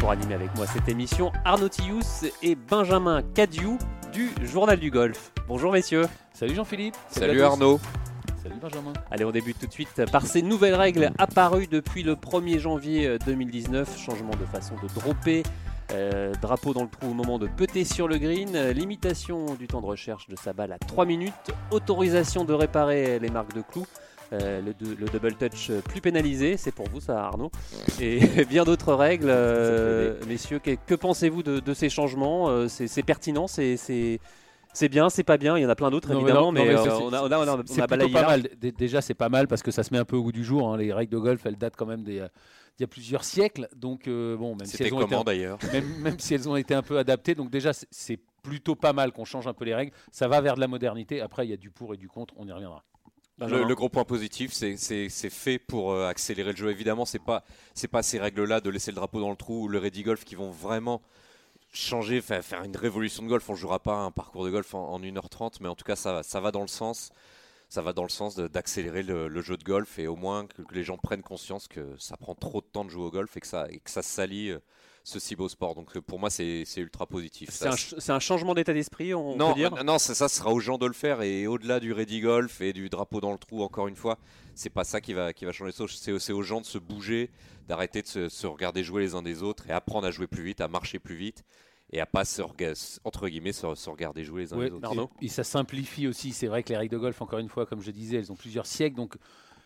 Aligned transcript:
pour 0.00 0.10
animer 0.10 0.34
avec 0.34 0.54
moi 0.56 0.66
cette 0.66 0.88
émission 0.88 1.30
Arnaud 1.44 1.68
Tillous 1.68 2.26
et 2.42 2.54
Benjamin 2.54 3.22
Cadiou 3.34 3.76
du 4.12 4.30
Journal 4.42 4.80
du 4.80 4.90
Golf. 4.90 5.30
Bonjour 5.46 5.70
messieurs. 5.70 6.06
Salut 6.32 6.54
Jean-Philippe. 6.54 6.96
Salut, 7.10 7.42
Arnaud. 7.42 7.78
Salut 8.42 8.56
Benjamin. 8.60 8.94
Allez, 9.10 9.26
on 9.26 9.30
débute 9.30 9.58
tout 9.58 9.66
de 9.66 9.72
suite 9.72 10.02
par 10.10 10.24
ces 10.24 10.40
nouvelles 10.40 10.74
règles 10.74 11.12
apparues 11.18 11.66
depuis 11.66 12.02
le 12.02 12.14
1er 12.14 12.58
janvier 12.58 13.18
2019. 13.26 13.98
Changement 13.98 14.32
de 14.40 14.46
façon 14.46 14.74
de 14.82 14.88
dropper. 14.98 15.42
Euh, 15.92 16.32
drapeau 16.40 16.72
dans 16.72 16.84
le 16.84 16.88
trou 16.88 17.10
au 17.10 17.14
moment 17.14 17.38
de 17.38 17.48
peter 17.48 17.84
sur 17.84 18.06
le 18.06 18.18
green, 18.18 18.54
euh, 18.54 18.72
limitation 18.72 19.54
du 19.56 19.66
temps 19.66 19.80
de 19.80 19.86
recherche 19.86 20.28
de 20.28 20.36
sa 20.36 20.52
balle 20.52 20.70
à 20.72 20.78
3 20.78 21.04
minutes, 21.04 21.50
autorisation 21.72 22.44
de 22.44 22.54
réparer 22.54 23.18
les 23.18 23.28
marques 23.28 23.54
de 23.54 23.62
clous, 23.62 23.86
euh, 24.32 24.60
le, 24.60 24.94
le, 24.94 25.06
double 25.06 25.34
touch 25.34 25.72
plus 25.84 26.00
pénalisé, 26.00 26.56
c'est 26.56 26.72
pour 26.72 26.88
vous 26.88 27.00
ça 27.00 27.24
Arnaud, 27.24 27.50
et 28.00 28.20
bien 28.48 28.64
d'autres 28.64 28.94
règles. 28.94 29.32
messieurs, 30.28 30.58
que, 30.58 30.76
que 30.86 30.94
pensez-vous 30.94 31.42
de, 31.42 31.60
de, 31.60 31.74
ces 31.74 31.88
changements 31.88 32.68
C'est 32.68 33.02
pertinent 33.02 33.46
C'est 33.46 33.76
c'est 34.72 34.88
bien, 34.88 35.10
c'est 35.10 35.24
pas 35.24 35.36
bien, 35.36 35.58
il 35.58 35.62
y 35.62 35.66
en 35.66 35.68
a 35.68 35.74
plein 35.74 35.90
d'autres 35.90 36.12
évidemment, 36.12 36.52
mais, 36.52 36.76
on 36.76 37.12
a, 37.12 37.22
on 37.24 37.32
a, 37.32 37.38
on 37.38 37.80
a, 37.80 37.86
balayé 37.88 38.12
pas 38.12 38.22
mal. 38.22 38.48
Déjà, 38.60 39.00
c'est 39.00 39.14
pas 39.14 39.28
mal 39.28 39.48
parce 39.48 39.64
que 39.64 39.72
ça 39.72 39.82
se 39.82 39.92
met 39.92 39.98
un 39.98 40.04
peu 40.04 40.14
au 40.14 40.22
goût 40.22 40.30
du 40.30 40.44
jour. 40.44 40.72
Hein. 40.72 40.76
Les 40.76 40.92
règles 40.92 41.12
de 41.12 41.18
golf, 41.18 41.44
elles 41.44 41.56
datent 41.56 41.74
quand 41.76 41.86
même 41.86 42.04
des, 42.04 42.24
il 42.80 42.82
y 42.82 42.84
a 42.84 42.86
plusieurs 42.86 43.24
siècles. 43.24 43.68
Donc, 43.76 44.08
euh, 44.08 44.36
bon, 44.36 44.56
même 44.56 44.66
si, 44.66 44.82
elles 44.82 44.94
ont 44.94 45.02
été, 45.02 45.16
même, 46.00 46.18
si 46.18 46.34
elles 46.34 46.48
ont 46.48 46.56
été 46.56 46.74
un 46.74 46.82
peu 46.82 46.98
adaptées, 46.98 47.34
donc 47.34 47.50
déjà, 47.50 47.72
c'est 47.72 48.18
plutôt 48.42 48.74
pas 48.74 48.94
mal 48.94 49.12
qu'on 49.12 49.26
change 49.26 49.46
un 49.46 49.52
peu 49.52 49.66
les 49.66 49.74
règles. 49.74 49.92
Ça 50.10 50.28
va 50.28 50.40
vers 50.40 50.54
de 50.54 50.60
la 50.60 50.68
modernité. 50.68 51.20
Après, 51.20 51.46
il 51.46 51.50
y 51.50 51.52
a 51.52 51.58
du 51.58 51.70
pour 51.70 51.92
et 51.92 51.98
du 51.98 52.08
contre, 52.08 52.32
on 52.38 52.46
y 52.46 52.52
reviendra. 52.52 52.82
Le, 53.40 53.74
gros 53.74 53.88
point 53.88 54.04
positif, 54.04 54.52
c'est 54.52 55.08
fait 55.08 55.58
pour 55.58 55.92
euh, 55.92 56.08
accélérer 56.08 56.52
le 56.52 56.56
jeu. 56.56 56.70
Évidemment, 56.70 57.04
c'est 57.04 57.18
pas 57.18 57.44
c'est 57.74 57.88
pas 57.88 58.02
ces 58.02 58.18
règles-là 58.18 58.60
de 58.60 58.70
laisser 58.70 58.90
le 58.90 58.96
drapeau 58.96 59.20
dans 59.20 59.30
le 59.30 59.36
trou 59.36 59.64
ou 59.64 59.68
le 59.68 59.78
ready 59.78 60.02
golf 60.02 60.24
qui 60.24 60.34
vont 60.34 60.50
vraiment 60.50 61.00
changer, 61.72 62.20
faire, 62.20 62.44
faire 62.44 62.62
une 62.64 62.76
révolution 62.76 63.22
de 63.22 63.28
golf. 63.28 63.48
On 63.48 63.54
jouera 63.54 63.78
pas 63.78 63.96
un 63.96 64.10
parcours 64.10 64.44
de 64.44 64.50
golf 64.50 64.74
en, 64.74 64.92
en 64.92 65.00
1h30, 65.00 65.56
mais 65.60 65.68
en 65.68 65.74
tout 65.74 65.84
cas, 65.84 65.96
ça, 65.96 66.22
ça 66.22 66.40
va 66.40 66.50
dans 66.50 66.62
le 66.62 66.68
sens 66.68 67.10
ça 67.70 67.82
va 67.82 67.92
dans 67.92 68.02
le 68.02 68.08
sens 68.08 68.34
d'accélérer 68.34 69.04
le, 69.04 69.40
jeu 69.42 69.56
de 69.56 69.62
golf 69.62 70.00
et 70.00 70.08
au 70.08 70.16
moins 70.16 70.46
que, 70.46 70.60
les 70.72 70.82
gens 70.82 70.98
prennent 70.98 71.22
conscience 71.22 71.68
que 71.68 71.94
ça 71.98 72.16
prend 72.16 72.34
trop 72.34 72.60
de 72.60 72.66
temps 72.66 72.84
de 72.84 72.90
jouer 72.90 73.04
au 73.04 73.10
golf 73.12 73.36
et 73.36 73.40
que 73.40 73.46
ça, 73.46 73.68
et 73.70 73.78
que 73.78 73.90
ça 73.90 74.02
salit 74.02 74.52
ce 75.02 75.18
si 75.18 75.36
beau 75.36 75.48
sport. 75.48 75.74
Donc 75.74 75.96
euh, 75.96 76.00
pour 76.00 76.18
moi, 76.18 76.30
c'est 76.30 76.64
ultra 76.76 77.06
positif. 77.06 77.50
C'est 77.50 78.12
un, 78.12 78.18
changement 78.18 78.54
d'état 78.54 78.72
d'esprit, 78.72 79.14
on 79.14 79.36
non, 79.36 79.52
peut 79.52 79.60
dire 79.60 79.84
Non, 79.84 79.98
ça, 79.98 80.14
ça 80.14 80.28
sera 80.28 80.52
aux 80.52 80.60
gens 80.60 80.78
de 80.78 80.86
le 80.86 80.92
faire 80.92 81.22
et 81.22 81.46
au-delà 81.46 81.80
du 81.80 81.92
ready 81.92 82.20
golf 82.20 82.60
et 82.60 82.72
du 82.72 82.88
drapeau 82.88 83.20
dans 83.20 83.32
le 83.32 83.38
trou, 83.38 83.62
encore 83.62 83.88
une 83.88 83.96
fois, 83.96 84.18
c'est 84.54 84.70
pas 84.70 84.84
ça 84.84 85.00
qui 85.00 85.14
va, 85.14 85.32
qui 85.32 85.44
va 85.44 85.52
changer 85.52 85.72
les 85.72 85.76
choses. 85.76 86.18
C'est 86.18 86.32
aux 86.32 86.42
gens 86.42 86.60
de 86.60 86.66
se 86.66 86.78
bouger, 86.78 87.30
d'arrêter 87.68 88.02
de 88.02 88.06
se, 88.06 88.28
se, 88.28 88.46
regarder 88.46 88.84
jouer 88.84 89.02
les 89.02 89.14
uns 89.14 89.22
des 89.22 89.42
autres 89.42 89.68
et 89.68 89.72
apprendre 89.72 90.06
à 90.06 90.10
jouer 90.10 90.26
plus 90.26 90.42
vite, 90.42 90.60
à 90.60 90.68
marcher 90.68 90.98
plus 90.98 91.16
vite 91.16 91.44
et 91.92 92.00
à 92.00 92.06
pas 92.06 92.24
se, 92.24 92.42
entre 93.04 93.28
guillemets 93.28 93.52
se, 93.52 93.66
regarder 93.90 94.24
jouer 94.24 94.42
les 94.42 94.52
uns 94.52 94.58
les 94.58 94.70
autres. 94.70 95.10
Et, 95.20 95.28
ça 95.28 95.44
simplifie 95.44 96.06
aussi. 96.06 96.32
C'est 96.32 96.46
vrai 96.46 96.62
que 96.62 96.68
les 96.68 96.76
règles 96.76 96.92
de 96.92 96.98
golf, 96.98 97.20
encore 97.20 97.38
une 97.38 97.48
fois, 97.48 97.66
comme 97.66 97.80
je 97.80 97.90
disais, 97.90 98.18
elles 98.18 98.30
ont 98.30 98.36
plusieurs 98.36 98.66
siècles, 98.66 98.96
donc 98.96 99.16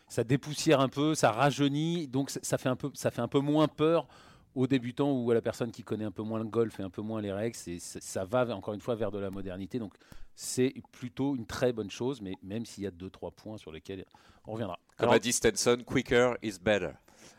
ça 0.09 0.25
dépoussière 0.25 0.81
un 0.81 0.89
peu, 0.89 1.15
ça 1.15 1.33
rajeunit, 1.33 2.09
donc 2.09 2.31
ça 2.31 2.59
fait 2.59 2.69
un 2.69 2.77
peu, 2.77 2.91
ça 2.95 3.11
fait 3.11 3.21
un 3.21 3.29
peu 3.29 3.41
moins 3.41 3.69
peur 3.69 4.09
aux 4.55 4.67
débutants 4.67 5.13
ou 5.13 5.31
à 5.31 5.35
la 5.35 5.43
personne 5.43 5.71
qui 5.73 5.83
connaît 5.83 6.05
un 6.05 6.11
peu 6.11 6.23
moins 6.23 6.39
le 6.39 6.45
golf 6.45 6.79
et 6.81 6.83
un 6.83 6.91
peu 6.91 7.03
moins 7.03 7.21
les 7.21 7.33
règles. 7.33 7.57
C'est, 7.57 7.79
ça 7.81 8.25
va 8.25 8.47
encore 8.55 8.75
une 8.75 8.81
fois 8.81 8.95
vers 8.95 9.11
de 9.11 9.19
la 9.19 9.31
modernité, 9.31 9.79
donc 9.79 9.95
c'est 10.35 10.75
plutôt 10.93 11.37
une 11.37 11.47
très 11.47 11.73
bonne 11.73 11.91
chose, 11.91 12.21
mais 12.21 12.35
même 12.43 12.67
s'il 12.67 12.85
y 12.85 12.87
a 12.87 12.91
deux 12.91 13.11
trois 13.11 13.31
points 13.31 13.59
sur 13.59 13.73
lesquels 13.73 14.05
on 14.47 14.53
reviendra. 14.53 14.79
Comme 14.97 15.11
a 15.11 15.19
dit 15.19 15.33
Stenson, 15.33 15.79
quicker 15.85 16.35
is 16.43 16.59
better. 16.61 16.93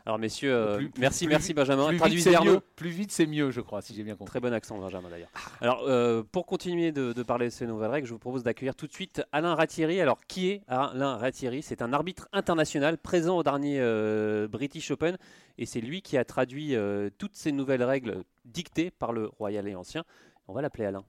Alors 0.06 0.20
messieurs, 0.20 0.54
euh, 0.54 0.82
merci, 0.98 1.26
merci 1.26 1.52
Benjamin. 1.52 1.88
Plus 1.88 2.14
vite, 2.14 2.60
plus 2.76 2.90
vite 2.90 3.10
c'est 3.10 3.26
mieux, 3.26 3.50
je 3.50 3.60
crois, 3.60 3.82
si 3.82 3.92
j'ai 3.92 4.04
bien 4.04 4.14
compris. 4.14 4.30
Très 4.30 4.38
bon 4.40 4.52
accent 4.52 4.78
Benjamin 4.78 5.10
d'ailleurs. 5.10 5.30
Alors 5.60 5.82
euh, 5.88 6.22
pour 6.30 6.46
continuer 6.46 6.92
de, 6.92 7.12
parler 7.24 7.46
de 7.46 7.50
ces 7.50 7.66
nouvelles 7.66 7.90
règles, 7.90 8.06
je 8.06 8.12
vous 8.12 8.20
propose 8.20 8.44
d'accueillir 8.44 8.76
tout 8.76 8.86
de 8.86 8.92
suite 8.92 9.24
Alain 9.32 9.56
Ratieri. 9.56 10.00
Alors 10.00 10.20
qui 10.28 10.48
est 10.48 10.62
Alain 10.68 11.16
Ratieri 11.16 11.60
C'est 11.60 11.82
un 11.82 11.92
arbitre 11.92 12.28
international 12.32 12.98
présent 12.98 13.36
au 13.36 13.42
dernier 13.42 13.80
euh, 13.80 14.46
British 14.46 14.92
Open 14.92 15.18
et 15.58 15.66
c'est 15.66 15.80
lui 15.80 16.02
qui 16.02 16.16
a 16.16 16.24
traduit 16.24 16.76
toutes 17.18 17.34
ces 17.34 17.50
nouvelles 17.50 17.82
règles 17.82 18.22
dictées 18.44 18.92
par 18.92 19.12
le 19.12 19.26
Royal 19.26 19.66
et 19.66 19.74
Ancien. 19.74 20.04
On 20.46 20.52
va 20.52 20.62
l'appeler 20.62 20.84
Alain. 20.84 21.04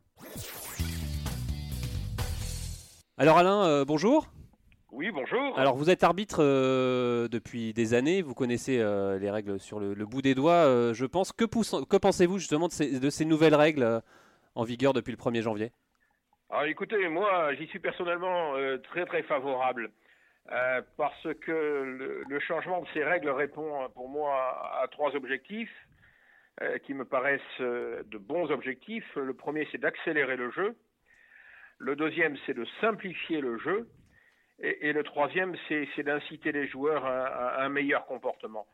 Alors 3.19 3.37
Alain, 3.37 3.83
bonjour. 3.83 4.27
Oui, 4.91 5.11
bonjour. 5.11 5.59
Alors, 5.59 5.75
vous 5.75 5.89
êtes 5.89 6.03
arbitre 6.03 6.41
euh, 6.41 7.27
depuis 7.27 7.73
des 7.73 7.93
années, 7.93 8.21
vous 8.21 8.33
connaissez 8.33 8.79
euh, 8.79 9.19
les 9.19 9.29
règles 9.29 9.59
sur 9.59 9.81
le, 9.81 9.93
bout 10.05 10.21
des 10.21 10.33
doigts, 10.33 10.65
euh, 10.65 10.93
je 10.93 11.05
pense. 11.05 11.33
Que, 11.33 11.43
que 11.43 11.97
pensez-vous 11.97 12.37
justement 12.37 12.67
de 12.67 12.71
ces, 12.71 13.25
nouvelles 13.25 13.55
règles 13.55 14.01
en 14.55 14.63
vigueur 14.63 14.93
depuis 14.93 15.11
le 15.11 15.17
1er 15.17 15.41
janvier? 15.41 15.71
Alors, 16.49 16.63
écoutez, 16.63 17.09
moi, 17.09 17.53
j'y 17.55 17.67
suis 17.67 17.79
personnellement 17.79 18.53
très 18.83 19.05
très 19.05 19.23
favorable. 19.23 19.91
parce 20.95 21.27
que 21.41 22.23
le, 22.29 22.39
changement 22.39 22.81
de 22.81 22.87
ces 22.93 23.03
règles 23.03 23.29
répond 23.29 23.89
pour 23.93 24.07
moi 24.07 24.81
à 24.81 24.87
trois 24.87 25.13
objectifs 25.17 25.75
qui 26.85 26.93
me 26.93 27.03
paraissent 27.03 27.59
de 27.59 28.17
bons 28.17 28.49
objectifs. 28.51 29.15
Le 29.17 29.33
premier, 29.33 29.67
c'est 29.69 29.79
d'accélérer 29.79 30.37
le 30.37 30.49
jeu. 30.51 30.77
Le 31.77 31.97
deuxième, 31.97 32.37
c'est 32.45 32.55
de 32.55 32.65
simplifier 32.79 33.41
le 33.41 33.57
jeu. 33.57 33.89
Et, 34.59 34.91
le 34.91 35.03
troisième, 35.03 35.55
c'est 35.67 36.03
d'inciter 36.03 36.51
les 36.51 36.67
joueurs 36.67 37.05
à, 37.05 37.63
un 37.63 37.69
meilleur 37.69 38.05
comportement. 38.05 38.65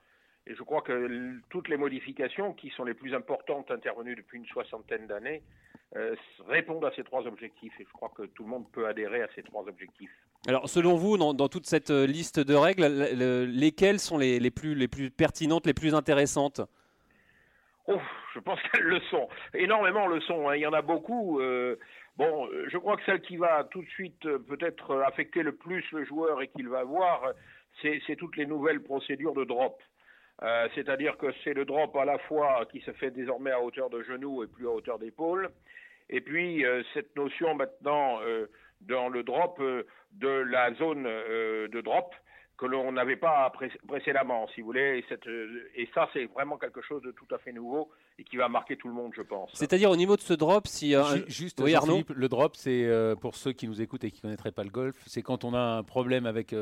Et 0.47 0.55
je 0.55 0.63
crois 0.63 0.81
que 0.81 1.39
toutes 1.49 1.67
les 1.67 1.77
modifications 1.77 2.53
qui 2.53 2.69
sont 2.71 2.83
les 2.83 2.93
plus 2.93 3.13
importantes 3.13 3.69
intervenues 3.71 4.15
depuis 4.15 4.37
une 4.37 4.45
soixantaine 4.45 5.07
d'années 5.07 5.41
euh, 5.95 6.15
répondent 6.47 6.85
à 6.85 6.91
ces 6.95 7.03
trois 7.03 7.25
objectifs. 7.27 7.73
Et 7.79 7.85
je 7.85 7.91
crois 7.93 8.11
que 8.15 8.23
tout 8.23 8.43
le 8.43 8.49
monde 8.49 8.65
peut 8.71 8.87
adhérer 8.87 9.21
à 9.21 9.27
ces 9.35 9.43
trois 9.43 9.63
objectifs. 9.67 10.11
Alors, 10.47 10.67
selon 10.67 10.95
vous, 10.95 11.17
dans, 11.17 11.47
toute 11.47 11.65
cette 11.65 11.91
euh, 11.91 12.05
liste 12.05 12.39
de 12.39 12.55
règles, 12.55 12.85
lesquelles 13.45 13.99
sont 13.99 14.17
les, 14.17 14.51
plus, 14.51 14.75
les 14.75 14.89
plus 14.89 15.11
pertinentes, 15.11 15.65
les 15.65 15.73
plus 15.73 15.95
intéressantes? 15.95 16.61
Oh, 17.87 17.99
Je 18.33 18.39
pense 18.39 18.59
qu'elles 18.61 18.83
le 18.83 18.99
sont. 19.11 19.27
Énormément 19.53 20.07
le 20.07 20.19
sont. 20.21 20.49
Hein. 20.49 20.55
Il 20.55 20.61
y 20.61 20.67
en 20.67 20.73
a 20.73 20.81
beaucoup. 20.81 21.39
Euh, 21.39 21.77
Bon, 22.15 22.47
euh, 22.47 22.67
je 22.69 22.77
crois 22.77 22.95
que 22.97 23.03
celle 23.05 23.21
qui 23.21 23.37
va 23.37 23.63
tout 23.63 23.81
de 23.81 23.89
suite 23.89 24.25
euh, 24.27 24.37
peut-être 24.37 24.91
euh, 24.91 25.03
affecter 25.03 25.41
le 25.41 25.55
plus 25.55 25.83
le 25.91 26.05
joueur 26.05 26.41
et 26.43 26.47
qu'il 26.47 26.69
va 26.69 26.83
voir, 26.83 27.33
c'est 27.81 28.15
toutes 28.17 28.37
les 28.37 28.45
nouvelles 28.45 28.83
procédures 28.83 29.33
de 29.33 29.45
drop. 29.45 29.81
C'est-à-dire 30.75 31.17
que 31.17 31.27
c'est 31.43 31.53
le 31.53 31.65
drop 31.65 31.95
à 31.95 32.05
la 32.05 32.19
fois 32.19 32.67
qui 32.71 32.81
se 32.81 32.91
fait 32.91 33.11
désormais 33.11 33.51
à 33.51 33.61
hauteur 33.61 33.89
de 33.89 34.03
genou 34.03 34.43
et 34.43 34.47
plus 34.47 34.67
à 34.67 34.71
hauteur 34.71 34.99
d'épaule. 34.99 35.49
Et 36.09 36.21
puis 36.21 36.63
cette 36.93 37.15
notion 37.15 37.55
maintenant 37.55 38.19
dans 38.81 39.09
le 39.09 39.23
drop 39.23 39.61
de 40.11 40.27
la 40.27 40.73
zone 40.75 41.03
de 41.03 41.81
drop 41.81 42.13
que 42.57 42.65
l'on 42.65 42.91
n'avait 42.91 43.15
pas 43.15 43.51
précédemment, 43.87 44.47
si 44.49 44.61
vous 44.61 44.67
voulez. 44.67 45.03
Et, 45.75 45.89
ça, 45.93 46.09
c'est 46.13 46.25
vraiment 46.25 46.57
quelque 46.57 46.81
chose 46.81 47.01
de 47.01 47.11
tout 47.11 47.27
à 47.33 47.37
fait 47.39 47.53
nouveau 47.53 47.89
et 48.19 48.23
qui 48.23 48.37
va 48.37 48.47
marquer 48.47 48.77
tout 48.77 48.87
le 48.87 48.93
monde, 48.93 49.11
je 49.15 49.21
pense. 49.21 49.49
C'est-à-dire 49.53 49.89
au 49.89 49.95
niveau 49.95 50.15
de 50.15 50.21
ce 50.21 50.33
drop, 50.33 50.67
si 50.67 50.95
juste 51.27 51.61
oui, 51.61 51.73
Arnaud 51.75 52.03
le 52.13 52.29
drop, 52.29 52.55
c'est 52.55 52.89
pour 53.21 53.35
ceux 53.35 53.53
qui 53.53 53.67
nous 53.67 53.81
écoutent 53.81 54.03
et 54.03 54.11
qui 54.11 54.21
connaîtraient 54.21 54.51
pas 54.51 54.63
le 54.63 54.69
golf, 54.69 54.95
c'est 55.07 55.21
quand 55.21 55.43
on 55.43 55.53
a 55.53 55.59
un 55.59 55.83
problème 55.83 56.25
avec 56.25 56.55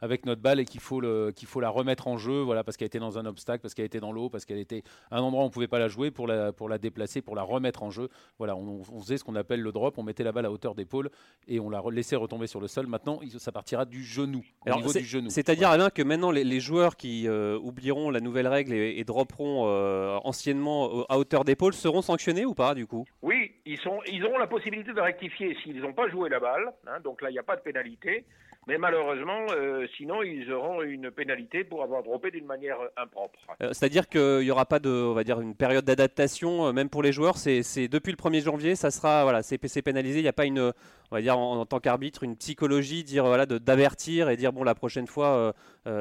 avec 0.00 0.26
notre 0.26 0.42
balle 0.42 0.60
et 0.60 0.64
qu'il 0.64 0.80
faut, 0.80 1.00
le, 1.00 1.32
qu'il 1.32 1.48
faut 1.48 1.60
la 1.60 1.68
remettre 1.68 2.08
en 2.08 2.16
jeu, 2.16 2.40
voilà, 2.40 2.64
parce 2.64 2.76
qu'elle 2.76 2.86
était 2.86 2.98
dans 2.98 3.18
un 3.18 3.26
obstacle, 3.26 3.60
parce 3.62 3.74
qu'elle 3.74 3.84
était 3.84 4.00
dans 4.00 4.12
l'eau, 4.12 4.28
parce 4.28 4.44
qu'elle 4.44 4.58
était 4.58 4.82
à 5.10 5.18
un 5.18 5.22
endroit 5.22 5.42
où 5.42 5.46
on 5.46 5.48
ne 5.48 5.52
pouvait 5.52 5.68
pas 5.68 5.78
la 5.78 5.88
jouer, 5.88 6.10
pour 6.10 6.26
la, 6.26 6.52
pour 6.52 6.68
la 6.68 6.78
déplacer, 6.78 7.22
pour 7.22 7.36
la 7.36 7.42
remettre 7.42 7.82
en 7.82 7.90
jeu. 7.90 8.08
Voilà, 8.38 8.56
on, 8.56 8.82
faisait 9.00 9.18
ce 9.18 9.24
qu'on 9.24 9.36
appelle 9.36 9.60
le 9.60 9.72
drop, 9.72 9.98
on 9.98 10.02
mettait 10.02 10.24
la 10.24 10.32
balle 10.32 10.46
à 10.46 10.50
hauteur 10.50 10.74
d'épaule 10.74 11.10
et 11.48 11.60
on 11.60 11.70
la 11.70 11.82
laissait 11.90 12.16
retomber 12.16 12.46
sur 12.46 12.60
le 12.60 12.68
sol. 12.68 12.86
Maintenant, 12.86 13.20
ça 13.38 13.52
partira 13.52 13.84
du 13.84 14.02
genou, 14.02 14.44
au 14.66 14.76
niveau 14.76 14.92
du 14.92 15.04
genou. 15.04 15.30
C'est-à-dire, 15.30 15.70
Alain, 15.70 15.90
que 15.90 16.02
maintenant, 16.02 16.30
les, 16.30 16.60
joueurs 16.60 16.96
qui 16.96 17.28
euh, 17.28 17.58
oublieront 17.58 18.10
la 18.10 18.20
nouvelle 18.20 18.46
règle 18.46 18.72
et, 18.72 19.04
dropperont 19.04 19.66
euh, 19.66 20.16
anciennement 20.24 21.04
à 21.08 21.18
hauteur 21.18 21.44
d'épaule 21.44 21.74
seront 21.74 22.00
sanctionnés 22.00 22.46
ou 22.46 22.54
pas, 22.54 22.74
du 22.74 22.86
coup? 22.86 23.04
Oui, 23.22 23.52
ils, 23.66 23.78
sont, 23.78 24.00
ils 24.10 24.24
auront 24.24 24.38
la 24.38 24.46
possibilité 24.46 24.92
de 24.92 25.00
rectifier 25.00 25.56
s'ils 25.62 25.80
n'ont 25.80 25.92
pas 25.92 26.08
joué 26.08 26.28
la 26.28 26.40
balle. 26.40 26.72
Hein, 26.86 27.00
donc 27.02 27.22
là, 27.22 27.30
il 27.30 27.32
n'y 27.32 27.38
a 27.38 27.42
pas 27.42 27.56
de 27.56 27.62
pénalité. 27.62 28.24
Mais 28.66 28.78
malheureusement, 28.78 29.46
euh, 29.50 29.86
sinon, 29.96 30.22
ils 30.22 30.50
auront 30.50 30.82
une 30.82 31.10
pénalité 31.10 31.64
pour 31.64 31.82
avoir 31.82 32.02
droppé 32.02 32.30
d'une 32.30 32.46
manière 32.46 32.78
impropre. 32.96 33.38
Euh, 33.62 33.72
c'est-à-dire 33.72 34.08
qu'il 34.08 34.40
n'y 34.40 34.50
aura 34.50 34.64
pas 34.64 34.78
de, 34.78 34.88
on 34.88 35.12
va 35.12 35.22
dire, 35.22 35.40
une 35.40 35.54
période 35.54 35.84
d'adaptation, 35.84 36.66
euh, 36.66 36.72
même 36.72 36.88
pour 36.88 37.02
les 37.02 37.12
joueurs. 37.12 37.36
C'est 37.36 37.88
depuis 37.88 38.12
le 38.12 38.16
1er 38.16 38.42
janvier, 38.42 38.74
ça 38.74 38.90
sera, 38.90 39.22
voilà, 39.24 39.42
c'est 39.42 39.82
pénalisé. 39.82 40.20
Il 40.20 40.22
n'y 40.22 40.28
a 40.28 40.32
pas 40.32 40.46
une, 40.46 40.60
on 40.60 41.14
va 41.14 41.20
dire, 41.20 41.38
en, 41.38 41.66
tant 41.66 41.78
qu'arbitre, 41.78 42.22
une 42.22 42.36
psychologie, 42.36 43.04
dire, 43.04 43.24
voilà, 43.26 43.44
d'avertir 43.44 44.30
et 44.30 44.36
dire, 44.36 44.52
bon, 44.52 44.64
la 44.64 44.74
prochaine 44.74 45.06
fois, 45.06 45.54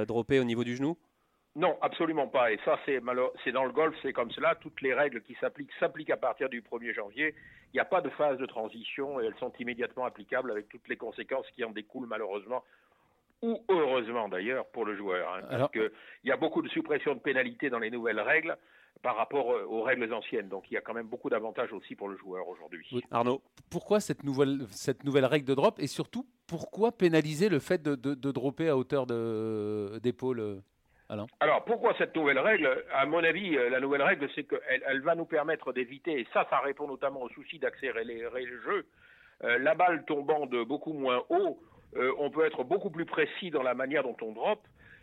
dropper 0.07 0.39
au 0.39 0.43
niveau 0.45 0.63
du 0.63 0.77
genou. 0.77 0.97
Non, 1.55 1.77
absolument 1.81 2.27
pas. 2.27 2.51
Et 2.51 2.59
ça, 2.65 2.79
c'est 2.85 2.99
dans 2.99 3.65
le 3.65 3.71
golf, 3.71 3.95
c'est 4.01 4.13
comme 4.13 4.31
cela. 4.31 4.55
Toutes 4.55 4.81
les 4.81 4.93
règles 4.93 5.21
qui 5.21 5.35
s'appliquent 5.35 5.71
s'appliquent 5.79 6.09
à 6.09 6.17
partir 6.17 6.49
du 6.49 6.61
1er 6.61 6.93
janvier. 6.95 7.35
Il 7.73 7.77
n'y 7.77 7.79
a 7.79 7.85
pas 7.85 8.01
de 8.01 8.09
phase 8.09 8.37
de 8.39 8.45
transition 8.45 9.19
et 9.19 9.25
elles 9.25 9.37
sont 9.39 9.53
immédiatement 9.59 10.05
applicables 10.05 10.51
avec 10.51 10.67
toutes 10.69 10.87
les 10.87 10.97
conséquences 10.97 11.45
qui 11.55 11.63
en 11.63 11.71
découlent 11.71 12.07
malheureusement 12.07 12.63
ou 13.43 13.61
heureusement 13.69 14.29
d'ailleurs 14.29 14.65
pour 14.67 14.85
le 14.85 14.95
joueur. 14.95 15.27
Hein, 15.35 15.41
parce 15.49 15.71
qu'il 15.71 15.91
y 16.23 16.31
a 16.31 16.37
beaucoup 16.37 16.61
de 16.61 16.69
suppression 16.69 17.13
de 17.13 17.19
pénalités 17.19 17.69
dans 17.69 17.79
les 17.79 17.91
nouvelles 17.91 18.21
règles. 18.21 18.57
par 19.01 19.17
rapport 19.17 19.47
aux 19.47 19.81
règles 19.83 20.13
anciennes. 20.13 20.47
Donc 20.47 20.63
il 20.71 20.75
y 20.75 20.77
a 20.77 20.81
quand 20.81 20.93
même 20.93 21.07
beaucoup 21.07 21.29
d'avantages 21.29 21.73
aussi 21.73 21.93
pour 21.93 22.07
le 22.07 22.15
joueur 22.15 22.47
aujourd'hui. 22.47 22.87
Arnaud? 23.11 23.41
Pourquoi 23.69 23.99
cette 23.99 24.23
nouvelle, 24.23 24.65
cette 24.69 25.03
nouvelle 25.03 25.25
règle 25.25 25.45
de 25.45 25.55
drop 25.55 25.77
et 25.79 25.87
surtout 25.87 26.25
pourquoi 26.47 26.93
pénaliser 26.93 27.49
le 27.49 27.59
fait 27.59 27.81
de, 27.81 27.95
de, 27.95 28.31
dropper 28.31 28.69
à 28.69 28.77
hauteur 28.77 29.05
d'épaule 29.05 30.61
alors 31.39 31.63
pourquoi 31.65 31.93
cette 31.97 32.15
nouvelle 32.15 32.39
règle? 32.39 32.83
À 32.91 33.05
mon 33.05 33.23
avis, 33.23 33.51
la 33.51 33.79
nouvelle 33.79 34.01
règle, 34.01 34.27
c'est 34.33 34.45
qu'elle 34.45 34.83
elle 34.87 35.01
va 35.01 35.15
nous 35.15 35.25
permettre 35.25 35.71
d'éviter, 35.71 36.19
et 36.19 36.27
ça, 36.33 36.47
ça 36.49 36.59
répond 36.59 36.87
notamment 36.87 37.21
au 37.21 37.29
souci 37.29 37.59
d'accélérer 37.59 38.45
le 38.45 38.61
jeu, 38.61 38.85
la 39.41 39.75
balle 39.75 40.05
tombant 40.05 40.45
de 40.47 40.63
beaucoup 40.63 40.93
moins 40.93 41.23
haut, 41.29 41.59
on 42.17 42.31
peut 42.31 42.45
être 42.45 42.63
beaucoup 42.63 42.89
plus 42.89 43.05
précis 43.05 43.51
dans 43.51 43.61
la 43.61 43.75
manière 43.75 44.03
dont 44.03 44.17
on 44.21 44.31
drop, 44.31 44.59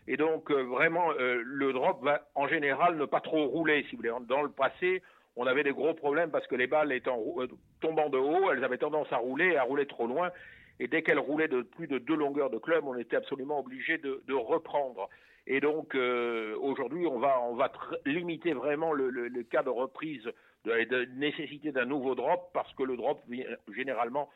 et 0.07 0.17
donc, 0.17 0.51
euh, 0.51 0.63
vraiment, 0.63 1.13
euh, 1.13 1.41
le 1.45 1.73
drop 1.73 2.03
va 2.03 2.23
en 2.35 2.49
général 2.49 2.97
ne 2.97 3.05
pas 3.05 3.21
trop 3.21 3.47
rouler, 3.47 3.85
si 3.85 3.97
vous 3.97 3.99
voulez. 3.99 4.27
Dans 4.27 4.43
le 4.43 4.51
passé, 4.51 5.03
on 5.37 5.47
avait 5.47 5.63
des 5.63 5.71
gros 5.73 5.95
problèmes 5.95 6.31
parce 6.33 6.47
que 6.47 6.57
les 6.57 6.67
balles 6.67 6.93
étant 6.93 7.23
euh, 7.39 7.47
tombant 7.81 8.09
de 8.09 8.19
haut, 8.19 8.51
elles 8.51 8.65
avaient 8.65 8.79
tendance 8.79 9.07
à 9.13 9.19
rouler, 9.19 9.57
à 9.57 9.63
rouler 9.63 9.87
trop 9.87 10.07
loin. 10.07 10.31
Et 10.81 10.89
dès 10.89 11.03
qu'elles 11.03 11.21
roulaient 11.21 11.47
de 11.49 11.63
plus 11.63 11.87
de 11.87 11.99
deux 11.99 12.17
longueurs 12.17 12.51
de 12.51 12.59
club, 12.59 12.85
on 12.87 12.97
était 12.97 13.17
absolument 13.17 13.61
obligé 13.61 13.99
de, 13.99 14.35
reprendre. 14.35 15.09
Et 15.47 15.61
donc, 15.61 15.95
aujourd'hui, 15.95 17.07
on 17.07 17.19
va, 17.19 17.41
on 17.43 17.55
va 17.55 17.73
limiter 18.05 18.53
vraiment 18.53 18.93
le, 18.93 19.11
le, 19.11 19.43
cas 19.43 19.63
de 19.63 19.71
reprise 19.71 20.31
de, 20.65 20.85
de 20.85 21.05
nécessité 21.17 21.73
d'un 21.73 21.87
nouveau 21.87 22.15
drop 22.15 22.51
parce 22.53 22.73
que 22.75 22.83
le 22.83 22.97
drop, 22.97 23.21
généralement, 23.75 24.29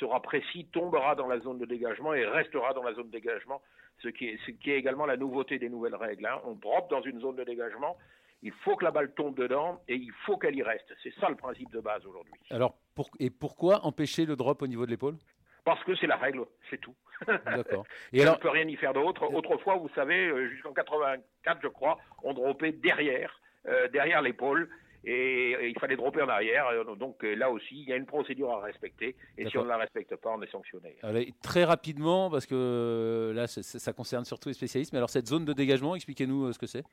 sera 0.00 0.20
précis, 0.20 0.66
tombera 0.72 1.14
dans 1.14 1.28
la 1.28 1.38
zone 1.40 1.58
de 1.58 1.64
dégagement 1.64 2.12
et 2.12 2.26
restera 2.26 2.74
dans 2.74 2.82
la 2.82 2.94
zone 2.94 3.06
de 3.06 3.12
dégagement 3.12 3.62
ce 4.02 4.08
qui 4.08 4.26
est, 4.26 4.38
ce 4.46 4.50
qui 4.52 4.70
est 4.70 4.78
également 4.78 5.06
la 5.06 5.16
nouveauté 5.16 5.58
des 5.58 5.68
nouvelles 5.68 5.94
règles. 5.94 6.26
Hein. 6.26 6.40
On 6.44 6.54
drop 6.54 6.90
dans 6.90 7.02
une 7.02 7.20
zone 7.20 7.36
de 7.36 7.44
dégagement, 7.44 7.96
il 8.42 8.52
faut 8.64 8.76
que 8.76 8.84
la 8.84 8.90
balle 8.90 9.12
tombe 9.14 9.36
dedans 9.36 9.80
et 9.88 9.94
il 9.94 10.12
faut 10.24 10.36
qu'elle 10.36 10.56
y 10.56 10.62
reste. 10.62 10.92
C'est 11.02 11.12
ça 11.14 11.28
le 11.28 11.36
principe 11.36 11.70
de 11.72 11.80
base 11.80 12.04
aujourd'hui. 12.06 12.34
Alors, 12.50 12.76
et 13.18 13.30
pourquoi 13.30 13.84
empêcher 13.84 14.26
le 14.26 14.36
drop 14.36 14.62
au 14.62 14.66
niveau 14.66 14.86
de 14.86 14.90
l'épaule? 14.90 15.16
Parce 15.64 15.82
que 15.84 15.94
c'est 15.96 16.06
la 16.06 16.16
règle, 16.16 16.44
c'est 16.70 16.80
tout. 16.80 16.94
D'accord. 17.26 17.84
Et 18.12 18.22
alors... 18.22 18.34
On 18.34 18.38
ne 18.38 18.42
peut 18.42 18.50
rien 18.50 18.68
y 18.68 18.76
faire 18.76 18.92
d'autre. 18.92 19.32
Autrefois, 19.32 19.76
vous 19.76 19.90
savez, 19.94 20.28
euh, 20.28 20.48
jusqu'en 20.48 20.72
84, 20.72 21.60
je 21.62 21.68
crois, 21.68 21.98
on 22.22 22.32
dropait 22.34 22.72
derrière, 22.72 23.40
euh, 23.66 23.88
derrière 23.88 24.22
l'épaule 24.22 24.68
et, 25.04 25.68
il 25.68 25.78
fallait 25.78 25.96
dropper 25.96 26.22
en 26.22 26.28
arrière. 26.28 26.66
Euh, 26.68 26.94
donc 26.94 27.24
euh, 27.24 27.34
là 27.34 27.50
aussi, 27.50 27.80
il 27.80 27.88
y 27.88 27.92
a 27.92 27.96
une 27.96 28.06
procédure 28.06 28.50
à 28.50 28.60
respecter. 28.60 29.16
Et 29.36 29.48
si 29.48 29.58
on 29.58 29.64
ne 29.64 29.68
la 29.68 29.76
respecte 29.76 30.14
pas, 30.16 30.30
on 30.30 30.42
est 30.42 30.50
sanctionné. 30.50 30.96
très 31.42 31.64
rapidement, 31.64 32.30
parce 32.30 32.46
que 32.46 32.54
euh, 32.54 33.32
là, 33.32 33.46
ça 33.46 33.92
concerne 33.92 34.24
surtout 34.24 34.48
les 34.48 34.54
spécialistes. 34.54 34.92
Mais 34.92 34.98
alors, 34.98 35.10
cette 35.10 35.26
zone 35.26 35.44
de 35.44 35.52
dégagement, 35.52 35.94
expliquez-nous 35.94 36.52
ce 36.52 36.58
que 36.58 36.66
c'est. 36.66 36.84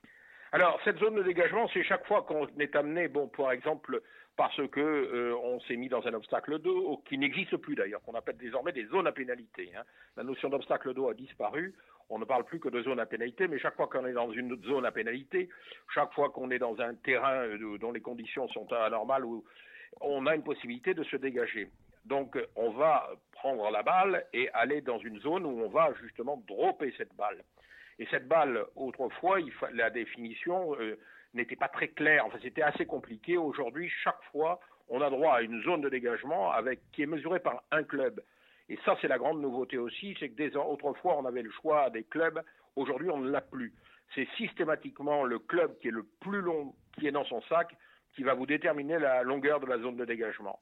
Alors, 0.51 0.80
cette 0.86 1.00
zone 1.00 1.16
de 1.16 1.24
dégagement, 1.24 1.68
c'est 1.74 1.83
chaque 1.83 2.06
fois 2.07 2.22
qu'on 2.22 2.48
est 2.60 2.75
amené, 2.75 3.07
bon, 3.07 3.27
par 3.27 3.51
exemple, 3.51 4.01
parce 4.38 4.68
que 4.68 5.34
on 5.44 5.60
s'est 5.62 5.78
mis 5.78 5.90
dans 5.90 6.06
un 6.08 6.14
obstacle 6.14 6.60
d'eau 6.60 7.02
qui 7.08 7.18
n'existe 7.18 7.58
plus 7.58 7.76
d'ailleurs, 7.76 8.02
qu'on 8.02 8.16
appelle 8.16 8.38
désormais 8.38 8.74
des 8.74 8.86
zones 8.88 9.08
à 9.08 9.12
pénalité. 9.12 9.72
Hein. 9.78 9.84
La 10.18 10.24
notion 10.24 10.50
d'obstacle 10.50 10.94
d'eau 10.94 11.10
a 11.10 11.14
disparu 11.14 11.74
on 12.10 12.20
ne 12.20 12.26
parle 12.26 12.44
plus 12.44 12.60
que 12.60 12.70
de 12.70 12.82
zone 12.84 13.00
à 13.00 13.06
pénalité, 13.06 13.48
mais 13.48 13.60
chaque 13.60 13.76
fois 13.76 13.88
qu'on 13.88 14.06
est 14.06 14.14
dans 14.14 14.32
une 14.32 14.62
zone 14.64 14.86
à 14.86 14.92
pénalité, 14.92 15.50
chaque 15.94 16.14
fois 16.14 16.30
qu'on 16.30 16.52
est 16.52 16.60
dans 16.60 16.80
un 16.80 16.94
terrain 16.96 17.46
euh, 17.48 17.78
dont 17.78 17.92
les 17.92 18.02
conditions 18.02 18.48
sont 18.50 18.72
anormales, 18.74 19.26
on 20.02 20.26
a 20.26 20.36
une 20.36 20.44
possibilité 20.44 20.94
de 20.94 21.04
se 21.04 21.16
dégager. 21.16 21.70
Donc 22.06 22.38
on 22.56 22.72
va 22.72 23.10
prendre 23.32 23.72
la 23.72 23.82
balle 23.82 24.26
et 24.34 24.50
aller 24.52 24.82
dans 24.82 25.00
une 25.00 25.20
zone 25.22 25.46
où 25.46 25.62
on 25.64 25.70
va 25.70 25.92
justement 26.02 26.42
dropper 26.48 26.94
cette 26.98 27.16
balle. 27.16 27.44
Et 28.00 28.07
cette 28.12 28.27
balle, 28.27 28.65
autrefois, 28.75 29.39
la 29.74 29.89
définition 29.89 30.75
euh, 30.80 30.97
n'était 31.33 31.56
pas 31.56 31.69
très 31.69 31.89
claire, 31.89 32.25
enfin 32.25 32.38
c'était 32.42 32.62
assez 32.62 32.86
compliqué. 32.86 33.38
Aujourd'hui, 33.38 33.89
chaque 34.03 34.21
fois, 34.31 34.59
on 34.89 35.01
a 35.01 35.09
droit 35.09 35.36
à 35.36 35.42
une 35.42 35.62
zone 35.63 35.81
de 35.81 35.89
dégagement 35.89 36.51
qui 36.92 37.03
est 37.03 37.07
mesurée 37.07 37.39
par 37.39 37.63
un 37.71 37.83
club. 37.83 38.21
Et 38.69 38.77
ça, 38.83 38.97
c'est 39.00 39.07
la 39.07 39.18
grande 39.18 39.42
nouveauté 39.42 39.77
aussi, 39.77 40.15
c'est 40.19 40.30
que 40.30 40.57
autrefois, 40.57 41.18
on 41.18 41.25
avait 41.25 41.44
le 41.44 41.51
choix 41.51 41.89
des 41.89 42.03
clubs, 42.03 42.42
aujourd'hui, 42.75 43.09
on 43.09 43.19
ne 43.19 43.30
l'a 43.30 43.42
plus. 43.42 43.74
C'est 44.13 44.27
systématiquement 44.38 45.24
le 45.24 45.39
club 45.39 45.77
qui 45.80 45.88
est 45.88 45.91
le 45.91 46.06
plus 46.21 46.41
long, 46.41 46.74
qui 46.98 47.07
est 47.07 47.12
dans 47.12 47.25
son 47.25 47.41
sac, 47.44 47.75
qui 48.15 48.24
va 48.24 48.33
vous 48.33 48.45
déterminer 48.45 48.98
la 48.98 49.24
longueur 49.24 49.59
de 49.59 49.65
la 49.65 49.77
zone 49.77 49.98
de 49.98 50.06
dégagement. 50.06 50.59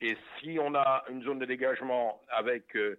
Et 0.00 0.16
si 0.38 0.58
on 0.60 0.74
a 0.74 1.04
une 1.10 1.22
zone 1.22 1.38
de 1.38 1.44
dégagement 1.44 2.20
avec 2.28 2.74
euh, 2.76 2.98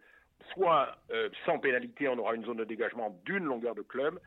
soit 0.53 0.95
euh, 1.11 1.29
sans 1.45 1.59
pénalité, 1.59 2.07
on 2.07 2.17
aura 2.17 2.35
une 2.35 2.45
zone 2.45 2.57
de 2.57 2.65
dégagement 2.65 3.19
d'une 3.25 3.43
longueur 3.43 3.75
de 3.75 3.81
club, 3.81 4.19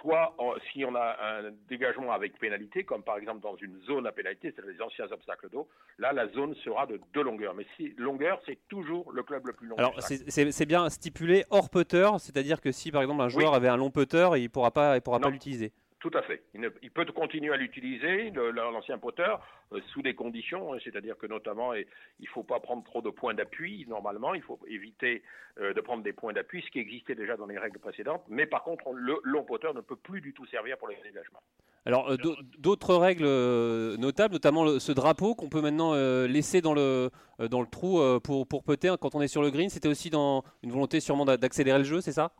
soit 0.00 0.34
si 0.72 0.84
on 0.84 0.94
a 0.94 1.16
un 1.22 1.50
dégagement 1.68 2.12
avec 2.12 2.38
pénalité, 2.38 2.84
comme 2.84 3.02
par 3.02 3.18
exemple 3.18 3.40
dans 3.40 3.56
une 3.56 3.78
zone 3.82 4.06
à 4.06 4.12
pénalité, 4.12 4.52
c'est 4.54 4.64
les 4.66 4.80
anciens 4.80 5.10
obstacles 5.10 5.50
d'eau, 5.50 5.68
là 5.98 6.12
la 6.12 6.28
zone 6.28 6.54
sera 6.56 6.86
de 6.86 7.00
deux 7.12 7.22
longueurs. 7.22 7.54
Mais 7.54 7.66
si 7.76 7.94
longueur, 7.98 8.40
c'est 8.46 8.58
toujours 8.68 9.12
le 9.12 9.22
club 9.22 9.46
le 9.46 9.52
plus 9.52 9.66
long. 9.66 9.76
Alors 9.76 9.94
c'est 10.00 10.66
bien 10.66 10.88
stipulé 10.88 11.44
hors 11.50 11.70
putter, 11.70 12.10
c'est-à-dire 12.18 12.60
que 12.60 12.72
si 12.72 12.90
par 12.90 13.02
exemple 13.02 13.22
un 13.22 13.28
joueur 13.28 13.54
avait 13.54 13.68
un 13.68 13.76
long 13.76 13.90
putter, 13.90 14.30
il 14.36 14.44
ne 14.44 14.48
pourra 14.48 14.70
pas, 14.70 14.96
il 14.96 15.02
pourra 15.02 15.20
pas 15.20 15.30
l'utiliser. 15.30 15.72
Tout 16.02 16.10
à 16.14 16.22
fait. 16.22 16.42
Il, 16.54 16.90
peut 16.90 17.04
continuer 17.04 17.52
à 17.54 17.56
l'utiliser, 17.56 18.32
l'ancien 18.32 18.98
poteur, 18.98 19.40
euh, 19.72 19.80
sous 19.92 20.02
des 20.02 20.14
conditions, 20.14 20.74
hein, 20.74 20.78
c'est-à-dire 20.82 21.16
que 21.16 21.28
notamment, 21.28 21.74
il 21.74 21.86
ne 22.18 22.26
faut 22.26 22.42
pas 22.42 22.58
prendre 22.58 22.82
trop 22.82 23.02
de 23.02 23.10
points 23.10 23.34
d'appui, 23.34 23.86
normalement, 23.88 24.34
il 24.34 24.42
faut 24.42 24.58
éviter 24.66 25.22
euh, 25.60 25.72
de 25.72 25.80
prendre 25.80 26.02
des 26.02 26.12
points 26.12 26.32
d'appui, 26.32 26.60
ce 26.66 26.72
qui 26.72 26.80
existait 26.80 27.14
déjà 27.14 27.36
dans 27.36 27.46
les 27.46 27.56
règles 27.56 27.78
précédentes, 27.78 28.24
mais 28.28 28.46
par 28.46 28.64
contre, 28.64 28.90
le 28.92 29.20
long 29.22 29.44
poteur 29.44 29.74
ne 29.74 29.80
peut 29.80 29.94
plus 29.94 30.20
du 30.20 30.34
tout 30.34 30.44
servir 30.46 30.76
pour 30.76 30.88
les 30.88 30.96
dégagements. 31.04 31.40
Alors, 31.86 32.10
euh, 32.10 32.16
d'autres 32.58 32.96
règles 32.96 33.28
notables, 33.96 34.34
notamment 34.34 34.80
ce 34.80 34.90
drapeau 34.90 35.36
qu'on 35.36 35.48
peut 35.48 35.60
maintenant 35.60 35.94
laisser 36.26 36.60
dans 36.60 36.74
le, 36.74 37.10
le 37.38 37.66
trou 37.70 38.00
pour, 38.24 38.48
pour 38.48 38.64
putter 38.64 38.92
quand 39.00 39.14
on 39.14 39.20
est 39.20 39.28
sur 39.28 39.42
le 39.42 39.52
green, 39.52 39.68
c'était 39.68 39.88
aussi 39.88 40.10
dans 40.10 40.42
une 40.64 40.72
volonté 40.72 40.98
sûrement 40.98 41.24
d'accélérer 41.24 41.78
le 41.78 41.84
jeu, 41.84 42.00
c'est 42.00 42.10
ça? 42.10 42.32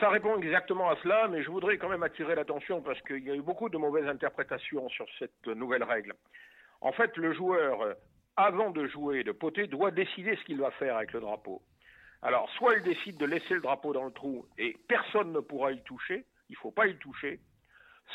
Ça 0.00 0.08
répond 0.08 0.36
exactement 0.38 0.90
à 0.90 0.96
cela, 1.02 1.28
mais 1.28 1.42
je 1.42 1.50
voudrais 1.50 1.78
quand 1.78 1.88
même 1.88 2.02
attirer 2.02 2.34
l'attention 2.34 2.82
parce 2.82 3.00
qu'il 3.02 3.24
y 3.24 3.30
a 3.30 3.34
eu 3.34 3.42
beaucoup 3.42 3.68
de 3.68 3.76
mauvaises 3.76 4.08
interprétations 4.08 4.88
sur 4.88 5.06
cette 5.18 5.46
nouvelle 5.46 5.84
règle. 5.84 6.14
En 6.80 6.92
fait, 6.92 7.16
le 7.16 7.32
joueur, 7.34 7.94
avant 8.36 8.70
de 8.70 8.86
jouer 8.86 9.22
de 9.22 9.32
poter, 9.32 9.66
doit 9.66 9.90
décider 9.90 10.36
ce 10.36 10.44
qu'il 10.44 10.58
va 10.58 10.70
faire 10.72 10.96
avec 10.96 11.12
le 11.12 11.20
drapeau. 11.20 11.62
Alors, 12.22 12.50
soit 12.50 12.74
il 12.76 12.82
décide 12.82 13.16
de 13.16 13.26
laisser 13.26 13.54
le 13.54 13.60
drapeau 13.60 13.92
dans 13.92 14.04
le 14.04 14.12
trou 14.12 14.46
et 14.58 14.76
personne 14.88 15.32
ne 15.32 15.40
pourra 15.40 15.72
y 15.72 15.82
toucher, 15.82 16.24
il 16.48 16.52
ne 16.52 16.58
faut 16.58 16.70
pas 16.70 16.86
y 16.86 16.96
toucher, 16.98 17.40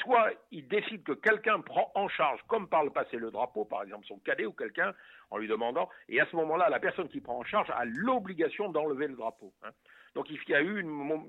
soit 0.01 0.31
il 0.51 0.67
décide 0.67 1.03
que 1.03 1.13
quelqu'un 1.13 1.61
prend 1.61 1.91
en 1.95 2.07
charge, 2.07 2.39
comme 2.47 2.67
par 2.67 2.83
le 2.83 2.91
passé, 2.91 3.17
le 3.17 3.31
drapeau, 3.31 3.65
par 3.65 3.83
exemple 3.83 4.05
son 4.05 4.19
cadet 4.19 4.45
ou 4.45 4.51
quelqu'un, 4.51 4.93
en 5.31 5.37
lui 5.37 5.47
demandant, 5.47 5.89
et 6.09 6.19
à 6.19 6.25
ce 6.27 6.35
moment-là, 6.35 6.69
la 6.69 6.79
personne 6.79 7.09
qui 7.09 7.21
prend 7.21 7.37
en 7.37 7.43
charge 7.43 7.69
a 7.71 7.85
l'obligation 7.85 8.69
d'enlever 8.69 9.07
le 9.07 9.15
drapeau. 9.15 9.53
Hein. 9.63 9.69
Donc 10.15 10.27
il 10.29 10.39
y 10.47 10.55
a 10.55 10.61
eu, 10.61 10.81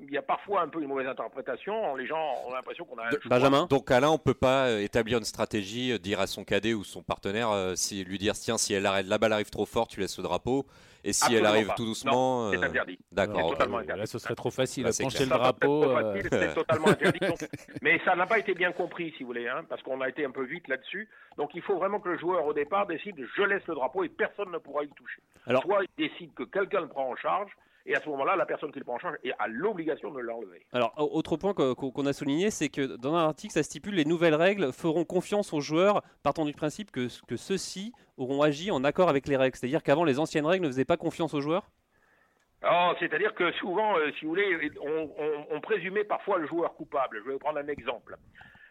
il 0.02 0.12
y 0.12 0.16
a 0.16 0.22
parfois 0.22 0.62
un 0.62 0.68
peu 0.68 0.80
une 0.80 0.86
mauvaise 0.86 1.08
interprétation. 1.08 1.96
Les 1.96 2.06
gens 2.06 2.34
ont 2.46 2.52
l'impression 2.52 2.84
qu'on 2.84 2.96
a. 2.98 3.06
Un 3.06 3.28
Benjamin. 3.28 3.66
Donc 3.66 3.90
Alain, 3.90 4.10
on 4.10 4.18
peut 4.18 4.32
pas 4.32 4.68
euh, 4.68 4.78
établir 4.80 5.18
une 5.18 5.24
stratégie, 5.24 5.90
euh, 5.90 5.98
dire 5.98 6.20
à 6.20 6.28
son 6.28 6.44
cadet 6.44 6.72
ou 6.72 6.84
son 6.84 7.02
partenaire, 7.02 7.50
euh, 7.50 7.74
si 7.74 8.04
lui 8.04 8.16
dire 8.16 8.34
tiens, 8.34 8.58
si 8.58 8.74
elle 8.74 8.86
arrête, 8.86 9.06
la 9.06 9.18
balle 9.18 9.32
arrive 9.32 9.50
trop 9.50 9.66
fort, 9.66 9.88
tu 9.88 9.98
laisses 9.98 10.16
le 10.18 10.22
drapeau. 10.22 10.66
Et 11.02 11.12
si 11.12 11.34
elle 11.34 11.46
arrive 11.46 11.72
tout 11.76 11.84
doucement, 11.84 12.50
c'est 12.50 12.64
interdit. 12.64 12.98
D'accord. 13.12 13.56
Là, 13.58 14.06
ce 14.06 14.18
serait 14.18 14.34
trop 14.34 14.50
facile. 14.50 14.84
Là, 14.84 14.90
pencher 14.98 15.24
le 15.24 15.30
drapeau. 15.30 15.84
C'est 16.30 16.54
totalement 16.54 16.88
interdit. 16.88 17.20
mais 17.82 18.00
ça 18.04 18.16
n'a 18.16 18.26
pas 18.26 18.40
été 18.40 18.54
bien 18.54 18.72
compris, 18.72 19.12
si 19.16 19.22
vous 19.22 19.28
voulez, 19.28 19.46
hein, 19.46 19.64
parce 19.68 19.82
qu'on 19.82 20.00
a 20.00 20.08
été 20.08 20.24
un 20.24 20.32
peu 20.32 20.44
vite 20.44 20.66
là-dessus. 20.66 21.08
Donc 21.36 21.50
il 21.54 21.62
faut 21.62 21.76
vraiment 21.76 22.00
que 22.00 22.08
le 22.08 22.18
joueur 22.18 22.44
au 22.44 22.52
départ 22.52 22.86
décide 22.86 23.14
je 23.36 23.42
laisse 23.42 23.64
le 23.68 23.74
drapeau 23.74 24.02
et 24.02 24.08
personne 24.08 24.50
ne 24.50 24.58
pourra 24.58 24.82
y 24.82 24.88
toucher. 24.90 25.22
Alors, 25.46 25.62
Soit 25.62 25.84
il 25.84 26.08
décide 26.08 26.34
que 26.34 26.42
quelqu'un 26.42 26.80
le 26.80 26.88
prend 26.88 27.08
en 27.08 27.16
charge, 27.16 27.52
et 27.86 27.94
à 27.94 28.00
ce 28.00 28.08
moment-là, 28.08 28.36
la 28.36 28.46
personne 28.46 28.72
qui 28.72 28.78
le 28.78 28.84
prend 28.84 28.94
en 28.94 28.98
charge 28.98 29.16
a 29.38 29.48
l'obligation 29.48 30.10
de 30.10 30.20
l'enlever. 30.20 30.66
Alors, 30.72 30.92
autre 30.96 31.36
point 31.36 31.54
qu'on 31.54 32.06
a 32.06 32.12
souligné, 32.12 32.50
c'est 32.50 32.68
que 32.68 32.96
dans 32.96 33.14
un 33.14 33.24
article, 33.24 33.54
ça 33.54 33.62
stipule 33.62 33.94
les 33.94 34.04
nouvelles 34.04 34.34
règles 34.34 34.72
feront 34.72 35.04
confiance 35.04 35.52
aux 35.52 35.60
joueurs, 35.60 36.02
partant 36.22 36.44
du 36.44 36.52
principe 36.52 36.90
que, 36.90 37.06
que 37.26 37.36
ceux-ci 37.36 37.92
auront 38.16 38.42
agi 38.42 38.70
en 38.70 38.82
accord 38.84 39.08
avec 39.08 39.28
les 39.28 39.36
règles. 39.36 39.56
C'est-à-dire 39.56 39.82
qu'avant, 39.82 40.04
les 40.04 40.18
anciennes 40.18 40.46
règles 40.46 40.64
ne 40.64 40.70
faisaient 40.70 40.84
pas 40.84 40.96
confiance 40.96 41.32
aux 41.34 41.40
joueurs? 41.40 41.70
Oh, 42.64 42.92
C'est-à-dire 42.98 43.34
que 43.34 43.52
souvent, 43.52 43.96
euh, 43.98 44.10
si 44.18 44.24
vous 44.24 44.30
voulez, 44.30 44.70
on, 45.50 45.60
présumait 45.60 46.04
parfois 46.04 46.38
le 46.38 46.46
joueur 46.46 46.74
coupable. 46.74 47.18
Je 47.20 47.28
vais 47.28 47.32
vous 47.34 47.38
prendre 47.38 47.58
un 47.58 47.68
exemple. 47.68 48.16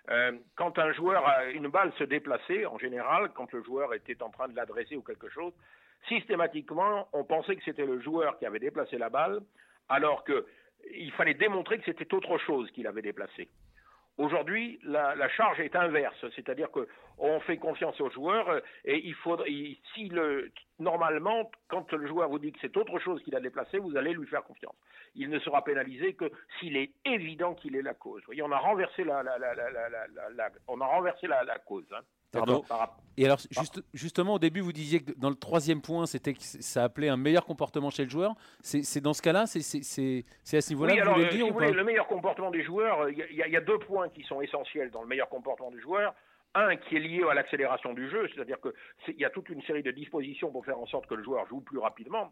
Euh, 0.10 0.34
quand 0.55 0.77
un 0.79 0.91
joueur, 0.93 1.25
a 1.27 1.45
une 1.45 1.67
balle 1.67 1.91
se 1.98 2.03
déplaçait, 2.03 2.65
en 2.65 2.77
général, 2.77 3.31
quand 3.34 3.51
le 3.53 3.63
joueur 3.63 3.93
était 3.93 4.22
en 4.22 4.29
train 4.29 4.48
de 4.48 4.55
l'adresser 4.55 4.95
ou 4.95 5.01
quelque 5.01 5.29
chose, 5.29 5.53
systématiquement, 6.08 7.08
on 7.14 7.24
pensait 7.24 7.56
que 7.56 7.64
c'était 7.64 7.86
le 7.86 8.00
joueur 8.02 8.38
qui 8.38 8.46
avait 8.46 8.60
déplacé 8.60 8.98
la 8.98 9.10
balle, 9.10 9.40
alors 9.90 10.24
qu'il 10.24 11.12
fallait 11.14 11.34
démontrer 11.34 11.80
que 11.80 11.86
c'était 11.86 12.14
autre 12.14 12.38
chose 12.40 12.70
qu'il 12.72 12.88
avait 12.88 13.02
déplacé. 13.02 13.50
Aujourd'hui, 14.18 14.80
la, 14.84 15.28
charge 15.28 15.60
est 15.60 15.75
inverse, 15.75 16.25
c'est-à-dire 16.36 16.70
qu'on 16.72 17.40
fait 17.42 17.58
confiance 17.58 18.00
aux 18.00 18.10
joueurs 18.10 18.48
euh, 18.48 18.62
et 18.86 19.06
il 19.06 19.14
faudrait, 19.14 19.50
si 19.94 20.08
le, 20.08 20.52
normalement, 20.80 21.52
quand 21.68 21.92
le 21.92 22.08
joueur 22.08 22.30
vous 22.30 22.40
dit 22.40 22.54
que 22.54 22.60
c'est 22.62 22.78
autre 22.78 22.98
chose 23.00 23.22
qu'il 23.24 23.36
a 23.36 23.42
déplacé, 23.42 23.78
vous 23.78 23.98
allez 23.98 24.14
lui 24.14 24.25
faire 24.28 24.44
confiance. 24.44 24.75
Il 25.16 25.30
ne 25.30 25.40
sera 25.40 25.66
pénalisé 25.66 26.14
que 26.14 26.32
s'il 26.60 26.78
est 26.78 26.92
évident 27.04 27.56
qu'il 27.56 27.75
est 27.75 27.82
la 27.82 27.94
cause. 27.94 28.22
Vous 28.22 28.28
voyez, 28.28 28.42
on 28.42 28.52
a 28.54 28.58
renversé 28.58 29.04
la, 29.04 29.22
on 30.70 30.80
a 30.80 30.86
renversé 30.86 31.28
la, 31.28 31.60
cause. 31.66 31.86
Hein. 31.92 32.02
Et 33.18 33.25
alors, 33.25 33.39
justement, 33.94 34.36
au 34.36 34.39
début, 34.39 34.60
vous 34.60 34.74
disiez 34.74 35.01
que 35.01 35.12
dans 35.18 35.30
le 35.30 35.36
troisième 35.36 35.82
point, 35.82 36.06
c'était 36.06 36.34
que 36.34 36.42
ça 36.42 36.84
appelait 36.84 37.08
un 37.08 37.18
meilleur 37.18 37.46
comportement 37.46 37.89
chez 37.89 38.04
le 38.04 38.10
joueur. 38.10 38.36
C'est 38.62 39.01
dans 39.01 39.13
ce 39.13 39.22
cas-là, 39.22 39.46
c'est 39.48 40.58
à 40.58 40.62
ce 40.62 40.70
niveau-là 40.70 40.96
que 40.96 41.06
vous 41.06 41.13
voulez 41.13 41.27
dire 41.30 41.74
Le 41.74 41.84
meilleur 41.84 42.08
comportement 42.08 42.51
des 42.51 42.63
joueurs, 42.63 43.10
il 43.10 43.18
y, 43.18 43.50
y, 43.50 43.58
a 43.58 43.62
deux 43.62 43.80
points 43.80 44.10
qui 44.10 44.24
sont 44.24 44.42
essentiels 44.42 44.92
dans 44.92 45.01
le 45.01 45.08
meilleur 45.08 45.30
comportement 45.30 45.72
du 45.72 45.82
joueur. 45.82 46.13
Un 46.58 46.77
qui 46.77 46.96
est 46.96 47.00
lié 47.00 47.22
à 47.30 47.34
l'accélération 47.34 47.94
du 47.94 48.10
jeu, 48.10 48.30
c'est-à-dire 48.34 48.58
qu'il 48.62 49.20
y 49.20 49.25
a 49.25 49.30
toute 49.30 49.50
une 49.50 49.62
série 49.63 49.84
de 49.84 49.92
dispositions 49.92 50.51
pour 50.51 50.63
faire 50.63 50.80
en 50.80 50.86
sorte 50.86 51.06
que 51.06 51.15
le 51.15 51.24
joueur 51.24 51.46
joue 51.48 51.60
plus 51.60 51.80
rapidement. 51.80 52.32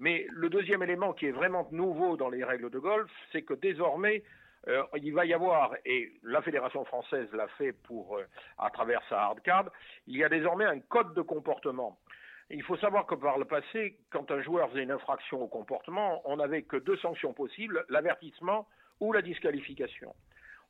Mais 0.00 0.26
le 0.30 0.48
deuxième 0.48 0.82
élément 0.82 1.12
qui 1.12 1.26
est 1.26 1.32
vraiment 1.32 1.68
nouveau 1.70 2.16
dans 2.16 2.28
les 2.28 2.42
règles 2.42 2.70
de 2.70 2.78
golf, 2.80 3.08
c'est 3.30 3.42
que 3.42 3.54
désormais, 3.54 4.24
euh, 4.68 4.82
il 4.96 5.12
va 5.12 5.24
y 5.26 5.34
avoir, 5.34 5.74
et 5.84 6.12
la 6.22 6.42
Fédération 6.42 6.84
française 6.84 7.28
l'a 7.32 7.48
fait 7.58 7.72
pour, 7.72 8.16
euh, 8.16 8.24
à 8.58 8.70
travers 8.70 9.02
sa 9.08 9.22
hard 9.22 9.40
card, 9.42 9.70
il 10.06 10.16
y 10.16 10.24
a 10.24 10.28
désormais 10.28 10.64
un 10.64 10.80
code 10.80 11.14
de 11.14 11.22
comportement. 11.22 11.98
Il 12.50 12.62
faut 12.62 12.76
savoir 12.76 13.06
que 13.06 13.14
par 13.14 13.38
le 13.38 13.44
passé, 13.44 13.98
quand 14.10 14.30
un 14.30 14.42
joueur 14.42 14.68
faisait 14.70 14.82
une 14.82 14.90
infraction 14.90 15.42
au 15.42 15.48
comportement, 15.48 16.22
on 16.26 16.36
n'avait 16.36 16.62
que 16.62 16.76
deux 16.76 16.96
sanctions 16.98 17.32
possibles, 17.32 17.84
l'avertissement 17.88 18.68
ou 19.00 19.12
la 19.12 19.22
disqualification. 19.22 20.14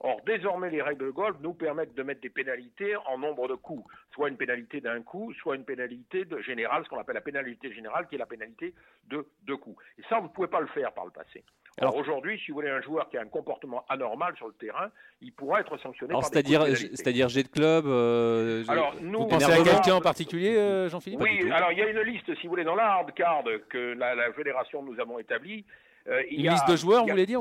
Or, 0.05 0.21
désormais, 0.27 0.71
les 0.71 0.83
règles 0.83 1.07
de 1.07 1.11
golf 1.11 1.37
nous 1.41 1.55
permettent 1.55 1.95
de 1.95 2.03
mettre 2.03 2.21
des 2.21 2.31
pénalités 2.31 2.97
en 2.97 3.19
nombre 3.19 3.47
de 3.47 3.55
coups, 3.55 3.89
soit 4.13 4.29
une 4.29 4.37
pénalité 4.37 4.81
d'un 4.81 5.01
coup, 5.03 5.33
soit 5.35 5.55
une 5.55 5.65
pénalité 5.65 6.25
de 6.25 6.41
générale, 6.41 6.83
ce 6.85 6.89
qu'on 6.89 6.99
appelle 6.99 7.15
la 7.15 7.21
pénalité 7.21 7.73
générale, 7.73 8.09
qui 8.09 8.17
est 8.17 8.19
la 8.19 8.27
pénalité 8.27 8.75
de 9.09 9.29
deux 9.43 9.57
coups. 9.57 9.81
Et 9.99 10.03
ça, 10.09 10.19
vous 10.19 10.27
ne 10.27 10.33
pouvez 10.33 10.49
pas 10.49 10.61
le 10.61 10.67
faire 10.69 10.93
par 10.93 11.05
le 11.05 11.13
passé. 11.13 11.45
Alors 11.79 11.97
aujourd'hui, 11.97 12.39
si 12.45 12.51
vous 12.51 12.57
voulez 12.57 12.71
un 12.71 12.83
joueur 12.83 13.09
qui 13.09 13.17
a 13.17 13.23
un 13.23 13.27
comportement 13.27 13.85
anormal 13.89 14.37
sur 14.37 14.47
le 14.47 14.53
terrain, 14.55 14.91
il 15.21 15.33
pourra 15.33 15.61
être 15.61 15.77
sanctionné. 15.79 16.13
Alors 16.13 16.25
c'est-à-dire, 16.25 16.67
c'est-à-dire 16.67 17.29
jet 17.29 17.45
de 17.45 17.49
club. 17.49 17.87
Euh, 17.87 18.63
alors 18.69 18.95
nous, 19.01 19.21
vous 19.21 19.27
pensez 19.27 19.51
à 19.51 19.63
quelqu'un 19.63 19.95
en 19.95 20.01
particulier, 20.01 20.57
euh, 20.57 20.89
Jean-Philippe? 20.91 21.21
Oui, 21.21 21.51
alors 21.51 21.73
il 21.73 21.79
y 21.79 21.83
a 21.83 21.89
une 21.89 22.01
liste, 22.01 22.35
si 22.37 22.43
vous 22.43 22.51
voulez, 22.51 22.65
dans 22.65 22.75
la 22.75 22.93
hard 22.93 23.13
card 23.15 23.45
que 23.71 23.95
la, 23.95 24.15
la 24.15 24.33
fédération 24.33 24.83
nous 24.83 25.01
avons 25.01 25.19
établie. 25.19 25.65
Euh, 26.09 26.23
une 26.31 26.51
liste 26.51 26.69
de 26.69 26.77
joueurs, 26.77 27.05
vous 27.05 27.11
voulez 27.11 27.27
dire 27.27 27.41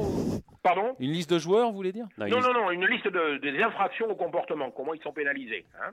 Pardon? 0.64 0.96
Une 1.00 1.12
liste 1.12 1.34
de 1.34 1.40
joueurs, 1.40 1.70
vous 1.72 1.76
voulez 1.76 1.92
dire? 1.92 2.06
Non, 2.18 2.40
non, 2.40 2.54
non, 2.54 2.72
une 2.72 2.86
liste 2.86 3.08
de, 3.08 3.38
des 3.38 3.62
infractions 3.62 4.10
au 4.10 4.16
comportement, 4.16 4.70
comment 4.72 4.94
ils 4.94 5.02
sont 5.02 5.12
pénalisés. 5.14 5.66
Hein 5.82 5.92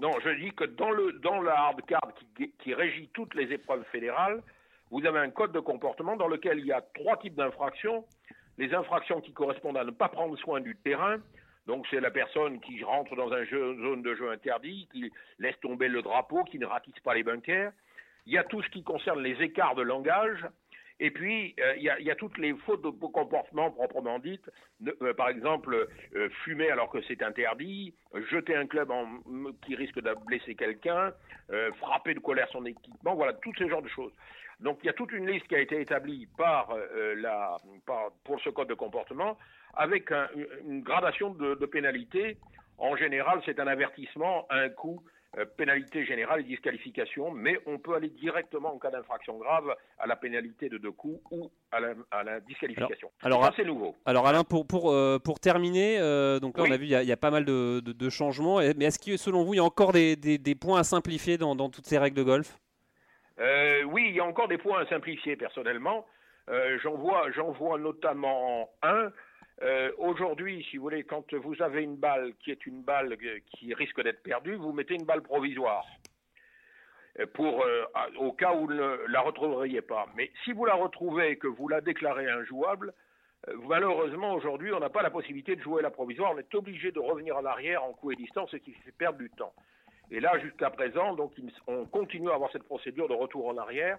non, 0.00 0.10
je 0.24 0.30
dis 0.42 0.52
que 0.52 0.64
dans, 0.64 0.90
le, 0.90 1.12
dans 1.22 1.40
la 1.40 1.58
hard 1.58 1.82
card 1.86 2.12
qui, 2.36 2.50
qui 2.58 2.74
régit 2.74 3.08
toutes 3.12 3.34
les 3.34 3.52
épreuves 3.52 3.84
fédérales, 3.92 4.42
vous 4.90 5.04
avez 5.04 5.18
un 5.18 5.30
code 5.30 5.52
de 5.52 5.60
comportement 5.60 6.16
dans 6.16 6.28
lequel 6.28 6.58
il 6.58 6.66
y 6.66 6.72
a 6.72 6.80
trois 6.94 7.16
types 7.16 7.34
d'infractions. 7.34 8.04
Les 8.58 8.72
infractions 8.74 9.20
qui 9.20 9.32
correspondent 9.32 9.76
à 9.76 9.84
ne 9.84 9.90
pas 9.90 10.08
prendre 10.08 10.36
soin 10.38 10.60
du 10.60 10.76
terrain, 10.76 11.18
donc 11.66 11.86
c'est 11.90 12.00
la 12.00 12.10
personne 12.10 12.60
qui 12.60 12.82
rentre 12.84 13.16
dans 13.16 13.32
une 13.32 13.82
zone 13.82 14.02
de 14.02 14.14
jeu 14.14 14.30
interdit, 14.30 14.88
qui 14.92 15.10
laisse 15.38 15.58
tomber 15.60 15.88
le 15.88 16.02
drapeau, 16.02 16.44
qui 16.44 16.58
ne 16.58 16.66
ratisse 16.66 16.98
pas 17.00 17.14
les 17.14 17.24
bunkers. 17.24 17.72
Il 18.26 18.32
y 18.32 18.38
a 18.38 18.44
tout 18.44 18.62
ce 18.62 18.68
qui 18.70 18.82
concerne 18.82 19.20
les 19.22 19.40
écarts 19.42 19.74
de 19.74 19.82
langage. 19.82 20.46
Et 20.98 21.10
puis, 21.10 21.54
euh, 21.60 21.74
il, 21.76 21.82
y 21.82 22.10
a, 22.10 22.14
toutes 22.14 22.38
les 22.38 22.54
fautes 22.64 22.82
de 22.82 22.88
comportement 22.88 23.70
proprement 23.70 24.18
dites. 24.18 24.50
Euh, 25.02 25.12
par 25.12 25.28
exemple, 25.28 25.88
euh, 26.14 26.28
fumer 26.44 26.70
alors 26.70 26.88
que 26.88 27.02
c'est 27.02 27.22
interdit, 27.22 27.94
jeter 28.30 28.56
un 28.56 28.66
club 28.66 28.90
qui 29.66 29.74
risque 29.74 30.00
de 30.00 30.14
blesser 30.24 30.54
quelqu'un, 30.54 31.12
frapper 31.78 32.14
de 32.14 32.20
colère 32.20 32.48
son 32.50 32.64
équipement, 32.64 33.14
voilà, 33.14 33.34
tous 33.34 33.52
ces 33.58 33.68
genres 33.68 33.82
de 33.82 33.88
choses. 33.88 34.12
Donc 34.60 34.78
il 34.82 34.86
y 34.86 34.90
a 34.90 34.94
toute 34.94 35.12
une 35.12 35.30
liste 35.30 35.46
qui 35.48 35.54
a 35.54 35.60
été 35.60 35.80
établie 35.80 36.26
par, 36.38 36.70
euh, 36.72 37.14
la, 37.16 37.56
pour 38.24 38.40
ce 38.40 38.50
code 38.50 38.68
de 38.68 38.74
comportement 38.74 39.36
avec 39.74 40.10
une 40.66 40.80
gradation 40.80 41.30
de, 41.30 41.66
pénalités. 41.66 42.38
En 42.78 42.96
général, 42.96 43.40
c'est 43.44 43.60
un 43.60 43.66
avertissement, 43.66 44.46
un 44.48 44.70
coup, 44.70 45.02
euh, 45.36 45.44
pénalité 45.44 46.06
générale 46.06 46.40
et 46.40 46.44
disqualification, 46.44 47.30
mais 47.30 47.58
on 47.66 47.78
peut 47.78 47.94
aller 47.94 48.08
directement 48.08 48.74
en 48.74 48.78
cas 48.78 48.90
d'infraction 48.90 49.36
grave 49.36 49.74
à 49.98 50.06
la 50.06 50.16
pénalité 50.16 50.70
de 50.70 50.78
deux 50.78 50.92
coups 50.92 51.20
ou 51.30 51.50
à 51.72 51.80
la, 52.22 52.40
disqualification. 52.40 53.10
Alors, 53.22 53.44
ça, 53.44 53.52
c'est 53.56 53.64
nouveau. 53.64 53.94
Alors 54.06 54.26
Alain, 54.26 54.44
pour, 54.44 54.66
pour, 54.66 54.90
euh, 54.90 55.18
pour 55.18 55.40
terminer, 55.40 55.98
donc 56.40 56.56
là 56.56 56.64
on 56.66 56.70
a 56.70 56.76
vu 56.78 56.86
il 56.86 56.90
y, 56.90 57.12
a 57.12 57.16
pas 57.18 57.30
mal 57.30 57.44
de, 57.44 57.80
de, 57.80 58.08
changements, 58.08 58.60
mais 58.76 58.86
est-ce 58.86 58.98
que 58.98 59.18
selon 59.18 59.44
vous 59.44 59.52
il 59.52 59.58
y 59.58 59.60
a 59.60 59.64
encore 59.64 59.92
des, 59.92 60.16
des, 60.16 60.54
points 60.54 60.80
à 60.80 60.84
simplifier 60.84 61.36
dans, 61.36 61.54
dans 61.54 61.68
toutes 61.68 61.86
ces 61.86 61.98
règles 61.98 62.16
de 62.16 62.22
golf? 62.22 62.58
Euh, 63.38 63.82
oui, 63.84 64.06
il 64.08 64.14
y 64.14 64.20
a 64.20 64.24
encore 64.24 64.48
des 64.48 64.58
points 64.58 64.80
à 64.80 64.86
simplifier 64.86 65.36
personnellement. 65.36 66.06
Euh, 66.48 66.78
j'en 66.82 66.94
vois, 66.94 67.78
notamment 67.78 68.70
un. 68.82 69.10
Euh, 69.62 69.90
aujourd'hui, 69.98 70.66
si 70.70 70.76
vous 70.76 70.84
voulez, 70.84 71.04
quand 71.04 71.32
vous 71.34 71.62
avez 71.62 71.82
une 71.82 71.96
balle 71.96 72.34
qui 72.40 72.50
est 72.50 72.66
une 72.66 72.82
balle 72.82 73.16
qui 73.46 73.74
risque 73.74 74.02
d'être 74.02 74.22
perdue, 74.22 74.54
vous 74.54 74.72
mettez 74.72 74.94
une 74.94 75.06
balle 75.06 75.22
provisoire 75.22 75.84
pour 77.32 77.64
au 78.18 78.32
cas 78.32 78.52
où 78.52 78.66
vous 78.66 78.74
ne 78.74 79.06
la 79.08 79.20
retrouveriez 79.22 79.80
pas. 79.80 80.06
Mais 80.16 80.30
si 80.44 80.52
vous 80.52 80.66
la 80.66 80.74
retrouvez 80.74 81.30
et 81.30 81.36
que 81.38 81.46
vous 81.46 81.66
la 81.66 81.80
déclarez 81.80 82.28
injouable, 82.28 82.92
malheureusement 83.66 84.34
aujourd'hui, 84.34 84.70
on 84.74 84.80
n'a 84.80 84.90
pas 84.90 85.00
la 85.00 85.08
possibilité 85.08 85.56
de 85.56 85.62
jouer 85.62 85.80
la 85.80 85.90
provisoire. 85.90 86.32
On 86.34 86.38
est 86.38 86.54
obligé 86.54 86.92
de 86.92 87.00
revenir 87.00 87.38
en 87.38 87.44
arrière 87.46 87.82
en 87.84 87.94
coup 87.94 88.12
et 88.12 88.16
distance, 88.16 88.50
ce 88.50 88.58
qui 88.58 88.72
fait 88.72 88.92
perdre 88.92 89.18
du 89.18 89.30
temps. 89.30 89.54
Et 90.10 90.20
là, 90.20 90.38
jusqu'à 90.38 90.70
présent, 90.70 91.14
donc, 91.14 91.32
on 91.66 91.84
continue 91.84 92.30
à 92.30 92.34
avoir 92.34 92.50
cette 92.52 92.62
procédure 92.64 93.08
de 93.08 93.14
retour 93.14 93.48
en 93.48 93.56
arrière 93.56 93.98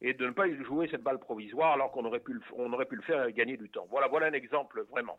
et 0.00 0.14
de 0.14 0.26
ne 0.26 0.30
pas 0.30 0.48
jouer 0.64 0.88
cette 0.90 1.02
balle 1.02 1.18
provisoire 1.18 1.72
alors 1.72 1.90
qu'on 1.90 2.04
aurait 2.04 2.20
pu 2.20 2.32
le, 2.32 2.40
on 2.56 2.72
aurait 2.72 2.86
pu 2.86 2.96
le 2.96 3.02
faire 3.02 3.26
et 3.26 3.32
gagner 3.32 3.56
du 3.56 3.68
temps. 3.68 3.86
Voilà, 3.90 4.06
voilà 4.06 4.26
un 4.26 4.32
exemple 4.32 4.82
vraiment. 4.90 5.18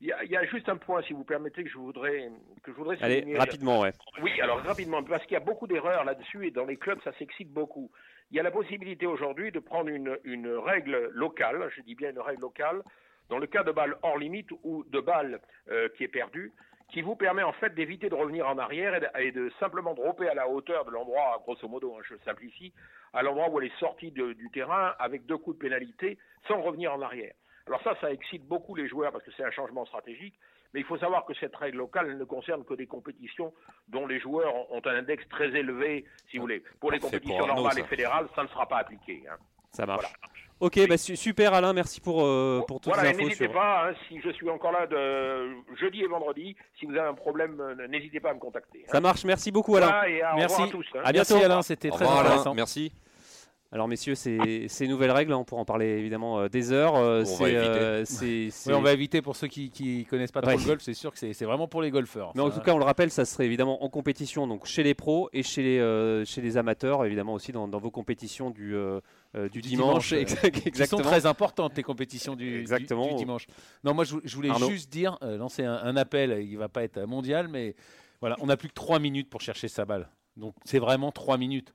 Il 0.00 0.08
y, 0.08 0.36
a, 0.36 0.44
juste 0.44 0.68
un 0.68 0.76
point, 0.76 1.02
si 1.02 1.12
vous 1.12 1.24
permettez, 1.24 1.62
que 1.64 1.70
je 1.70 1.78
voudrais 1.78 2.28
que 2.62 2.72
je 2.72 2.76
voudrais 2.76 2.96
souligner. 2.96 3.22
Allez, 3.22 3.38
rapidement, 3.38 3.80
ouais. 3.80 3.92
Oui, 4.20 4.38
alors 4.40 4.60
rapidement, 4.60 5.02
parce 5.02 5.22
qu'il 5.22 5.32
y 5.32 5.36
a 5.36 5.40
beaucoup 5.40 5.66
d'erreurs 5.66 6.04
là-dessus 6.04 6.46
et 6.46 6.50
dans 6.50 6.66
les 6.66 6.76
clubs, 6.76 7.00
ça 7.04 7.12
s'excite 7.12 7.50
beaucoup. 7.50 7.90
Il 8.30 8.36
y 8.36 8.40
a 8.40 8.42
la 8.42 8.50
possibilité 8.50 9.06
aujourd'hui 9.06 9.52
de 9.52 9.60
prendre 9.60 9.88
une, 9.88 10.18
une 10.24 10.48
règle 10.48 11.10
locale, 11.12 11.70
je 11.74 11.80
dis 11.82 11.94
bien 11.94 12.10
une 12.10 12.18
règle 12.18 12.42
locale, 12.42 12.82
dans 13.30 13.38
le 13.38 13.46
cas 13.46 13.62
de 13.62 13.72
balle 13.72 13.96
hors 14.02 14.18
limite 14.18 14.50
ou 14.64 14.84
de 14.90 15.00
balle 15.00 15.40
euh, 15.70 15.88
qui 15.96 16.04
est 16.04 16.08
perdue, 16.08 16.52
qui 16.94 17.02
vous 17.02 17.16
permet 17.16 17.42
en 17.42 17.52
fait 17.52 17.74
d'éviter 17.74 18.08
de 18.08 18.14
revenir 18.14 18.48
en 18.48 18.56
arrière 18.56 18.94
et 19.18 19.32
de, 19.32 19.50
simplement 19.58 19.94
dropper 19.94 20.28
à 20.28 20.34
la 20.34 20.48
hauteur 20.48 20.84
de 20.84 20.92
l'endroit, 20.92 21.42
grosso 21.42 21.66
modo, 21.66 21.96
hein, 21.96 22.02
je 22.08 22.14
simplifie, 22.24 22.72
à 23.12 23.20
l'endroit 23.24 23.50
où 23.50 23.60
elle 23.60 23.66
est 23.66 23.78
sortie 23.80 24.12
du 24.12 24.50
terrain 24.52 24.94
avec 25.00 25.26
deux 25.26 25.36
coups 25.36 25.56
de 25.58 25.62
pénalité 25.62 26.18
sans 26.46 26.62
revenir 26.62 26.94
en 26.94 27.02
arrière. 27.02 27.34
Alors 27.66 27.82
ça, 27.82 27.96
ça 28.00 28.12
excite 28.12 28.46
beaucoup 28.46 28.76
les 28.76 28.86
joueurs 28.86 29.10
parce 29.10 29.24
que 29.24 29.32
c'est 29.36 29.42
un 29.42 29.50
changement 29.50 29.84
stratégique, 29.86 30.38
mais 30.72 30.80
il 30.80 30.86
faut 30.86 30.98
savoir 30.98 31.24
que 31.24 31.34
cette 31.34 31.56
règle 31.56 31.78
locale 31.78 32.16
ne 32.16 32.24
concerne 32.24 32.64
que 32.64 32.74
des 32.74 32.86
compétitions 32.86 33.52
dont 33.88 34.06
les 34.06 34.20
joueurs 34.20 34.54
ont 34.70 34.82
un 34.84 34.94
index 34.94 35.28
très 35.30 35.48
élevé, 35.48 36.04
si 36.30 36.36
vous 36.36 36.42
voulez. 36.42 36.62
Pour 36.78 36.92
les 36.92 37.00
compétitions 37.00 37.48
normales 37.48 37.80
et 37.80 37.84
fédérales, 37.84 38.28
ça 38.36 38.44
ne 38.44 38.48
sera 38.48 38.68
pas 38.68 38.78
appliqué. 38.78 39.24
Hein. 39.28 39.36
Ça 39.74 39.86
marche. 39.86 40.06
Ok, 40.60 40.80
bah, 40.88 40.96
super 40.96 41.52
Alain, 41.52 41.72
merci 41.72 42.00
pour, 42.00 42.24
euh, 42.24 42.62
pour 42.66 42.80
toutes 42.80 42.94
voilà, 42.94 43.10
les 43.10 43.16
infos. 43.16 43.26
N'hésitez 43.26 43.48
pas, 43.48 43.88
hein, 43.88 43.94
si 44.08 44.20
je 44.20 44.30
suis 44.30 44.48
encore 44.48 44.72
là 44.72 44.86
de 44.86 45.76
jeudi 45.76 46.02
et 46.02 46.06
vendredi, 46.06 46.56
si 46.78 46.86
vous 46.86 46.92
avez 46.92 47.08
un 47.08 47.14
problème, 47.14 47.60
euh, 47.60 47.88
n'hésitez 47.88 48.20
pas 48.20 48.30
à 48.30 48.34
me 48.34 48.38
contacter. 48.38 48.84
Hein. 48.84 48.92
Ça 48.92 49.00
marche, 49.00 49.24
merci 49.24 49.50
beaucoup 49.50 49.76
Alain. 49.76 49.92
merci. 50.36 50.62
à 50.62 50.68
tous. 50.68 50.86
Hein. 50.94 51.00
À 51.04 51.12
bientôt 51.12 51.36
Alain, 51.36 51.62
c'était 51.62 51.90
très 51.90 52.06
intéressant. 52.06 52.54
merci. 52.54 52.92
Alors 53.72 53.88
messieurs, 53.88 54.14
ces, 54.14 54.86
nouvelles 54.86 55.10
règles, 55.10 55.32
on 55.32 55.44
pourra 55.44 55.62
en 55.62 55.64
parler 55.64 55.86
évidemment 55.86 56.38
euh, 56.38 56.48
des 56.48 56.70
heures. 56.70 56.94
on, 56.94 57.24
va 57.24 57.48
éviter. 57.48 58.72
on 58.72 58.80
va 58.80 58.92
éviter 58.92 59.20
pour 59.20 59.34
ceux 59.34 59.48
qui 59.48 59.70
ne 59.98 60.08
connaissent 60.08 60.32
pas 60.32 60.42
trop 60.42 60.56
le 60.56 60.64
golf, 60.64 60.80
c'est 60.80 60.94
sûr 60.94 61.12
que 61.12 61.18
c'est 61.18 61.44
vraiment 61.44 61.66
pour 61.66 61.82
les 61.82 61.90
golfeurs. 61.90 62.32
Mais 62.34 62.42
en 62.42 62.50
tout 62.50 62.60
cas, 62.60 62.72
on 62.72 62.78
le 62.78 62.84
rappelle, 62.84 63.10
ça 63.10 63.24
serait 63.24 63.46
évidemment 63.46 63.82
en 63.82 63.88
compétition, 63.88 64.46
donc 64.46 64.66
chez 64.66 64.82
les 64.82 64.94
pros 64.94 65.28
et 65.32 65.42
chez 65.42 65.62
les, 65.62 66.24
chez 66.24 66.40
les 66.40 66.56
amateurs, 66.56 67.04
évidemment 67.04 67.34
aussi 67.34 67.52
dans, 67.52 67.66
dans 67.66 67.78
vos 67.78 67.90
compétitions 67.90 68.50
du 68.50 68.76
euh, 69.36 69.48
du, 69.48 69.60
dimanche. 69.60 70.12
exactement. 70.12 70.70
Qui 70.72 70.86
sont 70.86 70.96
très 70.98 71.26
importantes, 71.26 71.76
les 71.76 71.82
compétitions 71.82 72.36
du, 72.36 72.60
exactement. 72.60 73.16
dimanche. 73.16 73.46
Non, 73.82 73.92
moi, 73.92 74.04
je, 74.04 74.36
voulais 74.36 74.50
juste 74.68 74.92
dire, 74.92 75.18
euh, 75.22 75.36
lancer 75.36 75.64
un, 75.64 75.96
appel, 75.96 76.38
il 76.40 76.52
ne 76.52 76.58
va 76.58 76.68
pas 76.68 76.84
être 76.84 77.00
mondial, 77.00 77.48
mais 77.48 77.74
voilà, 78.20 78.36
on 78.40 78.46
n'a 78.46 78.56
plus 78.56 78.68
que 78.68 78.74
3 78.74 79.00
minutes 79.00 79.28
pour 79.28 79.40
chercher 79.40 79.66
sa 79.66 79.84
balle. 79.84 80.08
Donc, 80.36 80.54
c'est 80.64 80.78
vraiment 80.78 81.10
3 81.10 81.36
minutes. 81.36 81.74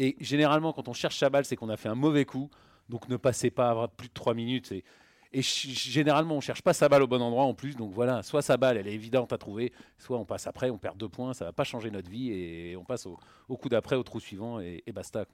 Et 0.00 0.16
généralement, 0.18 0.72
quand 0.72 0.88
on 0.88 0.94
cherche 0.94 1.18
sa 1.18 1.28
balle, 1.28 1.44
c'est 1.44 1.56
qu'on 1.56 1.68
a 1.68 1.76
fait 1.76 1.90
un 1.90 1.94
mauvais 1.94 2.24
coup. 2.24 2.48
Donc, 2.88 3.10
ne 3.10 3.18
passez 3.18 3.50
pas 3.50 3.86
plus 3.86 4.08
de 4.08 4.14
3 4.14 4.32
minutes. 4.32 4.72
Et, 4.72 5.42
généralement, 5.42 6.32
on 6.32 6.38
ne 6.38 6.42
cherche 6.42 6.62
pas 6.62 6.72
sa 6.72 6.88
balle 6.88 7.02
au 7.02 7.06
bon 7.06 7.20
endroit 7.20 7.44
en 7.44 7.52
plus. 7.52 7.76
Donc 7.76 7.92
voilà, 7.92 8.22
soit 8.22 8.40
sa 8.40 8.56
balle, 8.56 8.78
elle 8.78 8.88
est 8.88 8.94
évidente 8.94 9.32
à 9.32 9.38
trouver, 9.38 9.72
soit 9.98 10.18
on 10.18 10.24
passe 10.24 10.48
après, 10.48 10.70
on 10.70 10.78
perd 10.78 10.96
deux 10.96 11.08
points, 11.08 11.34
ça 11.34 11.44
ne 11.44 11.48
va 11.50 11.52
pas 11.52 11.62
changer 11.62 11.90
notre 11.92 12.10
vie 12.10 12.32
et 12.32 12.76
on 12.76 12.84
passe 12.84 13.06
au, 13.06 13.56
coup 13.56 13.68
d'après, 13.68 13.94
au 13.94 14.02
trou 14.02 14.18
suivant 14.18 14.58
et, 14.58 14.82
basta. 14.92 15.24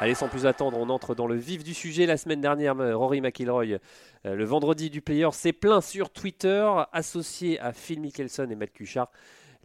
Allez, 0.00 0.14
sans 0.14 0.28
plus 0.28 0.44
attendre, 0.44 0.76
on 0.78 0.88
entre 0.88 1.14
dans 1.14 1.28
le 1.28 1.36
vif 1.36 1.62
du 1.62 1.72
sujet. 1.72 2.04
La 2.06 2.16
semaine 2.16 2.40
dernière, 2.40 2.74
Rory 2.76 3.20
McIlroy, 3.20 3.78
euh, 4.26 4.34
le 4.34 4.44
vendredi 4.44 4.90
du 4.90 5.02
player, 5.02 5.28
s'est 5.32 5.52
plaint 5.52 5.82
sur 5.82 6.10
Twitter, 6.10 6.68
associé 6.92 7.60
à 7.60 7.72
Phil 7.72 8.00
Mickelson 8.00 8.48
et 8.50 8.56
Matt 8.56 8.72
Cuchard. 8.72 9.10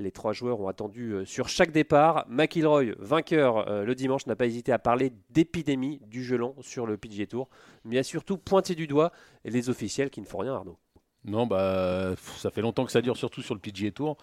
Les 0.01 0.11
trois 0.11 0.33
joueurs 0.33 0.59
ont 0.59 0.67
attendu 0.67 1.11
euh, 1.11 1.25
sur 1.25 1.47
chaque 1.47 1.71
départ. 1.71 2.25
McIlroy, 2.27 2.95
vainqueur 2.97 3.69
euh, 3.69 3.83
le 3.83 3.95
dimanche, 3.95 4.25
n'a 4.25 4.35
pas 4.35 4.45
hésité 4.45 4.71
à 4.71 4.79
parler 4.79 5.13
d'épidémie 5.29 6.01
du 6.07 6.23
gelon 6.23 6.55
sur 6.61 6.85
le 6.85 6.97
PGA 6.97 7.27
Tour, 7.27 7.49
mais 7.85 7.97
a 7.97 8.03
surtout 8.03 8.37
pointé 8.37 8.75
du 8.75 8.87
doigt 8.87 9.11
les 9.45 9.69
officiels 9.69 10.09
qui 10.09 10.21
ne 10.21 10.25
font 10.25 10.39
rien, 10.39 10.55
Arnaud. 10.55 10.77
Non, 11.23 11.45
bah, 11.45 12.15
ça 12.37 12.49
fait 12.49 12.61
longtemps 12.61 12.85
que 12.85 12.91
ça 12.91 13.01
dure, 13.01 13.15
surtout 13.15 13.43
sur 13.43 13.53
le 13.53 13.61
PGA 13.61 13.91
Tour. 13.91 14.17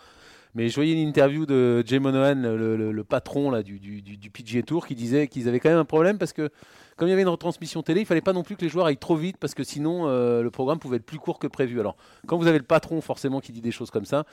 Mais 0.55 0.69
je 0.69 0.75
voyais 0.75 0.93
une 0.93 1.07
interview 1.09 1.47
de 1.47 1.83
Jay 1.87 1.99
Monohan, 1.99 2.35
le, 2.35 3.05
patron 3.05 3.51
là, 3.51 3.63
du, 3.63 3.79
du, 3.79 4.31
PGA 4.31 4.63
Tour, 4.63 4.87
qui 4.87 4.95
disait 4.95 5.29
qu'ils 5.29 5.49
avaient 5.49 5.61
quand 5.61 5.69
même 5.69 5.79
un 5.79 5.85
problème 5.85 6.19
parce 6.19 6.33
que, 6.33 6.51
comme 6.97 7.09
il 7.09 7.11
y 7.11 7.15
avait 7.15 7.23
une 7.23 7.29
retransmission 7.29 7.83
télé, 7.83 8.01
il 8.01 8.07
fallait 8.07 8.21
pas 8.21 8.33
non 8.33 8.43
plus 8.43 8.57
que 8.57 8.63
les 8.63 8.69
joueurs 8.69 8.87
aillent 8.87 8.97
trop 8.97 9.17
vite 9.17 9.37
parce 9.39 9.55
que 9.55 9.63
sinon 9.63 10.09
euh, 10.09 10.43
le 10.43 10.51
programme 10.51 10.79
pouvait 10.79 10.97
être 10.97 11.07
plus 11.07 11.19
court 11.19 11.39
que 11.39 11.47
prévu. 11.47 11.79
Alors, 11.81 11.97
quand 12.27 12.37
vous 12.39 12.47
avez 12.47 12.59
le 12.59 12.65
patron 12.65 13.01
forcément 13.01 13.41
qui 13.41 13.53
dit 13.53 13.61
des 13.61 13.71
choses 13.71 13.91
comme 13.91 14.05
ça, 14.05 14.25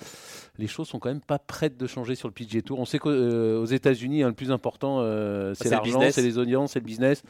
les 0.58 0.68
choses 0.68 0.88
sont 0.88 1.00
quand 1.00 1.10
même 1.10 1.22
pas 1.22 1.40
prêtes 1.40 1.78
de 1.78 1.88
changer 1.88 2.16
sur 2.16 2.28
le 2.28 2.34
PGA 2.34 2.62
Tour. 2.62 2.80
On 2.80 2.86
sait 2.86 2.98
qu'aux 2.98 3.10
euh, 3.10 3.66
États-Unis, 3.66 4.24
hein, 4.24 4.30
le 4.30 4.34
plus 4.34 4.52
important, 4.52 5.00
euh, 5.02 5.54
c'est 5.56 5.70
l'argent, 5.70 6.02
c'est 6.12 6.22
les 6.22 6.38
audiences, 6.38 6.72
c'est 6.72 6.80
le 6.80 6.86
business. 6.86 7.24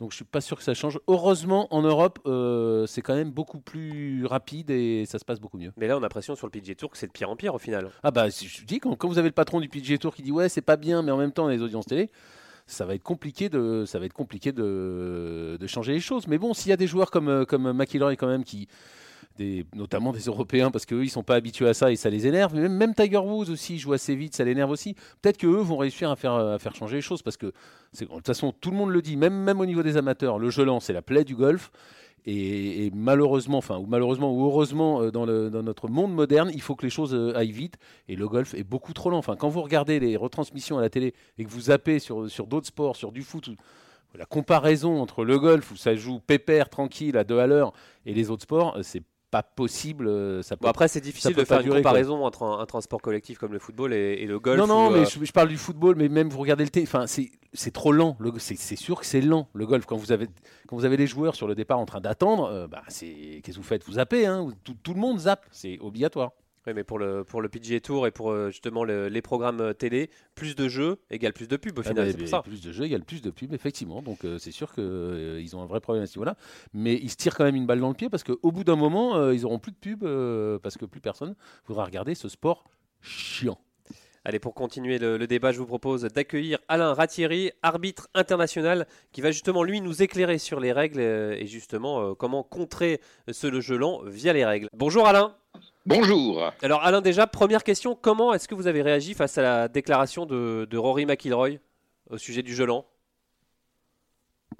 Donc 0.00 0.10
je 0.10 0.16
suis 0.16 0.24
pas 0.24 0.40
sûr 0.40 0.58
que 0.58 0.62
ça 0.62 0.74
change. 0.74 0.98
Heureusement, 1.08 1.68
en 1.74 1.82
Europe, 1.82 2.18
euh, 2.26 2.86
c'est 2.86 3.00
quand 3.00 3.14
même 3.14 3.30
beaucoup 3.30 3.60
plus 3.60 4.26
rapide 4.26 4.70
et 4.70 5.06
ça 5.06 5.18
se 5.18 5.24
passe 5.24 5.40
beaucoup 5.40 5.56
mieux. 5.56 5.72
Mais 5.76 5.86
là, 5.86 5.94
on 5.96 5.98
a 5.98 6.02
l'impression 6.02 6.36
sur 6.36 6.46
le 6.46 6.50
PGA 6.50 6.74
Tour 6.74 6.90
que 6.90 6.98
c'est 6.98 7.06
de 7.06 7.12
pire 7.12 7.30
en 7.30 7.36
pire 7.36 7.54
au 7.54 7.58
final. 7.58 7.90
Ah 8.02 8.10
bah, 8.10 8.28
je 8.28 8.64
dis 8.64 8.78
quand, 8.78 8.94
quand 8.96 9.08
vous 9.08 9.18
avez 9.18 9.28
le 9.28 9.34
patron 9.34 9.60
du 9.60 9.68
PGA 9.68 9.96
Tour 9.96 10.14
qui 10.14 10.22
dit 10.22 10.32
ouais, 10.32 10.48
c'est 10.48 10.60
pas 10.60 10.76
bien, 10.76 11.02
mais 11.02 11.12
en 11.12 11.16
même 11.16 11.32
temps, 11.32 11.44
on 11.44 11.48
a 11.48 11.52
les 11.52 11.62
audiences 11.62 11.86
télé, 11.86 12.10
ça 12.66 12.84
va 12.84 12.94
être 12.94 13.02
compliqué 13.02 13.48
de, 13.48 13.84
ça 13.86 13.98
va 13.98 14.04
être 14.04 14.12
compliqué 14.12 14.52
de, 14.52 15.56
de 15.58 15.66
changer 15.66 15.92
les 15.92 16.00
choses. 16.00 16.26
Mais 16.26 16.36
bon, 16.36 16.52
s'il 16.52 16.68
y 16.70 16.72
a 16.72 16.76
des 16.76 16.86
joueurs 16.86 17.10
comme 17.10 17.28
euh, 17.28 17.44
comme 17.44 17.72
McIlroy 17.72 18.16
quand 18.16 18.28
même 18.28 18.44
qui 18.44 18.68
notamment 19.74 20.12
des 20.12 20.20
Européens, 20.20 20.70
parce 20.70 20.86
qu'eux, 20.86 21.04
ils 21.04 21.10
sont 21.10 21.22
pas 21.22 21.34
habitués 21.34 21.68
à 21.68 21.74
ça 21.74 21.90
et 21.90 21.96
ça 21.96 22.10
les 22.10 22.26
énerve. 22.26 22.54
Même, 22.54 22.72
même 22.72 22.94
Tiger 22.94 23.18
Woods 23.18 23.50
aussi 23.50 23.78
joue 23.78 23.92
assez 23.92 24.14
vite, 24.14 24.34
ça 24.34 24.44
l'énerve 24.44 24.70
aussi. 24.70 24.94
Peut-être 25.22 25.38
qu'eux 25.38 25.60
vont 25.60 25.76
réussir 25.76 26.10
à 26.10 26.16
faire, 26.16 26.34
à 26.34 26.58
faire 26.58 26.74
changer 26.74 26.96
les 26.96 27.02
choses, 27.02 27.22
parce 27.22 27.36
que 27.36 27.52
de 28.00 28.04
toute 28.04 28.26
façon, 28.26 28.52
tout 28.52 28.70
le 28.70 28.76
monde 28.76 28.90
le 28.90 29.02
dit, 29.02 29.16
même, 29.16 29.34
même 29.34 29.60
au 29.60 29.66
niveau 29.66 29.82
des 29.82 29.96
amateurs, 29.96 30.38
le 30.38 30.50
gelant, 30.50 30.80
c'est 30.80 30.92
la 30.92 31.02
plaie 31.02 31.24
du 31.24 31.34
golf. 31.34 31.70
Et, 32.28 32.90
malheureusement, 32.92 33.58
enfin, 33.58 33.78
ou 33.78 33.86
malheureusement 33.86 34.32
ou 34.34 34.44
heureusement, 34.46 35.00
euh, 35.00 35.12
dans, 35.12 35.24
le, 35.24 35.48
dans, 35.48 35.62
notre 35.62 35.86
monde 35.86 36.12
moderne, 36.12 36.50
il 36.52 36.60
faut 36.60 36.74
que 36.74 36.82
les 36.82 36.90
choses 36.90 37.14
euh, 37.14 37.36
aillent 37.36 37.52
vite. 37.52 37.76
Et 38.08 38.16
le 38.16 38.26
golf 38.28 38.52
est 38.54 38.64
beaucoup 38.64 38.92
trop 38.92 39.10
lent. 39.10 39.18
Enfin, 39.18 39.36
quand 39.36 39.48
vous 39.48 39.62
regardez 39.62 40.00
les 40.00 40.16
retransmissions 40.16 40.76
à 40.76 40.80
la 40.80 40.90
télé 40.90 41.14
et 41.38 41.44
que 41.44 41.50
vous 41.50 41.60
zappez 41.62 42.00
sur, 42.00 42.28
sur 42.28 42.48
d'autres 42.48 42.66
sports, 42.66 42.96
sur 42.96 43.12
du 43.12 43.22
foot, 43.22 43.50
la 44.16 44.26
comparaison 44.26 45.00
entre 45.00 45.24
le 45.24 45.38
golf 45.38 45.70
où 45.70 45.76
ça 45.76 45.94
joue 45.94 46.18
pépère, 46.18 46.68
tranquille, 46.68 47.16
à 47.16 47.22
deux 47.22 47.38
à 47.38 47.46
l'heure, 47.46 47.72
et 48.06 48.14
les 48.14 48.30
autres 48.30 48.42
sports, 48.42 48.76
c'est 48.82 49.02
pas 49.30 49.42
possible. 49.42 50.06
Euh, 50.06 50.42
ça 50.42 50.56
peut, 50.56 50.68
après, 50.68 50.88
c'est 50.88 51.00
difficile 51.00 51.34
de 51.34 51.44
faire 51.44 51.60
une 51.60 51.70
comparaison 51.70 52.24
entre 52.24 52.44
un, 52.44 52.64
transport 52.66 53.00
collectif 53.00 53.38
comme 53.38 53.52
le 53.52 53.58
football 53.58 53.92
et, 53.92 54.24
le 54.24 54.38
golf. 54.38 54.58
Non, 54.58 54.66
non, 54.66 54.90
mais 54.90 55.00
euh, 55.00 55.04
je, 55.04 55.32
parle 55.32 55.48
du 55.48 55.56
football, 55.56 55.96
mais 55.96 56.08
même 56.08 56.28
vous 56.28 56.38
regardez 56.38 56.64
le 56.64 56.70
thé, 56.70 56.82
enfin, 56.82 57.06
c'est 57.06 57.70
trop 57.72 57.92
lent. 57.92 58.16
C'est 58.38 58.76
sûr 58.76 59.00
que 59.00 59.06
c'est 59.06 59.20
lent 59.20 59.48
le 59.52 59.66
golf. 59.66 59.86
Quand 59.86 59.96
vous 59.96 60.12
avez 60.12 60.28
quand 60.66 60.76
vous 60.76 60.84
avez 60.84 60.96
les 60.96 61.06
joueurs 61.06 61.34
sur 61.34 61.46
le 61.46 61.54
départ 61.54 61.78
en 61.78 61.86
train 61.86 62.00
d'attendre, 62.00 62.46
euh, 62.46 62.66
bah, 62.66 62.82
c'est 62.88 63.40
qu'est-ce 63.42 63.56
que 63.56 63.62
vous 63.62 63.68
faites? 63.68 63.84
Vous 63.84 63.94
zappez, 63.94 64.26
hein 64.26 64.48
tout, 64.64 64.76
tout 64.82 64.94
le 64.94 65.00
monde 65.00 65.18
zappe, 65.20 65.46
c'est 65.50 65.78
obligatoire. 65.80 66.32
Oui, 66.66 66.72
mais 66.74 66.82
pour 66.82 66.98
le, 66.98 67.22
pour 67.22 67.42
le 67.42 67.48
PGA 67.48 67.78
Tour 67.78 68.08
et 68.08 68.10
pour 68.10 68.30
euh, 68.32 68.50
justement 68.50 68.82
les 68.82 69.22
programmes 69.22 69.60
euh, 69.60 69.72
télé, 69.72 70.10
plus 70.34 70.56
de 70.56 70.68
jeux 70.68 70.98
égale 71.10 71.32
plus 71.32 71.46
de 71.46 71.56
pubs 71.56 71.78
au 71.78 71.82
ah 71.84 71.88
final. 71.88 72.12
Bah, 72.12 72.26
ça. 72.26 72.42
Plus 72.42 72.60
de 72.60 72.72
jeux 72.72 72.84
égale 72.84 73.04
plus 73.04 73.22
de 73.22 73.30
pubs, 73.30 73.54
effectivement. 73.54 74.02
Donc 74.02 74.24
euh, 74.24 74.38
c'est 74.38 74.50
sûr 74.50 74.72
qu'ils 74.74 75.56
ont 75.56 75.62
un 75.62 75.66
vrai 75.66 75.80
problème 75.80 76.02
à 76.02 76.06
ce 76.06 76.18
niveau-là. 76.18 76.36
Mais 76.74 76.94
ils 76.94 77.10
se 77.10 77.16
tirent 77.16 77.36
quand 77.36 77.44
même 77.44 77.54
une 77.54 77.66
balle 77.66 77.78
dans 77.78 77.88
le 77.88 77.94
pied 77.94 78.10
parce 78.10 78.24
qu'au 78.24 78.50
bout 78.50 78.64
d'un 78.64 78.74
moment, 78.74 79.30
ils 79.30 79.46
auront 79.46 79.60
plus 79.60 79.72
de 79.72 79.76
pubs 79.76 80.60
parce 80.60 80.76
que 80.76 80.86
plus 80.86 81.00
personne 81.00 81.36
voudra 81.66 81.84
regarder 81.84 82.14
ce 82.14 82.28
sport 82.28 82.64
chiant. 83.00 83.58
Allez, 84.24 84.40
pour 84.40 84.54
continuer 84.54 84.98
le, 84.98 85.24
débat, 85.28 85.52
je 85.52 85.58
vous 85.58 85.66
propose 85.66 86.02
d'accueillir 86.02 86.58
Alain 86.66 86.94
Ratieri, 86.94 87.52
arbitre 87.62 88.08
international, 88.12 88.88
qui 89.12 89.20
va 89.20 89.30
justement 89.30 89.62
lui 89.62 89.80
nous 89.80 90.02
éclairer 90.02 90.38
sur 90.38 90.58
les 90.58 90.72
règles 90.72 90.98
et 91.00 91.46
justement 91.46 92.16
comment 92.16 92.42
contrer 92.42 93.00
ce 93.30 93.60
jeu 93.60 93.76
lent 93.76 94.02
via 94.04 94.32
les 94.32 94.44
règles. 94.44 94.68
Bonjour 94.72 95.06
Alain. 95.06 95.36
Bonjour. 95.86 96.52
Alors 96.62 96.82
Alain, 96.82 97.00
déjà, 97.00 97.28
première 97.28 97.62
question, 97.62 97.94
comment 97.94 98.34
est-ce 98.34 98.48
que 98.48 98.56
vous 98.56 98.66
avez 98.66 98.82
réagi 98.82 99.14
face 99.14 99.38
à 99.38 99.42
la 99.42 99.68
déclaration 99.68 100.26
de, 100.26 100.76
Rory 100.76 101.06
McIlroy 101.06 101.58
au 102.10 102.18
sujet 102.18 102.42
du 102.42 102.54
gelant 102.54 102.86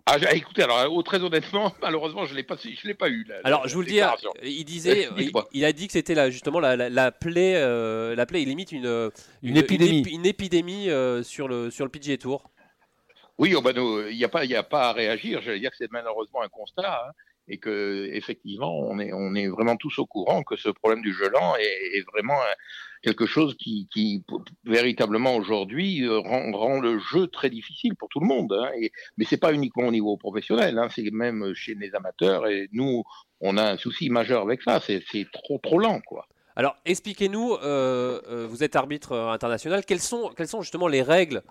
ah, 0.08 0.18
écoutez, 0.34 0.62
alors 0.62 1.02
très 1.02 1.20
honnêtement, 1.20 1.72
malheureusement, 1.82 2.26
je 2.26 2.34
l'ai 2.34 2.44
pas, 2.44 2.54
je 2.56 2.86
l'ai 2.86 2.94
pas 2.94 3.08
eu. 3.08 3.26
alors, 3.42 3.66
je 3.66 3.74
vous 3.74 3.80
le 3.80 3.88
dis, 3.88 4.00
il 4.44 4.64
disait, 4.64 5.08
il, 5.52 5.64
a 5.64 5.72
dit 5.72 5.88
que 5.88 5.94
c'était 5.94 6.14
là 6.14 6.30
justement 6.30 6.60
la, 6.60 6.76
la, 6.76 7.10
plaie, 7.10 7.54
euh, 7.56 8.14
la 8.14 8.24
plaie, 8.24 8.42
il 8.42 8.48
limite 8.48 8.70
une, 8.70 9.10
une, 9.42 9.56
épidémie, 9.56 10.02
une, 10.02 10.26
épidémie 10.26 10.90
euh, 10.90 11.24
sur 11.24 11.48
le 11.48 11.72
sur 11.72 11.84
le 11.84 11.90
PGA 11.90 12.18
Tour. 12.18 12.50
Oui, 13.38 13.54
oh, 13.56 13.62
ben, 13.62 13.74
il 14.10 14.16
n'y 14.16 14.24
a 14.24 14.28
pas, 14.28 14.44
il 14.44 14.54
a 14.54 14.62
pas 14.62 14.90
à 14.90 14.92
réagir. 14.92 15.40
Je 15.42 15.50
veux 15.50 15.58
dire 15.58 15.70
que 15.70 15.76
c'est 15.76 15.90
malheureusement 15.90 16.42
un 16.42 16.48
constat. 16.48 17.08
Hein 17.08 17.12
et 17.48 17.58
que 17.58 18.08
effectivement 18.12 18.78
on 18.78 18.98
est 18.98 19.12
on 19.12 19.34
est 19.34 19.48
vraiment 19.48 19.76
tous 19.76 19.98
au 19.98 20.06
courant 20.06 20.42
que 20.42 20.56
ce 20.56 20.68
problème 20.68 21.02
du 21.02 21.12
gelant 21.12 21.56
est, 21.56 21.98
est 21.98 22.04
vraiment 22.12 22.38
quelque 23.02 23.26
chose 23.26 23.56
qui, 23.56 23.88
qui 23.92 24.24
véritablement 24.64 25.36
aujourd'hui 25.36 26.02
euh, 26.04 26.18
rend, 26.18 26.50
rend, 26.52 26.80
le 26.80 26.98
jeu 26.98 27.28
très 27.28 27.50
difficile 27.50 27.94
pour 27.94 28.08
tout 28.08 28.18
le 28.20 28.26
monde. 28.26 28.52
Hein, 28.52 28.70
et, 28.80 28.90
mais 29.16 29.24
c'est 29.24 29.36
pas 29.36 29.52
uniquement 29.52 29.86
au 29.86 29.90
niveau 29.90 30.16
professionnel, 30.16 30.76
hein, 30.78 30.88
c'est 30.94 31.10
même 31.12 31.54
chez 31.54 31.74
les 31.74 31.94
amateurs 31.94 32.48
et 32.48 32.68
nous 32.72 33.04
on 33.40 33.56
a 33.58 33.72
un 33.72 33.76
souci 33.76 34.10
majeur 34.10 34.42
avec 34.42 34.62
ça. 34.62 34.80
C'est 34.80 35.26
trop 35.32 35.58
trop 35.62 35.78
lent 35.78 36.00
quoi. 36.06 36.26
Alors 36.56 36.76
expliquez-nous, 36.84 37.54
euh, 37.54 38.20
euh, 38.28 38.46
vous 38.48 38.64
êtes 38.64 38.76
arbitre 38.76 39.16
international, 39.16 39.84
quelles 39.84 40.00
sont 40.00 40.32
quelles 40.36 40.48
sont 40.48 40.62
justement 40.62 40.88
les 40.88 41.02
règles 41.02 41.42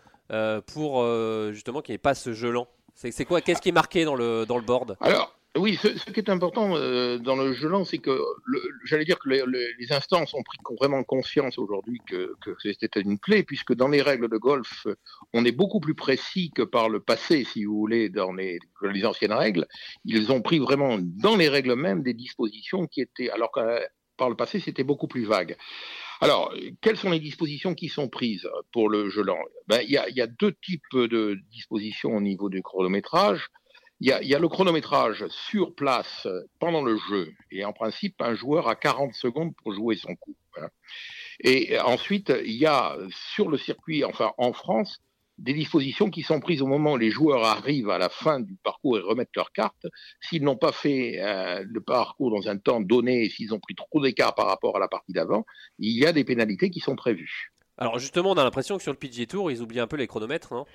pour 0.66 1.06
justement 1.52 1.82
qu'il 1.82 1.94
n'y 1.94 1.96
ait 1.96 2.00
pas 2.00 2.16
ce 2.16 2.34
gelant? 2.34 2.68
C'est 2.96 3.26
quoi 3.26 3.42
Qu'est-ce 3.42 3.62
qui 3.62 3.70
est 3.70 3.74
marqué 3.74 4.06
dans 4.06 4.16
le, 4.16 4.46
dans 4.46 4.58
le 4.58 4.64
board? 4.64 4.98
Alors, 5.02 5.35
oui, 5.58 5.80
ce, 5.82 5.88
qui 6.12 6.20
est 6.20 6.30
important 6.30 6.76
euh, 6.76 7.18
dans 7.18 7.36
le 7.36 7.54
jeu 7.54 7.70
lent, 7.70 7.86
c'est 7.86 8.00
que 8.00 8.20
j'allais 8.84 9.06
dire 9.06 9.18
que 9.18 9.30
les, 9.30 9.92
instances 9.92 10.34
ont 10.34 10.44
pris 10.44 10.58
vraiment 10.78 11.04
conscience 11.04 11.58
aujourd'hui 11.58 12.00
que, 12.08 12.36
c'était 12.62 13.00
une 13.00 13.20
clé, 13.20 13.44
puisque 13.44 13.74
dans 13.74 13.88
les 13.88 14.02
règles 14.02 14.30
de 14.30 14.38
golf, 14.38 14.86
on 15.34 15.46
est 15.46 15.54
beaucoup 15.54 15.80
plus 15.80 15.96
précis 15.96 16.52
que 16.54 16.62
par 16.62 16.90
le 16.90 17.00
passé, 17.00 17.46
si 17.46 17.64
vous 17.64 17.78
voulez, 17.78 18.10
dans 18.10 18.34
les, 18.34 18.60
les 18.82 19.06
anciennes 19.06 19.34
règles. 19.34 19.66
Ils 20.04 20.32
ont 20.32 20.42
pris 20.42 20.60
vraiment 20.60 20.98
dans 21.00 21.38
les 21.38 21.48
règles 21.48 21.76
mêmes 21.76 22.04
des 22.04 22.14
dispositions 22.14 22.86
qui 22.88 23.02
étaient, 23.02 23.30
alors 23.30 23.52
que 23.52 23.80
par 24.18 24.30
le 24.30 24.36
passé, 24.36 24.60
c'était 24.60 24.84
beaucoup 24.84 25.08
plus 25.08 25.26
vague. 25.26 25.56
Alors, 26.22 26.54
quelles 26.82 26.98
sont 26.98 27.12
les 27.12 27.20
dispositions 27.20 27.76
qui 27.76 27.90
sont 27.90 28.08
prises 28.08 28.48
pour 28.72 28.90
le 28.90 29.10
jeu 29.10 29.24
lent? 29.24 29.40
Ben, 29.68 29.82
Il 29.82 29.92
y, 29.92 29.98
a, 29.98 30.10
y 30.10 30.22
a 30.22 30.28
deux 30.28 30.54
types 30.54 30.82
de 30.94 31.38
dispositions 31.52 32.16
au 32.16 32.22
niveau 32.22 32.50
du 32.50 32.62
chronométrage. 32.62 33.50
Il 34.02 34.08
y, 34.08 34.36
a, 34.36 34.40
le 34.40 34.48
chronométrage 34.50 35.26
sur 35.30 35.74
place 35.74 36.28
pendant 36.60 36.84
le 36.84 36.98
jeu. 36.98 37.32
Et 37.50 37.64
en 37.64 37.72
principe, 37.72 38.22
un 38.22 38.36
joueur 38.36 38.68
a 38.68 38.76
40 38.76 39.14
secondes 39.14 39.56
pour 39.56 39.74
jouer 39.74 39.96
son 39.96 40.16
coup. 40.16 40.36
Hein. 40.58 40.68
Et 41.40 41.80
ensuite, 41.80 42.34
il 42.46 42.56
y 42.56 42.66
a 42.66 42.98
sur 43.34 43.50
le 43.50 43.58
circuit, 43.58 44.04
enfin 44.04 44.34
en 44.38 44.52
France, 44.52 45.02
des 45.38 45.54
dispositions 45.54 46.10
qui 46.10 46.22
sont 46.22 46.40
prises 46.40 46.62
au 46.62 46.68
moment 46.68 46.94
où 46.94 46.98
les 46.98 47.10
joueurs 47.10 47.44
arrivent 47.44 47.90
à 47.90 47.98
la 47.98 48.10
fin 48.10 48.40
du 48.40 48.56
parcours 48.56 48.98
et 48.98 49.02
remettent 49.02 49.36
leur 49.36 49.52
carte. 49.52 49.86
S'ils 50.22 50.44
n'ont 50.44 50.56
pas 50.56 50.72
fait 50.72 51.22
euh, 51.22 51.64
le 51.68 51.82
parcours 51.82 52.32
dans 52.32 52.50
un 52.50 52.58
temps 52.58 52.80
donné 52.80 53.30
s'ils 53.30 53.54
ont 53.54 53.60
pris 53.60 53.76
trop 53.76 54.02
d'écart 54.02 54.34
par 54.34 54.48
rapport 54.48 54.78
à 54.78 54.80
la 54.80 54.88
partie 54.88 55.12
d'avant, 55.12 55.46
il 55.78 55.98
y 55.98 56.06
a 56.06 56.14
des 56.14 56.24
pénalités 56.24 56.70
qui 56.70 56.80
sont 56.80 56.96
prévues. 56.96 57.52
Alors 57.78 58.00
justement, 58.00 58.32
on 58.32 58.36
a 58.36 58.44
l'impression 58.44 58.78
que 58.78 58.84
sur 58.84 58.94
le 58.94 58.98
PGA 58.98 59.26
Tour, 59.26 59.52
ils 59.52 59.62
oublient 59.62 59.82
un 59.82 59.88
peu 59.88 59.98
les 59.98 60.08
chronomètres, 60.08 60.54
non 60.54 60.66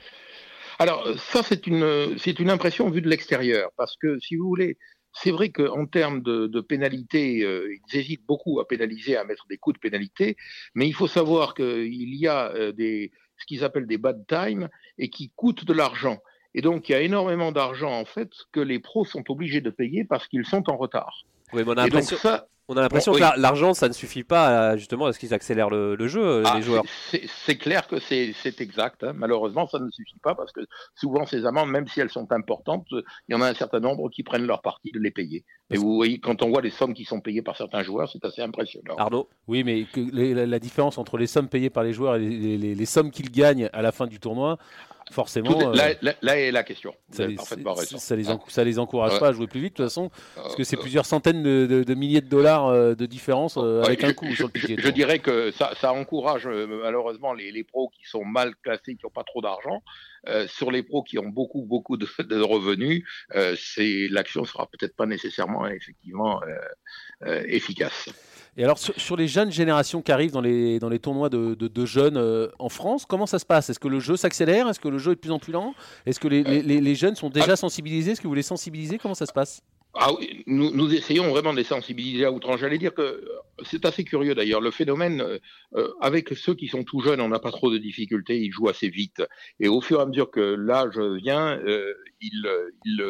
alors 0.81 1.07
ça, 1.19 1.43
c'est 1.43 1.67
une, 1.67 2.17
c'est 2.17 2.39
une 2.41 2.49
impression 2.49 2.89
vue 2.89 3.03
de 3.03 3.09
l'extérieur, 3.11 3.71
parce 3.77 3.99
que 3.99 4.19
si 4.19 4.37
vous 4.37 4.49
voulez, 4.49 4.79
c'est 5.13 5.31
vrai 5.31 5.51
qu'en 5.51 5.85
termes 5.85 6.23
de, 6.23 6.47
de 6.47 6.61
pénalité, 6.63 7.43
euh, 7.43 7.75
ils 7.75 7.99
hésitent 7.99 8.25
beaucoup 8.27 8.61
à 8.61 8.67
pénaliser, 8.67 9.15
à 9.15 9.25
mettre 9.25 9.47
des 9.47 9.59
coups 9.59 9.75
de 9.75 9.81
pénalité, 9.81 10.39
mais 10.75 10.89
il 10.89 10.95
faut 10.95 11.07
savoir 11.07 11.55
qu'il 11.55 12.15
y 12.15 12.27
a 12.27 12.51
euh, 12.55 12.73
des, 12.73 13.13
ce 13.37 13.45
qu'ils 13.45 13.63
appellent 13.63 13.87
des 13.87 13.99
bad 13.99 14.25
times 14.27 14.71
et 14.97 15.11
qui 15.11 15.31
coûtent 15.37 15.67
de 15.67 15.75
l'argent. 15.75 16.19
Et 16.55 16.63
donc, 16.63 16.89
il 16.89 16.93
y 16.93 16.95
a 16.95 17.03
énormément 17.03 17.53
d'argent, 17.53 17.93
en 17.93 18.07
fait, 18.07 18.31
que 18.51 18.61
les 18.61 18.79
pros 18.79 19.05
sont 19.05 19.25
obligés 19.31 19.61
de 19.61 19.71
payer 19.71 20.05
parce 20.05 20.29
qu'ils 20.29 20.47
sont 20.47 20.71
en 20.71 20.79
retard. 20.79 21.25
Oui, 21.53 21.63
mais 21.63 21.73
on 21.73 21.77
a 21.77 21.85
l'impression 21.85 22.17
ça, 22.17 22.47
on 22.71 22.77
a 22.77 22.83
l'impression 22.83 23.13
que 23.13 23.41
l'argent, 23.41 23.75
ça 23.75 23.89
ne 23.89 23.93
suffit 23.93 24.23
pas 24.23 24.77
justement 24.77 25.07
à 25.07 25.13
ce 25.13 25.19
qu'ils 25.19 25.35
accélèrent 25.35 25.71
le, 25.71 25.97
jeu, 26.07 26.25
euh, 26.25 26.43
ah, 26.47 26.55
les 26.57 26.63
joueurs. 26.63 26.85
C'est 27.45 27.59
clair 27.59 27.89
que 27.89 27.99
c'est 27.99 28.61
exact. 28.61 29.03
Hein. 29.03 29.13
Malheureusement, 29.15 29.67
ça 29.67 29.81
ne 29.81 29.91
suffit 29.91 30.21
pas 30.23 30.37
parce 30.37 30.53
que 30.53 30.61
souvent 30.95 31.27
ces 31.27 31.47
amendes, 31.47 31.69
même 31.69 31.89
si 31.89 32.01
elles 32.01 32.11
sont 32.11 32.31
importantes, 32.31 32.87
il 32.93 33.03
y 33.31 33.35
en 33.35 33.43
a 33.43 33.49
un 33.49 33.55
certain 33.55 33.81
nombre 33.81 34.09
qui 34.09 34.23
prennent 34.23 34.47
leur 34.47 34.63
parti 34.63 34.93
de 34.93 35.01
les 35.01 35.11
payer. 35.11 35.45
Et 35.71 35.77
vous 35.77 35.95
voyez, 35.95 36.19
quand 36.19 36.43
on 36.43 36.49
voit 36.51 36.63
les 36.63 36.71
sommes 36.71 36.95
qui 36.95 37.05
sont 37.05 37.21
payées 37.21 37.43
par 37.43 37.57
certains 37.57 37.83
joueurs, 37.83 38.09
c'est 38.11 38.25
assez 38.25 38.43
impressionnant. 38.43 38.97
Arnaud? 38.97 39.29
Oui, 39.47 39.63
mais 39.63 39.85
que 39.85 40.01
la, 40.13 40.47
la 40.47 40.59
différence 40.59 40.99
entre 40.99 41.17
les 41.17 41.27
sommes 41.29 41.49
payées 41.49 41.71
par 41.71 41.85
les 41.85 41.93
joueurs 41.93 42.17
et 42.17 42.19
les, 42.21 42.59
les- 42.59 42.75
les 42.75 42.87
sommes 42.87 43.11
qu'ils 43.11 43.31
gagnent 43.31 43.71
à 43.73 43.81
la 43.83 43.93
fin 43.93 44.07
du 44.09 44.19
tournoi, 44.19 44.59
forcément, 45.13 45.53
Tout 45.53 45.61
est- 45.61 45.67
euh, 45.67 45.75
là, 45.75 45.89
là- 46.03 46.15
là 46.23 46.39
est 46.39 46.51
la 46.51 46.63
question. 46.65 46.93
Vous 47.09 47.17
ça, 47.17 47.23
avez 47.23 47.33
les, 47.33 47.37
parfaitement 47.37 47.75
ça- 47.77 47.81
raison. 47.83 47.99
ça 47.99 48.17
les 48.17 48.29
enc- 48.29 48.49
ça 48.51 48.65
les 48.65 48.79
encourage 48.81 49.13
Ouais. 49.15 49.19
pas 49.21 49.29
à 49.29 49.33
jouer 49.33 49.47
plus 49.47 49.61
vite, 49.61 49.73
de 49.75 49.77
toute 49.77 49.87
façon, 49.87 50.11
parce 50.35 50.57
que 50.57 50.65
c'est 50.65 50.77
Euh, 50.77 50.81
plusieurs 50.81 51.07
centaines 51.07 51.43
de, 51.43 51.67
de- 51.67 51.83
de 51.85 51.95
milliers 51.95 52.21
de 52.21 52.29
dollars 52.29 52.67
euh, 52.67 52.95
de 52.95 53.07
différence 53.07 53.57
euh, 53.57 53.81
Ouais, 53.81 53.87
avec 53.87 54.01
je, 54.03 54.07
un 54.07 54.13
coup 54.13 54.27
je- 54.31 54.35
sur 54.37 54.47
le 54.53 54.53
je- 54.61 54.67
PGA 54.67 54.83
je 54.83 54.89
dirais 54.91 55.19
que 55.21 55.51
ça, 55.53 55.73
ça 55.81 55.93
encourage 55.93 56.47
euh, 56.49 56.67
malheureusement 56.83 57.33
les, 57.33 57.51
les 57.53 57.63
pros 57.65 57.89
qui 57.91 58.09
sont 58.09 58.25
mal 58.25 58.55
classés, 58.63 58.95
qui 58.97 59.05
n'ont 59.05 59.11
pas 59.11 59.25
trop 59.25 59.41
d'argent. 59.41 59.83
Euh, 60.29 60.47
sur 60.49 60.71
les 60.71 60.83
pros 60.83 61.03
qui 61.03 61.19
ont 61.19 61.29
beaucoup 61.29 61.63
beaucoup 61.63 61.97
de, 61.97 62.07
de 62.23 62.41
revenus, 62.41 63.05
euh, 63.35 63.57
c'est 63.59 64.07
l'action 64.11 64.45
sera 64.45 64.67
peut-être 64.67 64.95
pas 64.95 65.07
nécessairement 65.07 65.67
effectivement 65.67 66.43
euh, 66.43 66.47
euh, 67.27 67.45
efficace. 67.49 68.09
Et 68.57 68.65
alors, 68.65 68.79
sur, 68.79 68.95
sur 69.01 69.17
les 69.17 69.29
jeunes 69.29 69.51
générations 69.53 70.03
qui 70.03 70.13
arrivent 70.13 70.33
dans 70.33 70.41
les, 70.41 70.79
dans 70.81 70.89
les 70.89 70.99
tournois 70.99 71.29
de, 71.31 71.55
de- 71.55 71.69
de 71.69 71.87
jeunes 71.87 72.19
en 72.59 72.69
France, 72.69 73.07
comment 73.07 73.27
ça 73.27 73.39
se 73.39 73.47
passe? 73.47 73.71
Est-ce 73.71 73.79
que 73.79 73.89
le 73.89 74.01
jeu 74.01 74.17
s'accélère? 74.17 74.69
Est-ce 74.69 74.81
que 74.81 74.89
le 74.89 74.99
jeu 74.99 75.13
est 75.13 75.15
de 75.15 75.21
plus 75.21 75.31
en 75.31 75.39
plus 75.39 75.53
lent? 75.53 75.75
Est-ce 76.05 76.21
que 76.21 76.29
les, 76.29 76.43
les- 76.43 76.63
les- 76.63 76.81
les 76.81 76.95
jeunes 76.95 77.15
sont 77.15 77.31
déjà 77.31 77.57
sensibilisés? 77.57 78.11
Est-ce 78.13 78.21
que 78.21 78.29
vous 78.29 78.35
les 78.35 78.43
sensibilisez? 78.43 78.99
Comment 78.99 79.15
ça 79.15 79.27
se 79.27 79.33
passe? 79.33 79.63
Ah 79.95 80.13
oui, 80.15 80.45
nous, 80.47 80.71
nous 80.71 80.95
essayons 80.95 81.29
vraiment 81.31 81.53
de 81.53 81.59
les 81.59 81.65
sensibiliser 81.65 82.25
à 82.25 82.31
outrance. 82.31 82.61
J'allais 82.61 82.79
dire 82.79 82.95
que 82.95 83.03
euh, 83.03 83.25
c'est 83.65 83.85
assez 83.85 84.05
curieux 84.05 84.37
d'ailleurs. 84.37 84.61
Le 84.61 84.71
phénomène, 84.71 85.21
euh, 85.21 85.39
euh, 85.75 85.93
avec 86.01 86.29
ceux 86.35 86.55
qui 86.55 86.69
sont 86.69 86.85
tout 86.85 87.01
jeunes, 87.01 87.21
on 87.21 87.29
n'a 87.29 87.41
pas 87.41 87.51
trop 87.51 87.73
de 87.73 87.79
difficultés, 87.79 88.39
ils 88.39 88.53
jouent 88.53 88.69
assez 88.69 88.89
vite. 88.89 89.23
Et 89.59 89.67
au 89.69 89.81
fur 89.81 89.99
et 89.99 90.03
à 90.03 90.07
mesure 90.07 90.31
que 90.31 90.41
l'âge 90.41 90.99
vient, 90.99 91.59
euh, 91.59 91.93
ils, 92.21 92.47
euh, 92.47 92.71
ils, 92.85 93.03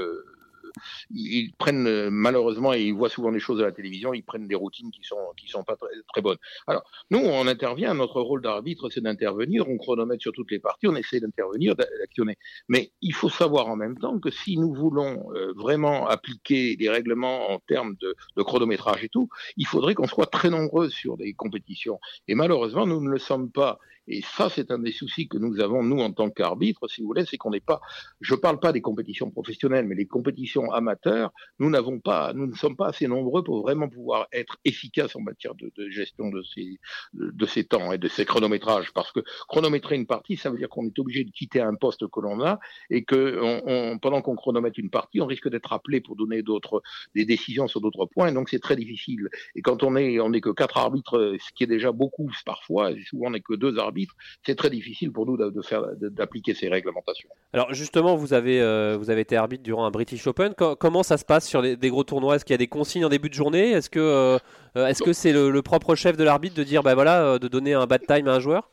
ils 1.11 1.53
prennent 1.59 1.87
euh, 1.87 2.09
malheureusement, 2.11 2.73
et 2.73 2.83
ils 2.83 2.95
voient 2.95 3.09
souvent 3.09 3.33
des 3.33 3.41
choses 3.41 3.61
à 3.61 3.65
la 3.65 3.73
télévision, 3.73 4.15
ils 4.15 4.23
prennent 4.23 4.47
des 4.47 4.55
routines 4.55 4.91
qui 4.91 5.03
sont 5.03 5.17
qui 5.37 5.49
sont 5.49 5.65
pas 5.65 5.77
très, 6.13 6.23
bonnes. 6.23 6.39
Alors 6.67 6.83
nous, 7.11 7.21
on 7.21 7.47
intervient. 7.47 7.95
Notre 7.95 8.21
rôle 8.21 8.43
d'arbitre, 8.43 8.91
c'est 8.91 9.01
d'intervenir. 9.01 9.69
On 9.69 9.79
chronomètre 9.79 10.23
sur 10.23 10.33
toutes 10.33 10.51
les 10.51 10.59
parties, 10.59 10.87
on 10.87 10.97
essaie 10.97 11.21
d'intervenir, 11.21 11.77
d'actionner. 11.77 12.37
Mais 12.69 12.93
il 13.01 13.15
faut 13.15 13.31
savoir 13.31 13.69
en 13.69 13.77
même 13.77 13.99
temps 13.99 14.19
que 14.19 14.31
si 14.31 14.57
nous 14.57 14.75
voulons 14.75 15.33
euh, 15.35 15.53
vraiment 15.57 16.07
appliquer 16.07 16.77
des 16.77 16.89
règlements 16.89 17.51
en 17.51 17.59
termes 17.59 17.97
de 18.01 18.43
chronométrage 18.43 19.05
et 19.05 19.09
tout, 19.09 19.29
il 19.57 19.67
faudrait 19.67 19.95
qu'on 19.95 20.07
soit 20.07 20.27
très 20.27 20.51
nombreux 20.51 20.89
sur 20.91 21.17
des 21.17 21.35
compétitions. 21.35 22.01
Et 22.29 22.35
malheureusement, 22.35 22.87
nous 22.87 23.01
ne 23.01 23.11
le 23.11 23.19
sommes 23.19 23.51
pas. 23.51 23.79
Et 24.11 24.23
ça, 24.23 24.49
c'est 24.51 24.73
un 24.73 24.81
des 24.81 24.91
soucis 24.91 25.29
que 25.29 25.39
nous 25.39 25.61
avons, 25.61 25.85
nous, 25.85 26.01
en 26.01 26.13
tant 26.13 26.31
qu'arbitres, 26.31 26.89
si 26.89 27.01
vous 27.01 27.07
voulez, 27.07 27.25
c'est 27.25 27.37
qu'on 27.37 27.51
n'est 27.51 27.61
pas, 27.61 27.81
je 28.21 28.35
parle 28.35 28.59
pas 28.59 28.73
des 28.73 28.81
compétitions 28.81 29.31
professionnelles, 29.31 29.87
mais 29.87 29.95
les 29.95 30.07
compétitions 30.07 30.73
amateurs, 30.73 31.33
nous 31.61 31.71
n'avons 31.71 32.01
pas, 32.01 32.33
nous 32.33 32.49
ne 32.49 32.55
sommes 32.55 32.75
pas 32.75 32.89
assez 32.89 33.07
nombreux 33.07 33.45
pour 33.45 33.63
vraiment 33.63 33.89
pouvoir 33.89 34.27
être 34.33 34.59
efficaces 34.65 35.15
en 35.15 35.21
matière 35.21 35.55
de, 35.55 35.71
gestion 35.91 36.29
de 36.31 36.43
ces, 36.43 36.81
de, 37.15 37.47
ces 37.47 37.65
temps 37.65 37.93
et 37.93 37.99
de 37.99 38.09
ces 38.09 38.25
chronométrages. 38.25 38.93
Parce 38.93 39.13
que 39.13 39.21
chronométrer 39.49 39.95
une 39.95 40.07
partie, 40.07 40.37
ça 40.37 40.51
veut 40.51 40.59
dire 40.59 40.69
qu'on 40.69 40.87
est 40.87 40.99
obligé 40.99 41.23
de 41.23 41.31
quitter 41.31 41.61
un 41.61 41.75
poste 41.75 42.09
que 42.09 42.21
l'on 42.21 42.45
a 42.45 42.59
et 42.91 43.05
que 43.05 43.97
pendant 43.99 44.23
qu'on 44.23 44.35
chronomètre 44.35 44.81
une 44.81 44.91
partie, 44.91 45.21
on 45.21 45.27
risque 45.27 45.49
d'être 45.49 45.73
appelé 45.73 46.01
pour 46.01 46.17
donner 46.17 46.43
d'autres, 46.43 46.83
des 47.15 47.25
décisions 47.25 47.69
sur 47.69 47.81
d'autres 47.81 48.07
points. 48.07 48.29
Et 48.29 48.33
donc, 48.33 48.49
c'est 48.49 48.59
très 48.59 48.75
difficile. 48.75 49.29
Et 49.55 49.63
quand 49.63 49.85
on 49.85 49.95
est, 49.95 50.19
on 50.19 50.31
n'est 50.31 50.41
que 50.41 50.51
quatre 50.51 50.79
arbitres, 50.79 51.37
ce 51.39 51.53
qui 51.53 51.63
est 51.63 51.69
déjà 51.69 51.93
beaucoup 51.93 52.29
parfois, 52.45 52.91
souvent 53.09 53.29
on 53.29 53.31
n'est 53.31 53.41
que 53.41 53.55
deux 53.55 53.79
arbitres, 53.79 54.00
c'est 54.45 54.57
très 54.57 54.71
difficile 54.71 55.13
pour 55.13 55.27
nous 55.27 55.37
de, 55.37 55.63
faire, 55.63 55.83
d'appliquer 56.01 56.55
ces 56.55 56.69
réglementations. 56.69 57.29
Alors 57.53 57.73
justement, 57.75 58.17
vous 58.17 58.33
avez, 58.33 58.61
euh, 58.61 58.97
vous 58.99 59.11
avez 59.11 59.23
été 59.23 59.37
arbitre 59.37 59.63
durant 59.63 59.85
un 59.85 59.91
British 59.91 60.27
Open. 60.27 60.55
Co- 60.55 60.77
comment 60.77 61.03
ça 61.03 61.17
se 61.17 61.25
passe 61.25 61.49
sur 61.49 61.63
les, 61.63 61.77
des 61.77 61.91
gros 61.91 62.05
tournois? 62.05 62.37
Est-ce 62.37 62.45
qu'il 62.45 62.55
y 62.55 62.55
a 62.55 62.59
des 62.59 62.69
consignes 62.69 63.05
en 63.05 63.09
début 63.09 63.29
de 63.29 63.35
journée? 63.35 63.71
Est-ce 63.71 63.91
que 63.91 64.01
euh, 64.01 64.87
est-ce 64.87 65.03
que 65.03 65.13
c'est 65.13 65.33
le, 65.33 65.51
le 65.51 65.63
propre 65.63 65.95
chef 65.95 66.17
de 66.17 66.25
l'arbitre 66.25 66.55
de 66.55 66.65
dire, 66.65 66.83
bah 66.83 66.95
voilà, 66.95 67.23
euh, 67.23 67.39
de 67.39 67.49
donner 67.49 67.75
un 67.75 67.87
bad 67.87 68.07
time 68.07 68.29
à 68.29 68.35
un 68.35 68.41
joueur? 68.41 68.71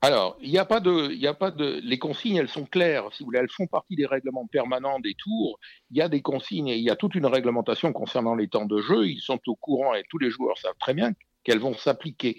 Alors, 0.00 0.36
il 0.40 0.48
n'y 0.48 0.58
a 0.58 0.64
pas 0.64 0.78
de, 0.78 1.10
il 1.10 1.26
a 1.26 1.34
pas 1.34 1.50
de, 1.50 1.80
les 1.82 1.98
consignes, 1.98 2.36
elles 2.36 2.48
sont 2.48 2.66
claires, 2.66 3.08
si 3.12 3.24
vous 3.24 3.26
voulez, 3.26 3.40
elles 3.40 3.50
font 3.50 3.66
partie 3.66 3.96
des 3.96 4.06
règlements 4.06 4.46
permanents 4.46 5.00
des 5.00 5.14
tours. 5.14 5.58
Il 5.90 5.96
y 5.96 6.02
a 6.02 6.08
des 6.08 6.22
consignes 6.22 6.68
et 6.68 6.76
il 6.76 6.84
y 6.84 6.90
a 6.90 6.94
toute 6.94 7.16
une 7.16 7.26
réglementation 7.26 7.92
concernant 7.92 8.36
les 8.36 8.46
temps 8.46 8.64
de 8.66 8.80
jeu. 8.80 9.08
Ils 9.08 9.20
sont 9.20 9.40
au 9.48 9.56
courant 9.56 9.94
et 9.94 10.04
tous 10.08 10.18
les 10.18 10.30
joueurs 10.30 10.56
savent 10.56 10.78
très 10.78 10.94
bien 10.94 11.10
qu'elles 11.48 11.60
vont 11.60 11.74
s'appliquer. 11.74 12.36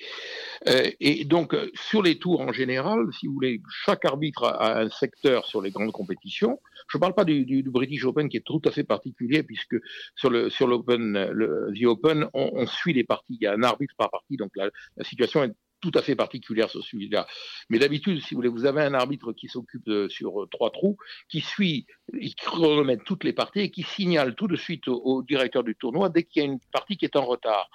Euh, 0.67 0.91
et 1.00 1.26
donc, 1.26 1.56
euh, 1.56 1.72
sur 1.74 2.04
les 2.04 2.19
tours 2.19 2.41
en 2.41 2.54
général, 2.54 3.08
si 3.19 3.26
vous 3.26 3.34
voulez, 3.34 3.60
chaque 3.86 4.06
arbitre 4.06 4.43
a 4.43 4.82
un 4.82 4.89
secteur 4.89 5.48
sur 5.48 5.63
les 5.63 5.72
grandes 5.72 5.91
compétitions. 5.91 6.62
Je 6.89 6.98
ne 6.98 7.00
parle 7.00 7.15
pas 7.15 7.26
du, 7.26 7.63
British 7.63 8.06
Open 8.06 8.30
qui 8.30 8.38
est 8.38 8.45
tout 8.45 8.62
à 8.65 8.72
fait 8.72 8.84
particulier 8.84 9.41
puisque 9.41 9.78
sur 10.15 10.30
le 10.30 10.52
sur 10.52 10.67
l'Open, 10.67 11.30
le 11.32 11.72
The 11.76 11.86
Open, 11.86 12.28
on, 12.36 12.67
suit 12.67 12.93
les 12.93 13.04
parties. 13.04 13.38
Il 13.39 13.43
y 13.43 13.48
a 13.48 13.54
un 13.54 13.63
arbitre 13.63 13.95
par 13.98 14.12
partie, 14.12 14.38
donc 14.38 14.52
la 14.56 14.69
situation 15.04 15.43
est 15.43 15.54
tout 15.81 15.91
à 15.93 16.01
fait 16.01 16.15
particulière 16.15 16.69
sur 16.69 16.83
celui-là. 16.83 17.27
Mais 17.69 17.79
d'habitude, 17.79 18.21
si 18.21 18.33
vous 18.33 18.39
voulez, 18.39 18.49
vous 18.49 18.65
avez 18.65 18.81
un 18.81 18.93
arbitre 18.93 19.33
qui 19.33 19.47
s'occupe 19.47 19.89
sur 20.09 20.47
trois 20.51 20.71
trous, 20.71 20.97
qui 21.29 21.41
suit, 21.41 21.85
qui 22.11 22.35
chronomètre 22.35 23.03
toutes 23.03 23.23
les 23.23 23.33
parties 23.33 23.61
et 23.61 23.71
qui 23.71 23.83
signale 23.83 24.35
tout 24.35 24.47
de 24.47 24.55
suite 24.55 24.87
au, 24.87 25.01
au 25.03 25.23
directeur 25.23 25.63
du 25.63 25.75
tournoi 25.75 26.09
dès 26.09 26.23
qu'il 26.23 26.43
y 26.43 26.45
a 26.45 26.49
une 26.49 26.59
partie 26.71 26.97
qui 26.97 27.05
est 27.05 27.15
en 27.15 27.25
retard. 27.25 27.69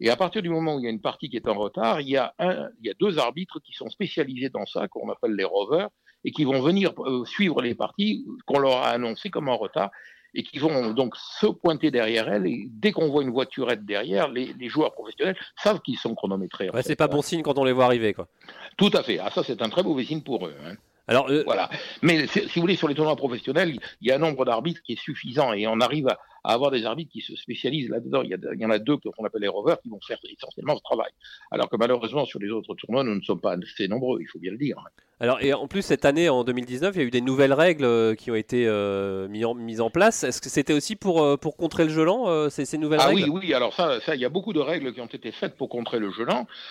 Et 0.00 0.08
à 0.08 0.16
partir 0.16 0.40
du 0.40 0.48
moment 0.48 0.76
où 0.76 0.78
il 0.78 0.84
y 0.84 0.86
a 0.86 0.90
une 0.90 1.00
partie 1.00 1.28
qui 1.28 1.36
est 1.36 1.48
en 1.48 1.54
retard, 1.54 2.00
il 2.00 2.08
y 2.08 2.16
a, 2.16 2.34
un, 2.38 2.68
il 2.80 2.86
y 2.86 2.90
a 2.90 2.94
deux 2.98 3.18
arbitres 3.18 3.60
qui 3.60 3.72
sont 3.72 3.90
spécialisés 3.90 4.48
dans 4.48 4.64
ça, 4.64 4.88
qu'on 4.88 5.10
appelle 5.10 5.34
les 5.34 5.44
rovers, 5.44 5.88
et 6.24 6.32
qui 6.32 6.44
vont 6.44 6.60
venir 6.60 6.92
euh, 6.98 7.24
suivre 7.24 7.62
les 7.62 7.74
parties 7.74 8.26
qu'on 8.46 8.58
leur 8.58 8.78
a 8.78 8.90
annoncées 8.90 9.30
comme 9.30 9.48
en 9.48 9.56
retard 9.56 9.90
et 10.34 10.42
qui 10.42 10.58
vont 10.58 10.92
donc 10.92 11.14
se 11.16 11.46
pointer 11.46 11.90
derrière 11.90 12.28
elle. 12.28 12.46
Et 12.46 12.66
dès 12.70 12.92
qu'on 12.92 13.08
voit 13.08 13.22
une 13.22 13.30
voiturette 13.30 13.84
derrière, 13.84 14.28
les, 14.28 14.54
les 14.58 14.68
joueurs 14.68 14.92
professionnels 14.92 15.36
savent 15.56 15.80
qu'ils 15.80 15.98
sont 15.98 16.14
chronométrés. 16.14 16.70
Ouais, 16.70 16.82
c'est 16.82 16.96
pas 16.96 17.08
bon 17.08 17.22
signe 17.22 17.42
quand 17.42 17.58
on 17.58 17.64
les 17.64 17.72
voit 17.72 17.84
arriver, 17.84 18.14
quoi. 18.14 18.28
Tout 18.76 18.90
à 18.94 19.02
fait. 19.02 19.18
Ah, 19.18 19.30
ça, 19.30 19.42
c'est 19.42 19.62
un 19.62 19.68
très 19.68 19.82
mauvais 19.82 20.04
signe 20.04 20.22
pour 20.22 20.46
eux. 20.46 20.54
Hein. 20.64 20.74
Alors, 21.08 21.28
euh... 21.28 21.42
voilà. 21.44 21.68
Mais 22.02 22.26
si 22.26 22.40
vous 22.54 22.60
voulez, 22.60 22.76
sur 22.76 22.86
les 22.86 22.94
tournois 22.94 23.16
professionnels, 23.16 23.78
il 24.00 24.08
y 24.08 24.12
a 24.12 24.14
un 24.14 24.18
nombre 24.18 24.44
d'arbitres 24.44 24.80
qui 24.82 24.92
est 24.92 25.00
suffisant 25.00 25.52
et 25.52 25.66
on 25.66 25.80
arrive 25.80 26.08
à, 26.08 26.18
à 26.44 26.52
avoir 26.52 26.70
des 26.70 26.84
arbitres 26.84 27.12
qui 27.12 27.20
se 27.20 27.34
spécialisent 27.36 27.90
là-dedans. 27.90 28.22
Il, 28.22 28.38
il, 28.54 28.60
y 28.60 28.66
en 28.66 28.70
a 28.70 28.78
deux 28.78 28.96
qu'on 28.96 29.24
appelle 29.24 29.42
les 29.42 29.48
rovers 29.48 29.80
qui 29.80 29.88
vont 29.88 30.00
faire 30.06 30.18
essentiellement 30.24 30.76
ce 30.76 30.82
travail. 30.82 31.10
Alors 31.50 31.68
que 31.68 31.76
malheureusement, 31.76 32.24
sur 32.24 32.40
les 32.40 32.50
autres 32.50 32.74
tournois, 32.74 33.04
nous 33.04 33.14
ne 33.14 33.22
sommes 33.22 33.40
pas 33.40 33.56
assez 33.56 33.88
nombreux, 33.88 34.20
il 34.20 34.26
faut 34.26 34.38
bien 34.38 34.52
le 34.52 34.58
dire. 34.58 34.76
Alors, 35.22 35.42
et 35.42 35.52
en 35.52 35.68
plus, 35.68 35.82
cette 35.82 36.06
année, 36.06 36.30
en 36.30 36.44
2019, 36.44 36.96
il 36.96 36.98
y 36.98 37.04
a 37.04 37.06
eu 37.06 37.10
des 37.10 37.20
nouvelles 37.20 37.52
règles 37.52 37.84
euh, 37.84 38.14
qui 38.14 38.30
ont 38.30 38.34
été 38.34 38.66
euh, 38.66 39.28
mises 39.28 39.44
en, 39.44 39.54
mis 39.54 39.80
en 39.82 39.90
place. 39.90 40.24
Est-ce 40.24 40.40
que 40.40 40.48
c'était 40.48 40.72
aussi 40.72 40.96
pour, 40.96 41.22
euh, 41.22 41.36
pour 41.36 41.58
contrer 41.58 41.84
le 41.84 41.90
jeu 41.90 42.04
lent, 42.04 42.26
euh, 42.28 42.48
ces, 42.48 42.64
ces, 42.64 42.78
nouvelles 42.78 43.00
ah 43.02 43.08
règles? 43.08 43.28
oui, 43.28 43.40
oui. 43.42 43.54
Alors 43.54 43.74
ça, 43.74 44.00
ça, 44.00 44.14
il 44.14 44.20
y 44.22 44.24
a 44.24 44.30
beaucoup 44.30 44.54
de 44.54 44.60
règles 44.60 44.94
qui 44.94 45.00
ont 45.02 45.06
été 45.06 45.30
faites 45.30 45.56
pour 45.58 45.68
contrer 45.68 45.98
le. 45.98 46.10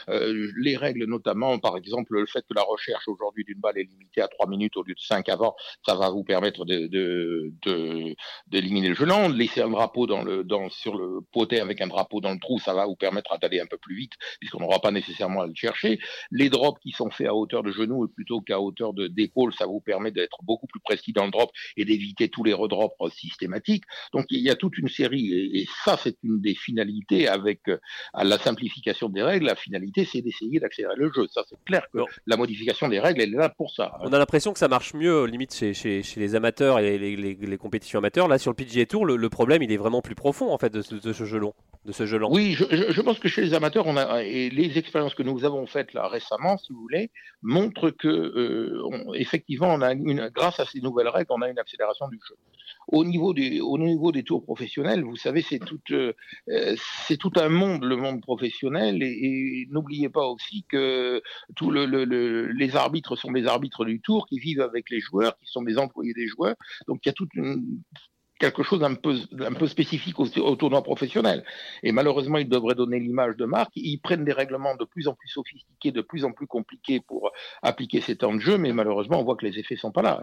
Euh, 0.10 0.52
les 0.58 0.78
règles 0.78 1.06
notamment, 1.06 1.60
par 1.60 1.78
exemple, 1.78 2.14
le 2.14 2.26
fait 2.26 2.42
que 2.42 2.54
la 2.56 2.64
recherche 2.64 3.08
aujourd'hui 3.08 3.44
d'une 3.44 3.60
balle 3.60 3.78
est 3.78 3.84
limitée 3.84 4.22
à 4.22 4.28
3 4.28 4.48
minutes 4.48 4.78
au 4.78 4.84
lieu 4.84 4.94
de 4.94 5.00
5 5.00 5.30
avant, 5.30 5.56
ça 5.86 5.96
va 5.96 6.10
vous 6.10 6.24
permettre 6.24 6.66
d'éliminer 6.66 6.90
de, 6.90 7.52
de, 7.66 8.16
de, 8.48 8.88
le 8.90 8.94
jeu 8.96 9.06
lent. 9.06 9.30
Laisser 9.60 9.67
un 9.67 9.72
drapeau 9.72 10.08
dans 10.08 10.24
le, 10.24 10.43
dans, 10.43 10.69
sur 10.69 10.98
le 10.98 11.22
potet 11.32 11.60
avec 11.60 11.82
un 11.82 11.88
drapeau 11.88 12.22
dans 12.22 12.32
le 12.32 12.39
trou, 12.39 12.60
ça 12.60 12.74
va 12.74 12.86
vous 12.86 12.95
permettre 12.95 13.38
d'aller 13.39 13.60
un 13.60 13.65
peu 13.65 13.78
plus 13.78 13.95
vite, 13.95 14.13
puisqu'on 14.39 14.60
n'aura 14.60 14.80
pas 14.80 14.91
nécessairement 14.91 15.41
à 15.41 15.48
le 15.48 15.54
chercher. 15.56 16.00
Les 16.32 16.50
drops 16.50 16.80
qui 16.82 16.91
sont 16.91 17.10
faits 17.10 17.28
à 17.28 17.36
hauteur 17.36 17.63
de 17.63 17.72
genou 17.72 18.08
plutôt 18.08 18.41
qu'à 18.41 18.60
hauteur 18.60 18.93
d'épaule, 18.93 19.54
ça 19.54 19.65
vous 19.65 19.82
permet 19.82 20.12
d'être 20.12 20.38
beaucoup 20.43 20.67
plus 20.67 20.80
précis 20.80 21.13
dans 21.13 21.26
le 21.26 21.32
drop 21.32 21.52
et 21.78 21.86
d'éviter 21.86 22.30
tous 22.30 22.43
les 22.43 22.54
redrops 22.54 22.95
systématiques. 23.12 23.84
Donc 24.13 24.26
il 24.30 24.41
y 24.41 24.50
a 24.50 24.56
toute 24.56 24.78
une 24.78 24.88
série, 24.88 25.34
et, 25.34 25.62
et 25.62 25.67
ça 25.84 25.98
c'est 26.02 26.17
une 26.24 26.41
des 26.41 26.56
finalités 26.56 27.28
avec 27.28 27.67
euh, 27.67 27.78
la 28.13 28.38
simplification 28.38 29.10
des 29.10 29.24
règles. 29.24 29.45
La 29.45 29.56
finalité 29.56 30.06
c'est 30.06 30.22
d'essayer 30.22 30.60
d'accélérer 30.60 30.95
le 30.95 31.12
jeu. 31.12 31.28
Ça 31.32 31.43
c'est 31.50 31.58
clair 31.65 31.86
que 31.93 32.00
la 32.26 32.38
modification 32.38 32.88
des 32.88 33.00
règles 33.00 33.22
elle 33.22 33.34
est 33.34 33.38
là 33.38 33.50
pour 33.50 33.72
ça. 33.72 33.91
On 34.02 34.13
a 34.13 34.17
l'impression 34.17 34.54
que 34.54 34.60
ça 34.60 34.67
marche 34.67 34.93
mieux, 34.93 35.26
limite 35.26 35.54
chez, 35.54 35.74
chez, 35.74 36.04
chez 36.04 36.19
les 36.19 36.36
amateurs 36.36 36.80
et 36.80 36.98
les, 36.98 37.15
les, 37.15 37.36
les, 37.36 37.58
compétitions 37.58 38.00
amateurs. 38.00 38.28
Là 38.28 38.38
sur 38.38 38.52
le 38.52 38.56
PGA 38.56 38.86
Tour, 38.86 39.06
le, 39.06 39.15
le, 39.15 39.30
problème 39.30 39.49
il 39.58 39.72
est 39.72 39.78
vraiment 39.78 40.02
plus 40.02 40.16
profond 40.16 40.52
en 40.52 40.58
fait 40.58 40.72
de 40.72 40.82
ce, 40.82 41.26
jeu 41.26 41.40
long. 41.40 41.54
De 41.86 41.92
ce 41.92 42.06
jeu 42.06 42.18
lent. 42.18 42.30
Oui, 42.32 42.54
je, 42.54 43.02
pense 43.02 43.20
que 43.20 43.28
chez 43.28 43.42
les 43.42 43.54
amateurs, 43.54 43.88
on 43.88 43.98
a 43.98 44.24
et 44.24 44.50
les 44.50 44.78
expériences 44.78 45.16
que 45.16 45.24
nous 45.24 45.46
avons 45.46 45.66
faites 45.66 45.94
là 45.94 46.08
récemment, 46.08 46.58
si 46.58 46.74
vous 46.74 46.80
voulez, 46.82 47.12
montrent 47.42 47.90
que 47.90 48.08
euh, 48.08 49.14
effectivement, 49.14 49.68
on 49.68 49.82
a 49.82 49.94
une, 49.94 50.30
grâce 50.30 50.60
à 50.60 50.66
ces 50.66 50.82
nouvelles 50.82 51.08
règles, 51.08 51.32
on 51.32 51.42
a 51.42 51.50
une 51.50 51.60
accélération 51.60 52.08
du 52.10 52.20
jeu. 52.28 52.36
Au 52.88 53.06
niveau 53.06 53.34
des, 53.34 53.62
au 53.62 53.78
niveau 53.78 54.12
des 54.12 54.24
tours 54.24 54.44
professionnels, 54.44 55.04
vous 55.04 55.16
savez, 55.16 55.42
c'est 55.42 55.60
tout, 55.60 55.80
euh, 55.92 56.14
c'est 57.08 57.18
tout 57.18 57.32
un 57.36 57.50
monde, 57.50 57.84
le 57.84 57.96
monde 57.96 58.22
professionnel, 58.22 59.02
et, 59.04 59.68
n'oubliez 59.70 60.10
pas 60.10 60.26
aussi 60.26 60.66
que 60.68 61.22
le, 61.62 62.46
les 62.52 62.76
arbitres 62.76 63.16
sont 63.16 63.32
des 63.32 63.46
arbitres 63.46 63.86
du 63.86 64.02
tour 64.02 64.26
qui 64.28 64.40
vivent 64.40 64.62
avec 64.62 64.90
les 64.90 65.00
joueurs, 65.00 65.38
qui 65.40 65.52
sont 65.52 65.62
des 65.62 65.78
employés 65.78 66.14
des 66.14 66.28
joueurs. 66.28 66.56
Donc 66.88 67.00
il 67.06 67.10
y 67.10 67.12
a 67.12 67.14
toute 67.14 67.34
une 67.36 67.82
quelque 68.39 68.63
chose 68.63 68.80
d'un 68.80 68.95
peu, 68.95 69.15
un 69.39 69.54
peu 69.54 69.67
spécifique 69.67 70.19
au, 70.19 70.56
tournoi 70.56 70.82
professionnel. 70.82 71.43
Et 71.84 71.91
malheureusement, 71.91 72.38
ils 72.38 72.49
devraient 72.49 72.75
donner 72.75 72.99
l'image 72.99 73.36
de 73.36 73.45
marque. 73.45 73.71
Ils 73.75 73.99
prennent 73.99 74.25
des 74.25 74.34
règlements 74.34 74.75
de 74.75 74.86
plus 74.86 75.08
en 75.08 75.13
plus 75.13 75.28
sophistiqués, 75.28 75.91
de 75.91 76.02
plus 76.02 76.23
en 76.25 76.32
plus 76.32 76.47
compliqués 76.47 77.02
pour 77.02 77.32
appliquer 77.62 78.02
ces 78.02 78.15
temps 78.15 78.34
de 78.34 78.39
jeu, 78.39 78.58
mais 78.58 78.71
malheureusement, 78.71 79.19
on 79.19 79.23
voit 79.23 79.36
que 79.36 79.45
les 79.45 79.60
effets 79.60 79.75
sont 79.75 79.91
pas 79.91 80.02
là. 80.02 80.21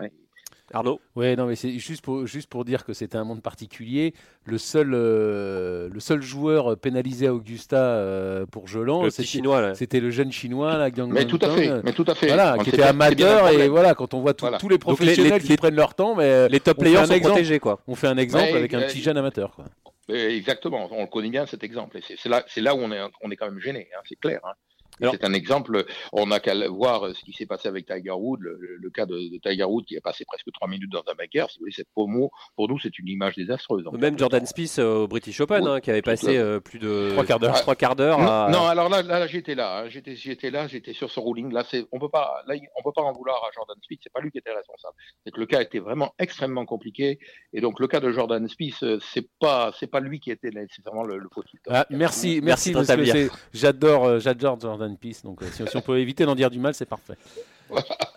Arnaud 0.72 1.00
Ouais, 1.14 1.36
non, 1.36 1.46
mais 1.46 1.54
c'est 1.56 1.78
juste 1.78 2.02
pour, 2.04 2.26
juste 2.26 2.48
pour 2.48 2.64
dire 2.64 2.84
que 2.84 2.92
c'était 2.92 3.16
un 3.16 3.24
monde 3.24 3.40
particulier. 3.42 4.14
Le 4.44 4.58
seul, 4.58 4.92
euh, 4.94 5.88
le 5.92 6.00
seul 6.00 6.22
joueur 6.22 6.76
pénalisé 6.76 7.28
à 7.28 7.34
Augusta 7.34 7.76
euh, 7.76 8.46
pour 8.46 8.66
Jolan, 8.66 9.08
c'était 9.10 9.22
chinois, 9.28 9.60
là. 9.60 9.74
c'était 9.74 10.00
le 10.00 10.10
jeune 10.10 10.32
chinois, 10.32 10.76
la 10.76 10.90
Gang 10.90 11.10
Mais 11.12 11.24
tout 11.26 11.38
à 11.42 11.50
fait, 11.50 11.82
mais 11.84 11.92
tout 11.92 12.04
à 12.08 12.14
fait. 12.14 12.26
Voilà, 12.28 12.56
On 12.58 12.62
qui 12.62 12.70
était 12.70 12.78
bien- 12.78 12.88
amateur 12.88 13.48
et 13.50 13.68
voilà, 13.68 13.94
quand 13.94 14.12
on 14.14 14.20
voit 14.20 14.34
tout- 14.34 14.44
Voilà. 14.44 14.58
tous 14.58 14.68
les 14.68 14.78
professionnels 14.78 15.40
les- 15.40 15.46
qui 15.48 15.56
prennent 15.56 15.76
leur 15.76 15.94
temps, 15.94 16.14
mais 16.16 16.48
Les 16.48 16.60
top 16.60 16.78
players 16.78 16.96
un 16.98 17.06
sont 17.06 17.14
exemple. 17.14 17.32
protégés, 17.34 17.58
quoi. 17.60 17.80
on 17.86 17.94
fait 17.94 18.08
un 18.08 18.16
exemple 18.18 18.54
avec 18.56 18.74
un 18.74 18.80
euh, 18.80 18.86
petit 18.86 19.00
jeune 19.02 19.16
amateur. 19.16 19.52
Quoi. 19.54 19.66
Euh, 20.10 20.28
Exactement, 20.30 20.88
on 20.92 21.02
le 21.02 21.06
connaît 21.08 21.30
bien 21.30 21.46
cet 21.46 21.64
exemple. 21.64 21.98
Et 21.98 22.02
c'est- 22.06 22.16
c'est 22.18 22.28
là, 22.28 22.44
c'est 22.48 22.60
là 22.60 22.74
où 22.74 22.78
on 22.78 22.90
est, 22.92 23.00
on 23.22 23.30
est 23.30 23.36
quand 23.36 23.46
même 23.50 23.60
gêné, 23.60 23.88
hein, 23.96 24.00
c'est 24.08 24.18
clair. 24.18 24.40
hein. 24.44 24.52
C'est 25.00 25.24
un 25.24 25.32
exemple, 25.32 25.84
on 26.12 26.26
n'a 26.26 26.40
qu'à 26.40 26.54
voir 26.68 27.14
ce 27.14 27.22
qui 27.24 27.32
s'est 27.32 27.46
passé 27.46 27.68
avec 27.68 27.86
Tiger 27.86 28.10
Woods, 28.12 28.38
le, 28.40 28.58
le 28.80 28.90
cas 28.90 29.06
de, 29.06 29.14
de 29.16 29.38
Tiger 29.42 29.64
Woods 29.64 29.84
qui 29.84 29.96
a 29.96 30.00
passé 30.00 30.24
presque 30.24 30.50
trois 30.52 30.68
minutes 30.68 30.90
dans 30.90 31.04
un 31.10 31.14
bunker. 31.14 31.50
Si 31.50 31.58
vous 31.58 31.62
voulez, 31.64 31.72
cette 31.72 31.90
promo, 31.90 32.30
pour 32.56 32.68
nous, 32.68 32.78
c'est 32.78 32.98
une 32.98 33.08
image 33.08 33.34
désastreuse. 33.36 33.84
Même. 33.92 34.18
Jordan 34.18 34.46
Spieth 34.46 34.78
euh, 34.78 35.04
au 35.04 35.08
British 35.08 35.40
Open, 35.40 35.62
Oui, 35.64 35.70
hein, 35.70 35.80
qui 35.80 35.90
avait 35.90 36.02
passé 36.02 36.36
euh, 36.38 36.60
plus 36.60 36.78
de 36.78 37.10
Trois 37.12 37.24
quarts 37.24 37.38
d'heure. 37.38 37.54
trois 37.60 37.74
quarts 37.74 37.96
d'heure 37.96 38.18
Non, 38.18 38.26
à- 38.26 38.48
non, 38.50 38.66
alors 38.66 38.88
là, 38.88 39.02
là, 39.02 39.18
là, 39.20 39.26
j'étais 39.26 39.54
là, 39.54 39.80
hein, 39.80 39.88
j'étais, 39.88 40.16
j'étais 40.16 40.50
là, 40.50 40.66
j'étais 40.66 40.92
sur 40.92 41.10
ce 41.10 41.20
ruling. 41.20 41.52
Là, 41.52 41.64
c'est, 41.70 41.84
on 41.92 41.98
peut 41.98 42.08
pas, 42.08 42.42
là, 42.46 42.54
on 42.78 42.82
peut 42.82 42.92
pas 42.94 43.02
en 43.02 43.12
vouloir 43.12 43.36
à 43.44 43.50
Jordan 43.54 43.76
Spieth. 43.82 44.00
C'est 44.02 44.12
pas 44.12 44.20
lui 44.20 44.30
qui 44.30 44.38
était 44.38 44.52
responsable. 44.52 44.94
C'est 45.24 45.32
que 45.32 45.40
le 45.40 45.46
cas 45.46 45.60
était 45.60 45.78
vraiment 45.78 46.14
extrêmement 46.18 46.64
compliqué. 46.64 47.18
Et 47.52 47.60
donc, 47.60 47.80
le 47.80 47.86
cas 47.88 48.00
de 48.00 48.10
Jordan 48.10 48.46
Spieth, 48.48 48.82
euh, 48.82 48.98
c'est 49.12 49.28
pas, 49.38 49.72
c'est 49.78 49.86
pas 49.86 50.00
lui 50.00 50.20
qui 50.20 50.30
était 50.30 50.50
nécessairement 50.50 51.04
le, 51.04 51.18
le 51.18 51.28
fautif. 51.34 51.60
Ah, 51.68 51.86
merci, 51.90 52.40
Merci 52.42 52.72
merci, 52.74 53.28
j'adore, 53.52 54.04
euh, 54.06 54.18
j'adore 54.18 54.58
Jordan 54.60 54.85
Peace. 54.94 55.22
Donc, 55.24 55.42
euh, 55.42 55.46
si, 55.50 55.76
on 55.76 55.80
peut 55.80 55.98
éviter 55.98 56.24
d'en 56.24 56.34
dire 56.34 56.50
du 56.50 56.58
mal, 56.58 56.74
c'est 56.74 56.86
parfait. 56.86 57.14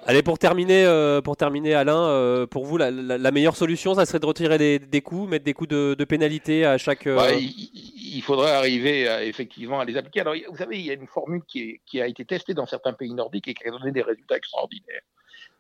Allez, 0.06 0.22
pour 0.22 0.38
terminer, 0.38 0.86
euh, 0.86 1.22
pour 1.22 1.36
terminer 1.36 1.74
Alain, 1.74 2.00
euh, 2.00 2.46
pour 2.46 2.66
vous, 2.66 2.78
la, 2.78 3.32
meilleure 3.32 3.56
solution, 3.56 3.96
ça 3.96 4.06
serait 4.06 4.20
de 4.20 4.26
retirer 4.26 4.80
des, 4.80 5.02
coups, 5.02 5.30
mettre 5.30 5.46
des 5.46 5.54
coups 5.54 5.70
de, 5.70 6.04
pénalité 6.04 6.66
à 6.66 6.78
chaque. 6.78 7.06
Ouais, 7.06 7.42
il, 7.42 8.22
faudrait 8.22 8.52
arriver 8.52 9.04
effectivement 9.24 9.80
à 9.80 9.86
les 9.86 9.98
appliquer. 9.98 10.22
Alors, 10.22 10.36
vous 10.50 10.58
savez, 10.58 10.78
il 10.78 10.86
y 10.86 10.92
a 10.92 10.94
une 10.94 11.08
formule 11.08 11.42
qui 11.48 12.02
a 12.02 12.08
été 12.08 12.26
testée 12.26 12.54
dans 12.54 12.66
certains 12.66 12.94
pays 12.94 13.14
nordiques 13.14 13.48
et 13.48 13.54
qui 13.54 13.68
a 13.68 13.72
donné 13.72 13.92
des 13.92 14.02
résultats 14.02 14.38
extraordinaires. 14.38 15.02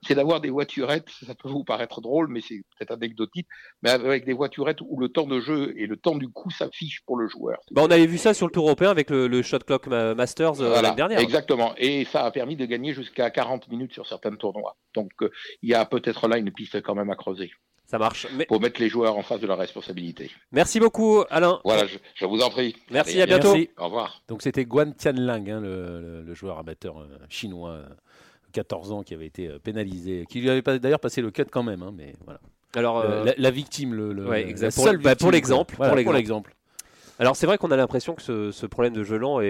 C'est 0.02 0.16
d'avoir 0.16 0.40
des 0.40 0.50
voiturettes, 0.50 1.10
ça 1.26 1.36
peut 1.36 1.50
vous 1.50 1.64
paraître 1.66 2.00
drôle, 2.00 2.30
mais 2.30 2.40
c'est 2.42 2.62
peut-être 2.78 2.92
anecdotique, 2.92 3.48
mais 3.82 3.90
avec 3.90 4.24
des 4.26 4.32
voiturettes 4.34 4.80
où 4.82 4.98
le 5.00 5.10
temps 5.10 5.28
de 5.28 5.40
jeu 5.42 5.74
et 5.78 5.88
le 5.88 5.98
temps 5.98 6.16
du 6.16 6.30
coup 6.30 6.50
s'affichent 6.52 7.02
pour 7.06 7.18
le 7.18 7.28
joueur. 7.28 7.58
bah, 7.72 7.82
on 7.86 7.92
avait 7.92 8.06
vu 8.08 8.18
ça 8.18 8.34
sur 8.34 8.48
le 8.48 8.52
Tour 8.54 8.66
européen 8.66 8.90
avec 8.92 9.10
le, 9.10 9.28
le 9.28 9.42
Shot 9.42 9.60
Clock 9.60 9.88
Ma- 9.88 10.16
Masters 10.16 10.62
euh, 10.62 10.68
Voilà, 10.68 10.82
l'année 10.84 10.96
dernière. 10.96 11.20
Exactement. 11.20 11.74
Et 11.78 12.06
ça 12.06 12.24
a 12.24 12.32
permis 12.32 12.56
de 12.56 12.66
gagner 12.66 12.94
jusqu'à 12.94 13.30
40 13.30 13.68
minutes 13.68 13.92
sur 13.94 14.08
certains 14.08 14.34
tournois. 14.36 14.78
Donc, 14.96 15.12
euh, 15.22 15.30
il 15.62 15.70
y 15.70 15.74
a 15.74 15.86
peut-être 15.86 16.28
là 16.30 16.38
une 16.38 16.52
piste 16.52 16.82
quand 16.82 16.96
même 16.96 17.10
à 17.10 17.16
creuser 17.18 17.52
Ça 17.86 17.98
marche. 17.98 18.26
Mais- 18.38 18.46
pour 18.46 18.62
mettre 18.62 18.80
les 18.80 18.88
joueurs 18.88 19.18
en 19.18 19.22
face 19.22 19.42
de 19.42 19.48
leur 19.48 19.58
responsabilité. 19.58 20.32
merci 20.54 20.80
beaucoup, 20.80 21.24
Alain. 21.30 21.60
Voilà, 21.66 21.86
je, 21.88 21.98
je 22.16 22.26
vous 22.26 22.40
en 22.40 22.50
prie. 22.50 22.74
Merci, 22.90 23.14
Allez, 23.22 23.24
à 23.24 23.26
bientôt. 23.38 23.54
Merci. 23.54 23.70
Au 23.78 23.86
revoir. 23.86 24.22
Donc 24.30 24.44
c'était 24.44 24.64
Guan 24.64 24.94
Tianlang, 24.94 25.50
hein, 25.50 25.60
le, 25.60 26.00
le- 26.00 26.24
le 26.24 26.34
joueur 26.34 26.58
amateur 26.58 27.00
euh, 27.02 27.08
chinois, 27.28 27.72
euh, 27.72 27.90
14 28.54 28.92
ans, 28.92 29.04
qui 29.04 29.14
avait 29.14 29.26
été 29.28 29.48
euh, 29.48 29.60
pénalisé, 29.60 30.26
qui 30.30 30.42
lui 30.42 30.50
avait 30.50 30.62
d'ailleurs 30.80 31.00
passé 31.00 31.22
le 31.22 31.32
cut 31.32 31.46
quand 31.52 31.64
même, 31.64 31.84
hein, 31.84 31.94
mais 31.96 32.14
voilà. 32.26 32.40
Alors, 32.76 33.02
Le- 33.04 33.10
euh, 33.10 33.24
la, 33.26 33.34
la 33.38 33.52
victime, 33.52 33.94
le, 33.94 34.14
le- 34.14 34.28
ouais, 34.28 34.44
la 34.44 34.50
exact. 34.50 34.72
seule 34.72 35.00
Pour- 35.18 35.32
l'exemple. 35.32 35.76
Voilà, 35.78 36.04
pour 36.04 36.14
l'exemple. 36.14 36.56
alors 37.18 37.36
c'est 37.36 37.46
vrai 37.48 37.58
qu'on 37.58 37.72
a 37.72 37.78
l'impression 37.78 38.14
que 38.16 38.22
ce, 38.22 38.52
ce 38.52 38.66
problème 38.66 38.94
de 38.94 39.04
gelant 39.04 39.42
est, 39.42 39.48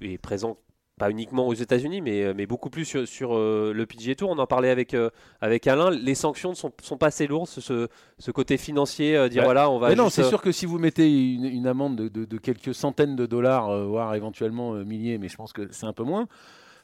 est- 0.00 0.12
est 0.12 0.18
présent 0.18 0.56
pas 0.98 1.10
uniquement 1.10 1.48
aux 1.48 1.54
États-Unis, 1.54 2.02
mais, 2.02 2.34
mais 2.34 2.46
beaucoup 2.46 2.68
plus 2.70 2.84
sur, 2.84 3.08
sur, 3.08 3.34
euh, 3.34 3.72
le 3.74 3.86
PGA 3.86 4.14
Tour. 4.14 4.30
On 4.30 4.38
en 4.38 4.46
parlait 4.46 4.68
avec, 4.68 4.92
euh, 4.94 5.08
avec 5.40 5.66
Alain. 5.66 5.90
Les 5.90 6.14
sanctions 6.14 6.50
ne 6.50 6.54
sont, 6.54 6.70
sont 6.82 6.98
pas 6.98 7.06
assez 7.06 7.26
lourdes, 7.26 7.48
ce, 7.48 7.88
ce, 8.18 8.30
côté 8.30 8.58
financier, 8.58 9.16
euh, 9.16 9.28
dire 9.28 9.40
Ouais. 9.40 9.46
voilà, 9.46 9.70
on 9.70 9.78
va. 9.78 9.88
Mais 9.88 9.94
non, 9.96 10.10
c'est 10.10 10.22
euh, 10.22 10.28
sûr 10.28 10.42
que 10.42 10.52
si 10.52 10.66
vous 10.66 10.78
mettez 10.78 11.08
une, 11.34 11.46
une 11.46 11.66
amende 11.66 11.96
de, 11.96 12.08
de- 12.08 12.24
de 12.26 12.38
quelques 12.38 12.74
centaines 12.74 13.16
de 13.16 13.24
dollars, 13.26 13.70
euh, 13.70 13.86
voire 13.86 14.14
éventuellement 14.14 14.74
euh, 14.74 14.84
milliers, 14.84 15.16
mais 15.18 15.28
je 15.28 15.36
pense 15.36 15.52
que 15.54 15.66
c'est 15.72 15.86
un 15.86 15.94
peu 15.94 16.04
moins, 16.04 16.28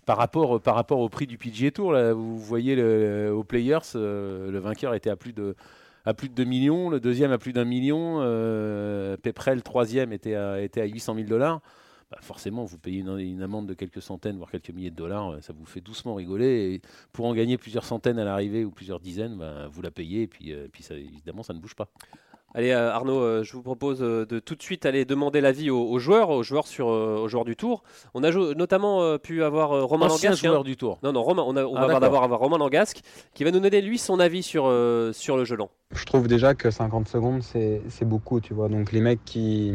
par 0.08 0.16
rapport, 0.16 1.00
au 1.00 1.08
prix 1.10 1.26
du 1.26 1.36
PGA 1.36 1.70
Tour, 1.70 1.92
vous 2.14 2.38
voyez 2.38 2.82
aux 3.28 3.44
Players, 3.44 3.78
euh, 3.94 4.50
le 4.50 4.58
vainqueur 4.58 4.94
était 4.94 5.10
à 5.10 5.16
plus 5.16 5.34
de 5.34 5.54
à 6.06 6.14
plus 6.14 6.30
de 6.30 6.34
2 6.34 6.44
millions, 6.44 6.88
le 6.88 7.00
deuxième 7.00 7.32
à 7.32 7.36
plus 7.36 7.52
d'un 7.52 7.66
million, 7.66 8.20
euh, 8.22 9.16
troisième, 9.62 10.14
était 10.14 10.34
à, 10.34 10.62
était 10.62 10.80
à 10.80 10.86
800 10.86 11.16
000 11.16 11.28
dollars. 11.28 11.60
Bah, 12.10 12.16
forcément, 12.22 12.64
vous 12.64 12.78
payez 12.78 13.00
une, 13.00 13.42
amende 13.42 13.66
de 13.66 13.74
quelques 13.74 14.00
centaines, 14.00 14.38
voire 14.38 14.50
quelques 14.50 14.70
milliers 14.70 14.90
de 14.90 14.96
dollars, 14.96 15.32
euh, 15.32 15.40
ça 15.42 15.52
vous 15.52 15.66
fait 15.66 15.82
doucement 15.82 16.14
rigoler. 16.14 16.80
Pour 17.12 17.26
en 17.26 17.34
gagner 17.34 17.58
plusieurs 17.58 17.84
centaines 17.84 18.18
à 18.18 18.24
l'arrivée 18.24 18.64
ou 18.64 18.70
plusieurs 18.70 19.00
dizaines, 19.00 19.36
bah, 19.36 19.68
vous 19.70 19.82
la 19.82 19.90
payez 19.90 20.22
et 20.22 20.26
puis, 20.26 20.54
euh, 20.54 20.68
évidemment, 20.92 21.42
ça 21.42 21.52
ne 21.52 21.58
bouge 21.58 21.74
pas. 21.74 21.90
Allez 22.54 22.70
euh, 22.72 22.90
Arnaud, 22.90 23.20
euh, 23.20 23.42
je 23.44 23.52
vous 23.52 23.62
propose 23.62 23.98
euh, 24.02 24.24
de 24.24 24.38
tout 24.38 24.54
de 24.54 24.62
suite 24.62 24.86
aller 24.86 25.04
demander 25.04 25.40
l'avis 25.42 25.70
aux, 25.70 25.82
aux 25.82 25.98
joueurs, 25.98 26.30
aux 26.30 26.42
joueurs 26.42 26.66
sur, 26.66 26.88
euh, 26.88 27.18
aux 27.22 27.28
joueurs 27.28 27.44
du 27.44 27.56
Tour. 27.56 27.82
On 28.14 28.24
a 28.24 28.30
notamment 28.54 29.02
euh, 29.02 29.18
pu 29.18 29.42
avoir 29.44 29.72
euh, 29.72 29.84
Romain 29.84 30.06
Ancien 30.06 30.30
Langasque. 30.30 30.44
hein. 30.44 30.48
joueur 30.48 30.64
du 30.64 30.76
Tour. 30.76 30.98
Non, 31.02 31.12
non, 31.12 31.22
Romain, 31.22 31.44
on, 31.46 31.56
a- 31.56 31.64
on 31.64 31.76
Ah, 31.76 31.86
va 31.86 32.00
d'abord 32.00 32.24
avoir 32.24 32.40
Romain 32.40 32.56
Langasque 32.58 33.00
qui 33.34 33.44
va 33.44 33.50
nous 33.50 33.60
donner 33.60 33.82
lui 33.82 33.98
son 33.98 34.18
avis 34.18 34.42
sur, 34.42 34.64
euh, 34.66 35.12
sur 35.12 35.36
le 35.36 35.44
gelant. 35.44 35.68
Je 35.92 36.04
trouve 36.06 36.26
déjà 36.26 36.54
que 36.54 36.70
50 36.70 37.06
secondes, 37.08 37.42
c'est 37.42 37.82
c'est 37.88 38.06
beaucoup, 38.06 38.40
tu 38.40 38.54
vois. 38.54 38.68
Donc 38.70 38.92
les 38.92 39.00
mecs 39.02 39.24
qui, 39.26 39.74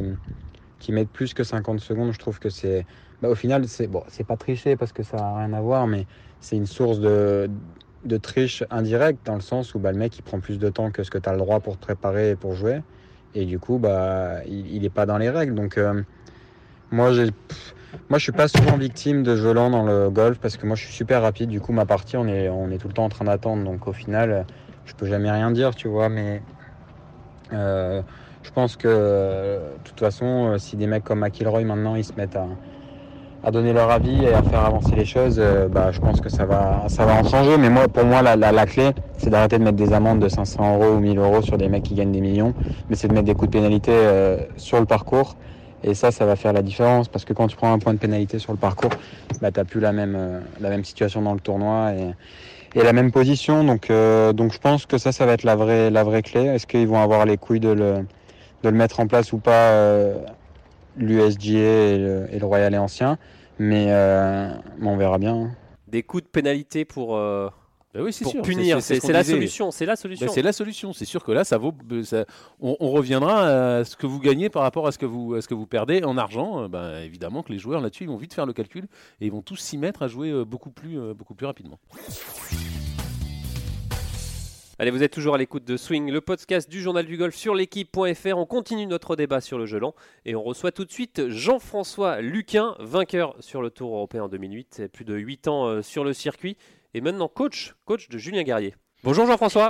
qui 0.79 0.91
mettent 0.91 1.11
plus 1.11 1.35
que 1.35 1.43
50 1.43 1.79
secondes, 1.79 2.11
je 2.11 2.19
trouve 2.19 2.39
que 2.39 2.49
c'est... 2.49 2.87
bah, 3.21 3.29
au 3.29 3.35
final, 3.35 3.67
c'est 3.67 3.87
bon, 3.87 4.03
c'est 4.07 4.25
pas 4.25 4.35
tricher 4.35 4.75
parce 4.75 4.91
que 4.91 5.03
ça 5.03 5.17
n'a 5.17 5.37
rien 5.37 5.53
à 5.53 5.61
voir, 5.61 5.85
mais 5.85 6.07
c'est 6.39 6.55
une 6.57 6.65
source 6.67 6.99
de, 6.99 7.49
de 8.05 8.17
triche 8.17 8.63
indirecte 8.69 9.25
dans 9.25 9.35
le 9.35 9.41
sens 9.41 9.75
où 9.75 9.79
bah, 9.79 9.91
le 9.91 9.97
mec, 9.97 10.17
il 10.17 10.21
prend 10.21 10.39
plus 10.39 10.59
de 10.59 10.69
temps 10.69 10.91
que 10.91 11.03
ce 11.03 11.11
que 11.11 11.17
tu 11.17 11.29
as 11.29 11.31
le 11.31 11.37
droit 11.37 11.59
pour 11.59 11.77
te 11.77 11.81
préparer 11.81 12.31
et 12.31 12.35
pour 12.35 12.53
jouer. 12.53 12.81
Et 13.35 13.45
du 13.45 13.59
coup, 13.59 13.77
bah, 13.77 14.43
il 14.45 14.81
n'est 14.81 14.89
pas 14.89 15.05
dans 15.05 15.17
les 15.17 15.29
règles. 15.29 15.55
Donc 15.55 15.77
euh, 15.77 16.01
moi, 16.91 17.13
j'ai... 17.13 17.29
Moi, 18.09 18.17
je 18.17 18.23
suis 18.23 18.31
pas 18.31 18.47
souvent 18.47 18.75
victime 18.75 19.21
de 19.21 19.35
gelants 19.35 19.69
dans 19.69 19.83
le 19.83 20.09
golf 20.09 20.39
parce 20.39 20.57
que 20.57 20.65
moi, 20.65 20.75
je 20.75 20.83
suis 20.83 20.93
super 20.93 21.21
rapide. 21.21 21.49
Du 21.49 21.61
coup, 21.61 21.73
ma 21.73 21.85
partie, 21.85 22.17
on 22.17 22.27
est, 22.27 22.49
on 22.49 22.71
est 22.71 22.79
tout 22.79 22.87
le 22.87 22.93
temps 22.93 23.05
en 23.05 23.09
train 23.09 23.25
d'attendre. 23.25 23.63
Donc, 23.63 23.87
au 23.87 23.93
final, 23.93 24.47
je 24.85 24.93
peux 24.95 25.05
jamais 25.05 25.29
rien 25.29 25.51
dire, 25.51 25.75
tu 25.75 25.87
vois. 25.87 26.09
Mais 26.09 26.41
euh, 27.53 28.01
je 28.43 28.51
pense 28.51 28.75
que, 28.75 28.87
euh, 28.87 29.73
de 29.77 29.83
toute 29.83 29.99
façon, 29.99 30.53
euh, 30.53 30.57
si 30.57 30.75
des 30.75 30.87
mecs 30.87 31.03
comme 31.03 31.19
McIlroy 31.19 31.63
maintenant, 31.63 31.95
ils 31.95 32.03
se 32.03 32.13
mettent 32.13 32.35
à, 32.35 32.47
à 33.43 33.51
donner 33.51 33.73
leur 33.73 33.91
avis 33.91 34.23
et 34.23 34.33
à 34.33 34.41
faire 34.41 34.65
avancer 34.65 34.95
les 34.95 35.05
choses, 35.05 35.35
euh, 35.37 35.67
bah, 35.67 35.91
je 35.91 35.99
pense 35.99 36.21
que 36.21 36.29
ça 36.29 36.45
va, 36.45 36.85
ça 36.87 37.05
va 37.05 37.15
en 37.15 37.43
jeu. 37.43 37.57
Mais 37.57 37.69
moi, 37.69 37.87
pour 37.89 38.05
moi, 38.05 38.21
la, 38.21 38.35
la, 38.35 38.51
la 38.51 38.65
clé, 38.65 38.91
c'est 39.17 39.29
d'arrêter 39.29 39.57
de 39.59 39.63
mettre 39.63 39.75
des 39.75 39.91
amendes 39.91 40.19
de 40.19 40.29
500 40.29 40.75
euros 40.77 40.95
ou 40.95 40.99
1000 40.99 41.17
euros 41.17 41.41
sur 41.41 41.57
des 41.57 41.67
mecs 41.67 41.83
qui 41.83 41.93
gagnent 41.93 42.11
des 42.13 42.21
millions, 42.21 42.53
mais 42.89 42.95
c'est 42.95 43.09
de 43.09 43.13
mettre 43.13 43.25
des 43.25 43.35
coups 43.35 43.51
de 43.51 43.57
pénalité 43.57 43.91
euh, 43.93 44.37
sur 44.55 44.79
le 44.79 44.85
parcours. 44.85 45.35
Et 45.83 45.93
ça, 45.93 46.11
ça 46.11 46.25
va 46.25 46.37
faire 46.37 46.53
la 46.53 46.61
différence 46.61 47.09
parce 47.09 47.25
que 47.25 47.33
quand 47.33 47.47
tu 47.47 47.57
prends 47.57 47.73
un 47.73 47.79
point 47.79 47.93
de 47.93 47.99
pénalité 47.99 48.39
sur 48.39 48.53
le 48.53 48.57
parcours, 48.57 48.91
bah, 49.41 49.51
tu 49.51 49.59
n'as 49.59 49.65
plus 49.65 49.81
la 49.81 49.91
même, 49.91 50.15
euh, 50.17 50.39
la 50.61 50.69
même 50.69 50.85
situation 50.85 51.21
dans 51.21 51.33
le 51.33 51.41
tournoi 51.41 51.91
et, 51.93 52.79
et 52.79 52.83
la 52.83 52.93
même 52.93 53.11
position. 53.11 53.65
Donc, 53.65 53.89
euh, 53.89 54.31
donc 54.31 54.53
je 54.53 54.59
pense 54.59 54.85
que 54.85 54.97
ça, 54.97 55.11
ça 55.11 55.25
va 55.25 55.33
être 55.33 55.43
la 55.43 55.57
vraie, 55.57 55.89
la 55.89 56.05
vraie 56.05 56.21
clé. 56.21 56.45
Est-ce 56.45 56.65
qu'ils 56.65 56.87
vont 56.87 57.01
avoir 57.01 57.25
les 57.25 57.35
couilles 57.35 57.59
de 57.59 57.73
le, 57.73 58.05
de 58.63 58.69
le 58.69 58.71
mettre 58.71 59.01
en 59.01 59.07
place 59.07 59.33
ou 59.33 59.39
pas, 59.39 59.71
l'USGA 60.97 61.59
et 61.59 61.97
le, 61.97 62.27
et 62.31 62.39
le 62.39 62.45
Royal 62.45 62.73
et 62.73 62.77
ancien 62.77 63.17
mais, 63.59 63.87
euh, 63.89 64.49
mais 64.79 64.87
on 64.87 64.97
verra 64.97 65.17
bien. 65.19 65.35
hein. 65.35 65.51
Des 65.87 66.01
coups 66.03 66.23
de 66.23 66.27
pénalité 66.27 66.85
pour, 66.85 67.15
euh, 67.15 67.49
Bah 67.93 67.99
oui, 68.03 68.11
c'est 68.11 68.23
pour 68.23 68.31
sûr. 68.31 68.41
punir, 68.41 68.81
ce 68.81 68.95
c'est 68.99 69.13
la 69.13 69.23
solution. 69.23 69.69
C'est 69.69 69.85
la 69.85 69.95
solution. 69.95 70.25
Bah, 70.25 70.31
c'est 70.33 70.41
la 70.41 70.51
solution. 70.53 70.91
C'est 70.91 71.05
sûr 71.05 71.23
que 71.23 71.31
là, 71.31 71.43
ça 71.43 71.59
vaut. 71.59 71.71
ça- 72.03 72.25
on, 72.59 72.75
on 72.79 72.89
reviendra 72.89 73.77
à 73.77 73.83
ce 73.85 73.95
que 73.95 74.07
vous 74.07 74.19
gagnez 74.19 74.49
par 74.49 74.63
rapport 74.63 74.87
à 74.87 74.91
ce 74.91 74.97
que 74.97 75.05
vous, 75.05 75.35
à 75.35 75.41
ce 75.43 75.47
que 75.47 75.53
vous 75.53 75.67
perdez 75.67 76.03
en 76.03 76.17
argent. 76.17 76.63
Euh, 76.63 76.67
bah, 76.67 77.01
évidemment 77.03 77.43
que 77.43 77.51
les 77.53 77.59
joueurs 77.59 77.79
là-dessus, 77.79 78.05
ils 78.05 78.09
vont 78.09 78.17
vite 78.17 78.33
faire 78.33 78.47
le 78.47 78.53
calcul 78.53 78.85
et 79.21 79.27
ils 79.27 79.31
vont 79.31 79.43
tous 79.43 79.57
s'y 79.57 79.77
mettre 79.77 80.01
à 80.01 80.07
jouer 80.07 80.43
beaucoup 80.45 80.71
plus, 80.71 80.97
beaucoup 81.13 81.35
plus 81.35 81.45
rapidement. 81.45 81.77
Allez, 84.83 84.91
vous 84.91 85.01
êtes 85.01 85.13
toujours 85.13 85.35
à 85.35 85.37
l'écoute 85.37 85.63
de 85.63 85.77
Swing, 85.77 86.11
le 86.11 86.19
podcast 86.19 86.69
du 86.69 86.81
journal 86.81 87.05
du 87.05 87.15
golf 87.15 87.33
sur 87.33 87.55
l'équipe.fr. 87.55 88.35
On 88.35 88.45
continue 88.45 88.85
notre 88.85 89.15
débat 89.15 89.39
sur 89.39 89.57
le 89.57 89.65
gelant 89.65 89.95
et 90.25 90.35
on 90.35 90.43
reçoit 90.43 90.73
tout 90.73 90.83
de 90.83 90.91
suite 90.91 91.29
Jean-François 91.29 92.19
Luquin, 92.19 92.75
vainqueur 92.79 93.33
sur 93.39 93.61
le 93.61 93.69
Tour 93.69 93.95
européen 93.95 94.23
en 94.23 94.27
2008, 94.27 94.81
et 94.81 94.87
plus 94.89 95.05
de 95.05 95.15
8 95.15 95.47
ans 95.47 95.67
euh, 95.67 95.81
sur 95.81 96.03
le 96.03 96.11
circuit 96.11 96.57
et 96.93 96.99
maintenant 96.99 97.29
coach, 97.29 97.75
coach 97.85 98.09
de 98.09 98.17
Julien 98.17 98.43
Guerrier. 98.43 98.75
Bonjour 99.05 99.25
Jean-François. 99.25 99.69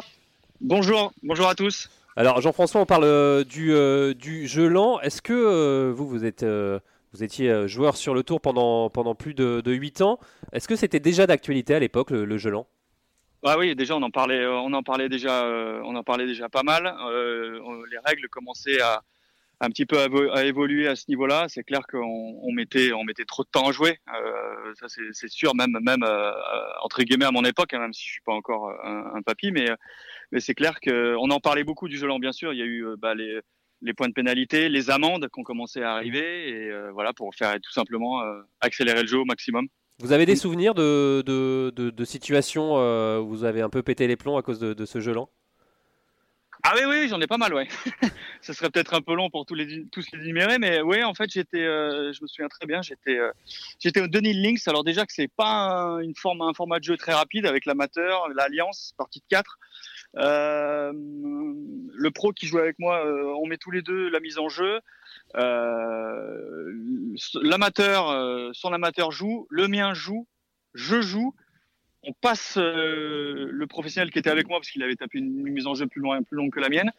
Bonjour, 0.61 1.13
bonjour 1.21 1.47
à 1.47 1.53
tous. 1.53 1.91
Alors 2.15 2.41
Jean-François, 2.41 2.81
on 2.81 2.87
parle 2.87 3.03
euh, 3.03 3.43
du, 3.43 3.71
euh, 3.71 4.15
du 4.15 4.47
gelant. 4.47 4.99
Est-ce 5.01 5.21
que 5.21 5.31
euh, 5.31 5.93
vous, 5.95 6.07
vous, 6.07 6.25
êtes, 6.25 6.43
vous 6.43 7.23
étiez 7.23 7.67
joueur 7.67 7.97
sur 7.97 8.15
le 8.15 8.23
Tour 8.23 8.41
pendant, 8.41 8.89
pendant 8.89 9.13
plus 9.13 9.35
de, 9.35 9.61
de 9.61 9.73
8 9.73 10.01
ans? 10.01 10.19
Est-ce 10.53 10.67
que 10.67 10.75
c'était 10.75 10.99
déjà 10.99 11.27
d'actualité 11.27 11.75
à 11.75 11.79
l'époque, 11.79 12.09
le, 12.09 12.25
le 12.25 12.37
gelant 12.39 12.65
Ah 13.45 13.57
oui, 13.57 13.75
déjà 13.75 13.97
on 13.97 14.01
en 14.01 14.09
parlait, 14.09 14.39
euh, 14.39 14.53
on 14.53 14.71
en 14.71 14.83
parlait 14.83 15.09
déjà, 15.09 15.43
euh, 15.43 15.81
on 15.83 15.95
en 15.95 16.03
parlait 16.03 16.25
déjà 16.25 16.47
pas 16.47 16.63
mal. 16.63 16.95
Euh, 17.07 17.59
les 17.91 17.97
règles 18.05 18.29
commençaient 18.29 18.79
à, 18.79 19.03
un 19.59 19.69
petit 19.69 19.85
peu 19.85 19.99
à, 20.31 20.45
évoluer 20.45 20.87
à 20.87 20.95
ce 20.95 21.05
niveau-là. 21.09 21.47
C'est 21.49 21.63
clair 21.63 21.81
qu'on 21.85 22.39
on 22.41 22.51
mettait, 22.53 22.93
on 22.93 23.03
mettait 23.03 23.25
trop 23.25 23.43
de 23.43 23.49
temps 23.49 23.67
à 23.67 23.73
jouer. 23.73 23.99
C'est 25.11 25.29
sûr, 25.29 25.55
même, 25.55 25.77
même 25.81 26.03
entre 26.83 27.03
guillemets 27.03 27.25
à 27.25 27.31
mon 27.31 27.43
époque, 27.43 27.73
hein, 27.73 27.79
même 27.79 27.93
si 27.93 28.05
je 28.05 28.11
suis 28.13 28.21
pas 28.21 28.33
encore 28.33 28.71
un, 28.83 29.21
papy, 29.23 29.51
mais, 29.51 29.67
c'est 30.39 30.55
clair 30.55 30.79
qu'on 30.79 31.29
en 31.29 31.39
parlait 31.41 31.65
beaucoup 31.65 31.89
du 31.89 31.97
jeu 31.97 32.07
lent, 32.07 32.19
bien 32.19 32.31
sûr. 32.31 32.53
Il 32.53 32.59
y 32.59 32.63
a 32.63 32.65
eu 32.65 32.85
bah, 32.97 33.13
les, 33.13 33.39
les 33.81 33.93
points 33.93 34.07
de 34.07 34.13
pénalité, 34.13 34.69
les 34.69 34.89
amendes 34.89 35.27
qui 35.33 35.39
ont 35.39 35.43
commencé 35.43 35.81
à 35.81 35.93
arriver, 35.93 36.49
et 36.49 36.71
voilà 36.93 37.11
pour 37.13 37.35
faire 37.35 37.55
tout 37.61 37.71
simplement 37.73 38.21
accélérer 38.61 39.01
le 39.01 39.07
jeu 39.07 39.19
au 39.19 39.25
maximum. 39.25 39.67
Vous 39.99 40.11
avez 40.11 40.25
des 40.25 40.35
souvenirs 40.35 40.73
de, 40.73 41.23
de, 41.25 41.71
de, 41.75 42.05
situations 42.05 42.75
où 43.19 43.27
vous 43.27 43.43
avez 43.43 43.61
un 43.61 43.69
peu 43.69 43.83
pété 43.83 44.07
les 44.07 44.15
plombs 44.15 44.37
à 44.37 44.41
cause 44.41 44.59
de, 44.59 44.85
ce 44.85 44.99
jeu 44.99 45.13
lent 45.13 45.29
ah 46.65 46.75
oui, 46.77 46.83
oui, 46.87 47.07
j'en 47.09 47.19
ai 47.19 47.27
pas 47.27 47.37
mal, 47.37 47.53
ouais. 47.53 47.67
Ce 48.41 48.53
serait 48.53 48.69
peut-être 48.69 48.93
un 48.93 49.01
peu 49.01 49.13
long 49.15 49.29
pour 49.29 49.45
tous 49.45 49.53
les 49.53 49.85
tous 49.91 50.05
les 50.13 50.19
énumérer, 50.19 50.59
mais 50.59 50.81
oui, 50.81 51.03
en 51.03 51.13
fait, 51.13 51.29
j'étais, 51.29 51.61
euh, 51.61 52.13
je 52.13 52.21
me 52.21 52.27
souviens 52.27 52.47
très 52.47 52.65
bien, 52.65 52.81
j'étais, 52.81 53.17
euh, 53.17 53.31
j'étais 53.79 53.99
au 53.99 54.07
Denis 54.07 54.31
Links. 54.31 54.65
Alors 54.67 54.85
déjà 54.85 55.05
que 55.05 55.11
c'est 55.11 55.27
pas 55.27 55.99
une 56.01 56.15
forme, 56.15 56.41
un 56.41 56.53
format 56.53 56.79
de 56.79 56.85
jeu 56.85 56.95
très 56.95 57.11
rapide 57.11 57.45
avec 57.45 57.65
l'amateur, 57.65 58.29
l'alliance, 58.29 58.93
partie 58.97 59.19
de 59.19 59.25
4. 59.27 59.59
Euh, 60.17 60.91
le 60.93 62.11
pro 62.11 62.31
qui 62.33 62.45
jouait 62.47 62.61
avec 62.61 62.77
moi, 62.79 63.03
on 63.39 63.47
met 63.47 63.57
tous 63.57 63.71
les 63.71 63.81
deux 63.81 64.09
la 64.09 64.19
mise 64.19 64.37
en 64.37 64.49
jeu. 64.49 64.79
l'amateur, 67.41 68.53
son 68.53 68.73
amateur 68.73 69.11
joue, 69.11 69.47
le 69.49 69.67
mien 69.67 69.93
joue, 69.93 70.27
je 70.73 71.01
joue 71.01 71.33
on 72.03 72.13
passe 72.13 72.57
euh, 72.57 73.47
le 73.49 73.67
professionnel 73.67 74.11
qui 74.11 74.19
était 74.19 74.29
avec 74.29 74.47
moi 74.47 74.59
parce 74.59 74.69
qu'il 74.69 74.83
avait 74.83 74.95
tapé 74.95 75.19
une, 75.19 75.41
mise 75.43 75.67
en 75.67 75.73
jeu 75.73 75.87
plus, 75.87 76.01
loin, 76.01 76.21
plus 76.21 76.35
longue 76.35 76.51
que 76.51 76.59
la 76.59 76.69
mienne. 76.69 76.91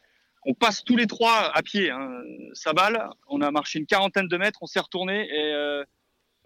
On 0.46 0.55
passe 0.55 0.85
tous 0.85 0.96
les 0.96 1.07
trois 1.07 1.55
à 1.55 1.62
pied, 1.62 1.90
hein, 1.90 2.22
sa 2.53 2.72
balle. 2.72 3.09
On 3.29 3.40
a 3.40 3.50
marché 3.50 3.79
une 3.79 3.87
quarantaine 3.87 4.29
de 4.29 4.37
mètres, 4.37 4.59
on 4.62 4.66
s'est 4.66 4.81
retourné 4.81 5.27
et 5.29 5.53
euh, 5.55 5.85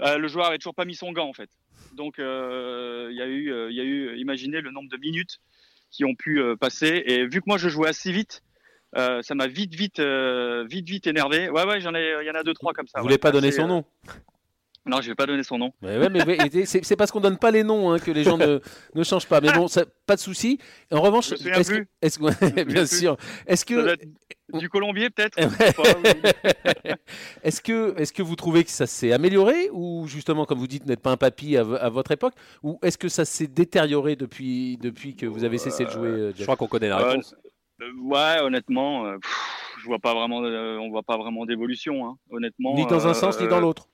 le 0.00 0.28
joueur 0.28 0.46
avait 0.46 0.58
toujours 0.58 0.74
pas 0.74 0.84
mis 0.84 0.94
son 0.94 1.12
gant 1.12 1.28
en 1.28 1.32
fait. 1.32 1.50
Donc 1.94 2.18
euh, 2.18 3.08
il 3.10 3.16
y 3.16 3.22
a 3.22 3.26
eu, 3.26 3.70
il 3.70 3.76
y 3.76 3.80
a 3.80 3.84
eu, 3.84 4.18
imaginez 4.18 4.60
le 4.60 4.70
nombre 4.70 4.88
de 4.88 4.96
minutes 4.96 5.40
qui 5.90 6.04
ont 6.04 6.14
pu 6.14 6.42
passer. 6.60 7.02
Et 7.06 7.26
vu 7.26 7.40
que 7.40 7.46
moi 7.46 7.58
je 7.58 7.68
jouais 7.68 7.88
assez 7.88 8.12
vite, 8.12 8.42
ça 8.94 9.34
m'a 9.34 9.46
vite, 9.46 9.74
vite, 9.74 10.00
vite, 10.00 10.88
vite 10.88 11.06
énervé. 11.06 11.50
Ouais, 11.50 11.64
ouais, 11.64 11.80
j'en 11.80 11.94
ai, 11.94 12.14
il 12.22 12.26
y 12.26 12.30
en 12.30 12.34
a 12.34 12.42
deux, 12.42 12.54
trois 12.54 12.72
comme 12.72 12.86
ça. 12.86 13.00
Vous 13.00 13.04
voulez 13.04 13.18
pas 13.18 13.32
donner 13.32 13.52
son 13.52 13.66
nom 13.66 13.84
non, 14.88 15.02
je 15.02 15.08
vais 15.08 15.14
pas 15.14 15.26
donner 15.26 15.42
son 15.42 15.58
nom. 15.58 15.72
Ouais, 15.82 16.08
mais 16.08 16.64
c'est 16.64 16.96
parce 16.96 17.10
qu'on 17.10 17.20
donne 17.20 17.36
pas 17.36 17.50
les 17.50 17.62
noms 17.62 17.92
hein, 17.92 17.98
que 17.98 18.10
les 18.10 18.24
gens 18.24 18.38
ne, 18.38 18.60
ne, 18.94 19.04
changent 19.04 19.26
pas. 19.26 19.40
Mais 19.40 19.52
bon, 19.52 19.66
pas 20.06 20.16
de 20.16 20.20
souci. 20.20 20.58
En 20.90 21.00
revanche, 21.02 21.32
est-ce 21.32 22.18
que, 22.18 22.64
bien 22.64 22.86
sûr, 22.86 23.16
est-ce 23.46 23.64
que 23.64 23.96
du 24.52 24.68
Colombier 24.68 25.10
peut-être 25.10 25.38
Est-ce 27.42 27.60
que, 27.60 27.94
est 27.98 28.12
que 28.12 28.22
vous 28.22 28.36
trouvez 28.36 28.64
que 28.64 28.70
ça 28.70 28.86
s'est 28.86 29.12
amélioré 29.12 29.68
ou 29.72 30.06
justement, 30.06 30.44
comme 30.46 30.58
vous 30.58 30.66
dites, 30.66 30.86
n'êtes 30.86 31.02
pas 31.02 31.10
un 31.10 31.16
papy 31.16 31.56
à, 31.56 31.62
votre 31.88 32.12
époque 32.12 32.34
ou 32.62 32.78
est-ce 32.82 32.98
que 32.98 33.08
ça 33.08 33.24
s'est 33.24 33.46
détérioré 33.46 34.16
depuis, 34.16 34.76
depuis 34.78 35.16
que 35.16 35.26
vous 35.26 35.44
avez 35.44 35.58
cessé 35.58 35.84
de 35.84 35.90
jouer 35.90 36.08
euh, 36.08 36.32
Je 36.36 36.42
crois 36.44 36.56
qu'on 36.56 36.68
connaît 36.68 36.88
la 36.88 36.98
réponse. 36.98 37.34
Euh, 37.80 37.92
ouais, 38.02 38.40
honnêtement, 38.40 39.06
euh, 39.06 39.16
je 39.80 39.84
vois 39.84 39.98
pas 39.98 40.14
vraiment, 40.14 40.38
on 40.38 40.90
voit 40.90 41.02
pas 41.02 41.16
vraiment 41.16 41.46
d'évolution, 41.46 42.06
hein, 42.06 42.16
honnêtement. 42.30 42.74
Ni 42.74 42.86
dans 42.86 43.06
un 43.06 43.14
sens 43.14 43.40
ni 43.40 43.46
dans 43.46 43.60
l'autre. 43.60 43.88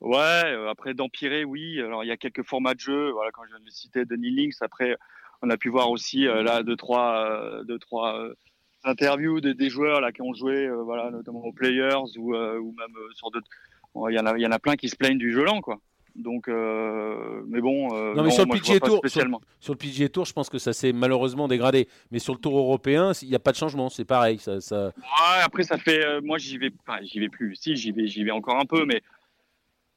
Ouais, 0.00 0.18
euh, 0.18 0.68
après 0.68 0.94
d'empirer, 0.94 1.44
oui. 1.44 1.80
Alors 1.80 2.04
il 2.04 2.08
y 2.08 2.12
a 2.12 2.16
quelques 2.16 2.42
formats 2.42 2.74
de 2.74 2.80
jeu. 2.80 3.10
Voilà, 3.10 3.30
quand 3.30 3.44
je 3.44 3.50
viens 3.56 3.64
de 3.64 3.70
citer 3.70 4.04
Denis 4.04 4.30
Links, 4.30 4.60
après 4.60 4.96
on 5.42 5.50
a 5.50 5.56
pu 5.56 5.68
voir 5.68 5.90
aussi 5.90 6.26
euh, 6.26 6.42
là 6.42 6.62
deux 6.62 6.76
trois, 6.76 7.30
euh, 7.30 7.64
deux 7.64 7.78
trois 7.78 8.28
interviews 8.86 9.40
de, 9.40 9.52
des 9.52 9.70
joueurs 9.70 10.00
là 10.00 10.12
qui 10.12 10.22
ont 10.22 10.34
joué, 10.34 10.68
voilà, 10.68 11.10
notamment 11.10 11.44
aux 11.44 11.52
Players 11.52 12.18
ou, 12.18 12.34
ou 12.34 12.74
même 12.78 12.94
sur 13.14 13.30
d'autres. 13.30 13.48
Il 14.10 14.14
y 14.14 14.18
en 14.18 14.26
a, 14.26 14.38
y 14.38 14.46
en 14.46 14.52
a 14.52 14.58
plein 14.58 14.76
qui 14.76 14.88
se 14.88 14.96
plaignent 14.96 15.18
du 15.18 15.32
jeu 15.32 15.44
lent, 15.44 15.60
quoi. 15.60 15.80
Donc, 16.14 16.48
mais 16.48 17.60
bon. 17.60 17.88
non, 18.14 18.22
mais 18.22 18.30
sur, 18.30 18.44
le 18.44 18.58
PGA 18.58 18.80
Tour, 18.80 19.00
sur, 19.06 19.74
le 19.74 19.78
PGA 19.78 20.08
Tour, 20.08 20.24
je 20.24 20.32
pense 20.32 20.48
que 20.48 20.58
ça 20.58 20.72
s'est 20.72 20.92
malheureusement 20.92 21.48
dégradé. 21.48 21.88
Mais 22.10 22.18
sur 22.18 22.34
le 22.34 22.38
Tour 22.38 22.58
européen, 22.58 23.12
il 23.22 23.28
n'y 23.28 23.34
a 23.34 23.38
pas 23.38 23.52
de 23.52 23.56
changement, 23.56 23.88
c'est 23.90 24.04
pareil. 24.04 24.38
Ça, 24.38 24.60
ça... 24.60 24.86
Ouais, 24.86 25.42
après, 25.42 25.62
ça 25.62 25.78
fait. 25.78 26.20
moi, 26.22 26.38
j'y 26.38 26.58
vais. 26.58 26.70
Enfin, 26.86 27.00
j'y 27.02 27.20
vais 27.20 27.28
plus. 27.28 27.54
Si, 27.56 27.76
j'y 27.76 27.92
vais, 27.92 28.06
j'y 28.06 28.24
vais 28.24 28.30
encore 28.30 28.58
un 28.58 28.66
peu, 28.66 28.84
mais 28.84 29.02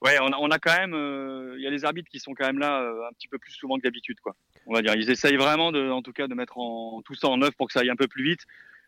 Ouais, 0.02 0.18
on 0.22 0.32
a, 0.32 0.38
on 0.38 0.50
a 0.50 0.60
quand 0.60 0.78
même, 0.78 0.94
euh, 0.94 1.56
il 1.58 1.64
y 1.64 1.68
a 1.68 1.70
les 1.70 1.84
arbitres 1.84 2.10
qui 2.10 2.20
sont 2.20 2.34
quand 2.34 2.46
même 2.46 2.60
là 2.60 2.82
euh, 2.82 3.10
un 3.10 3.12
petit 3.12 3.28
peu 3.28 3.38
plus 3.38 3.52
souvent 3.52 3.76
que 3.76 3.82
d'habitude, 3.82 4.20
quoi. 4.22 4.34
On 4.66 4.74
va 4.74 4.82
dire, 4.82 4.96
ils 4.96 5.10
essayent 5.10 5.36
vraiment 5.36 5.74
de, 5.74 5.90
en 5.90 6.02
tout 6.02 6.14
cas, 6.14 6.28
de 6.28 6.34
mettre 6.36 6.58
en, 6.58 7.02
tout 7.02 7.16
ça 7.16 7.28
en 7.28 7.42
œuvre 7.42 7.54
pour 7.56 7.68
que 7.68 7.74
ça 7.74 7.82
aille 7.82 7.90
un 7.90 7.98
peu 7.98 8.08
plus 8.08 8.24
vite. 8.24 8.42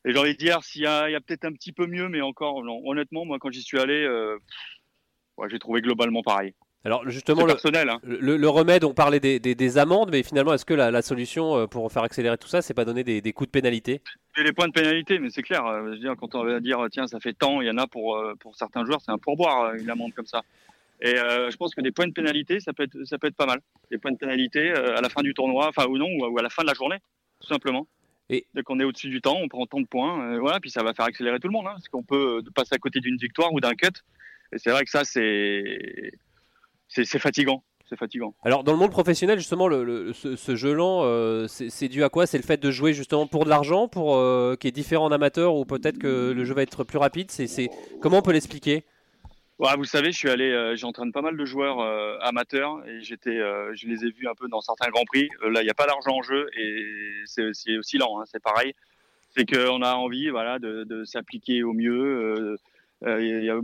Et 0.05 0.13
j'ai 0.13 0.17
envie 0.17 0.33
de 0.33 0.37
dire, 0.37 0.63
s'il 0.63 0.81
y 0.81 0.87
a, 0.87 1.07
peut-être 1.21 1.45
un 1.45 1.53
petit 1.53 1.71
peu 1.71 1.85
mieux, 1.85 2.09
mais 2.09 2.21
encore, 2.21 2.63
non, 2.63 2.81
honnêtement, 2.85 3.25
moi, 3.25 3.37
quand 3.39 3.51
j'y 3.51 3.61
suis 3.61 3.79
allé, 3.79 4.03
euh, 4.03 4.37
ouais, 5.37 5.47
j'ai 5.49 5.59
trouvé 5.59 5.81
globalement 5.81 6.23
pareil. 6.23 6.53
Alors 6.83 7.07
justement, 7.07 7.41
le, 7.41 7.53
personnel, 7.53 7.89
hein. 7.89 7.99
le, 8.01 8.47
remède, 8.47 8.83
on 8.83 8.95
parlait 8.95 9.19
des, 9.19 9.39
des, 9.39 9.53
des, 9.53 9.77
amendes, 9.77 10.09
mais 10.11 10.23
finalement, 10.23 10.51
est-ce 10.51 10.65
que 10.65 10.73
la, 10.73 10.89
la, 10.89 11.03
solution 11.03 11.67
pour 11.67 11.91
faire 11.91 12.01
accélérer 12.01 12.39
tout 12.39 12.47
ça, 12.47 12.63
c'est 12.63 12.73
pas 12.73 12.85
donner 12.85 13.03
des, 13.03 13.21
des, 13.21 13.33
coups 13.33 13.49
de 13.49 13.51
pénalité? 13.51 14.01
Et 14.35 14.41
Les 14.41 14.51
points 14.51 14.67
de 14.67 14.73
pénalité, 14.73 15.19
mais 15.19 15.29
c'est 15.29 15.43
clair. 15.43 15.63
Je 15.85 15.89
veux 15.91 15.99
dire, 15.99 16.15
quand 16.19 16.33
on 16.33 16.43
va 16.43 16.59
dire, 16.59 16.83
tiens, 16.91 17.05
ça 17.05 17.19
fait 17.19 17.33
tant, 17.33 17.61
il 17.61 17.67
y 17.67 17.69
en 17.69 17.77
a 17.77 17.85
pour, 17.85 18.19
pour 18.39 18.55
certains 18.55 18.83
joueurs, 18.83 18.99
c'est 19.05 19.11
un 19.11 19.19
pourboire, 19.19 19.75
une 19.75 19.91
amende 19.91 20.15
comme 20.15 20.25
ça. 20.25 20.41
Et 21.01 21.17
euh, 21.17 21.49
je 21.49 21.57
pense 21.57 21.73
que 21.73 21.81
des 21.81 21.91
points 21.91 22.07
de 22.07 22.13
pénalité, 22.13 22.59
ça 22.59 22.73
peut 22.73 22.83
être, 22.83 23.03
ça 23.05 23.17
peut 23.17 23.27
être 23.27 23.35
pas 23.35 23.47
mal. 23.47 23.59
Des 23.89 23.97
points 23.97 24.11
de 24.11 24.17
pénalité 24.17 24.71
euh, 24.71 24.97
à 24.97 25.01
la 25.01 25.09
fin 25.09 25.21
du 25.21 25.33
tournoi, 25.33 25.67
enfin 25.67 25.87
ou 25.87 25.97
non, 25.97 26.07
ou 26.07 26.37
à 26.37 26.43
la 26.43 26.49
fin 26.49 26.61
de 26.61 26.67
la 26.67 26.75
journée, 26.75 26.97
tout 27.39 27.47
simplement. 27.47 27.87
Et 28.31 28.47
dès 28.55 28.63
qu'on 28.63 28.79
est 28.79 28.85
au-dessus 28.85 29.09
du 29.09 29.21
temps, 29.21 29.37
on 29.41 29.49
prend 29.49 29.65
tant 29.65 29.81
de 29.81 29.85
points, 29.85 30.23
euh, 30.23 30.39
voilà, 30.39 30.61
puis 30.61 30.71
ça 30.71 30.83
va 30.83 30.93
faire 30.93 31.05
accélérer 31.05 31.39
tout 31.39 31.49
le 31.49 31.53
monde, 31.53 31.67
hein, 31.67 31.73
parce 31.73 31.89
qu'on 31.89 32.01
peut 32.01 32.41
passer 32.55 32.73
à 32.73 32.77
côté 32.77 33.01
d'une 33.01 33.17
victoire 33.17 33.51
ou 33.53 33.59
d'un 33.59 33.73
cut. 33.73 33.89
Et 34.53 34.57
c'est 34.57 34.71
vrai 34.71 34.85
que 34.85 34.89
ça, 34.89 35.03
c'est, 35.03 36.13
c'est, 36.87 37.19
fatigant. 37.19 37.61
C'est 37.89 37.97
fatigant. 37.97 38.33
Alors 38.43 38.63
dans 38.63 38.71
le 38.71 38.77
monde 38.77 38.91
professionnel, 38.91 39.37
justement, 39.37 39.67
le, 39.67 40.13
ce, 40.13 40.55
jeu 40.55 40.73
lent, 40.73 41.45
c'est 41.47 41.89
dû 41.89 42.05
à 42.05 42.09
quoi? 42.09 42.25
C'est 42.25 42.37
le 42.37 42.43
fait 42.43 42.55
de 42.55 42.71
jouer 42.71 42.93
justement 42.93 43.27
pour 43.27 43.43
de 43.43 43.49
l'argent, 43.49 43.89
pour 43.89 44.17
qui 44.57 44.67
est 44.67 44.71
différent 44.71 45.05
en 45.05 45.11
amateur, 45.11 45.55
ou 45.55 45.65
peut-être 45.65 45.97
que 45.97 46.31
le 46.31 46.43
jeu 46.45 46.53
va 46.53 46.61
être 46.63 46.85
plus 46.85 46.97
rapide? 46.97 47.31
C'est 47.31 47.69
comment 48.01 48.19
on 48.19 48.21
peut 48.21 48.31
l'expliquer? 48.31 48.85
Vous 49.77 49.85
savez, 49.85 50.11
je 50.11 50.17
suis 50.17 50.29
allé, 50.29 50.51
euh, 50.51 50.75
j'entraîne 50.75 51.11
pas 51.11 51.21
mal 51.21 51.37
de 51.37 51.45
joueurs 51.45 51.79
euh, 51.79 52.17
amateurs 52.21 52.83
et 52.87 53.01
j'étais, 53.01 53.37
euh, 53.37 53.73
je 53.75 53.87
les 53.87 54.05
ai 54.05 54.11
vus 54.11 54.27
un 54.27 54.33
peu 54.33 54.47
dans 54.47 54.61
certains 54.61 54.89
grands 54.89 55.05
prix. 55.05 55.29
là, 55.43 55.61
il 55.61 55.65
n'y 55.65 55.69
a 55.69 55.75
pas 55.75 55.85
d'argent 55.85 56.17
en 56.17 56.21
jeu 56.23 56.49
et 56.57 56.83
c'est 57.25 57.77
aussi 57.77 57.97
lent. 57.97 58.19
Hein, 58.19 58.23
c'est 58.25 58.41
pareil. 58.41 58.73
C'est 59.29 59.45
qu'on 59.45 59.81
a 59.81 59.93
envie, 59.93 60.29
voilà, 60.29 60.59
de, 60.59 61.03
s'appliquer 61.05 61.63
au 61.63 61.73
mieux. 61.73 62.57
Il 63.05 63.43
y 63.43 63.49
a 63.49 63.59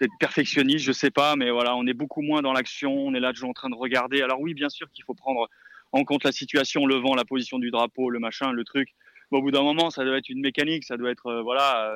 d'être 0.00 0.12
perfectionniste, 0.20 0.84
je 0.84 0.92
sais 0.92 1.10
pas, 1.10 1.34
mais 1.34 1.50
voilà, 1.50 1.76
on 1.76 1.86
est 1.86 1.94
beaucoup 1.94 2.22
moins 2.22 2.42
dans 2.42 2.52
l'action. 2.52 2.92
On 2.92 3.14
est 3.14 3.20
là 3.20 3.32
toujours 3.32 3.50
en 3.50 3.54
train 3.54 3.70
de 3.70 3.74
regarder. 3.74 4.22
Alors 4.22 4.40
oui, 4.40 4.54
bien 4.54 4.68
sûr 4.68 4.90
qu'il 4.90 5.04
faut 5.04 5.14
prendre 5.14 5.48
en 5.92 6.04
compte 6.04 6.24
la 6.24 6.32
situation, 6.32 6.86
le 6.86 6.96
vent, 6.96 7.14
la 7.14 7.24
position 7.24 7.58
du 7.58 7.70
drapeau, 7.70 8.10
le 8.10 8.18
machin, 8.18 8.52
le 8.52 8.64
truc. 8.64 8.90
au 9.30 9.40
bout 9.40 9.50
d'un 9.50 9.62
moment, 9.62 9.90
ça 9.90 10.04
doit 10.04 10.18
être 10.18 10.28
une 10.28 10.40
mécanique, 10.40 10.84
ça 10.84 10.96
doit 10.96 11.10
être, 11.10 11.40
voilà, 11.42 11.90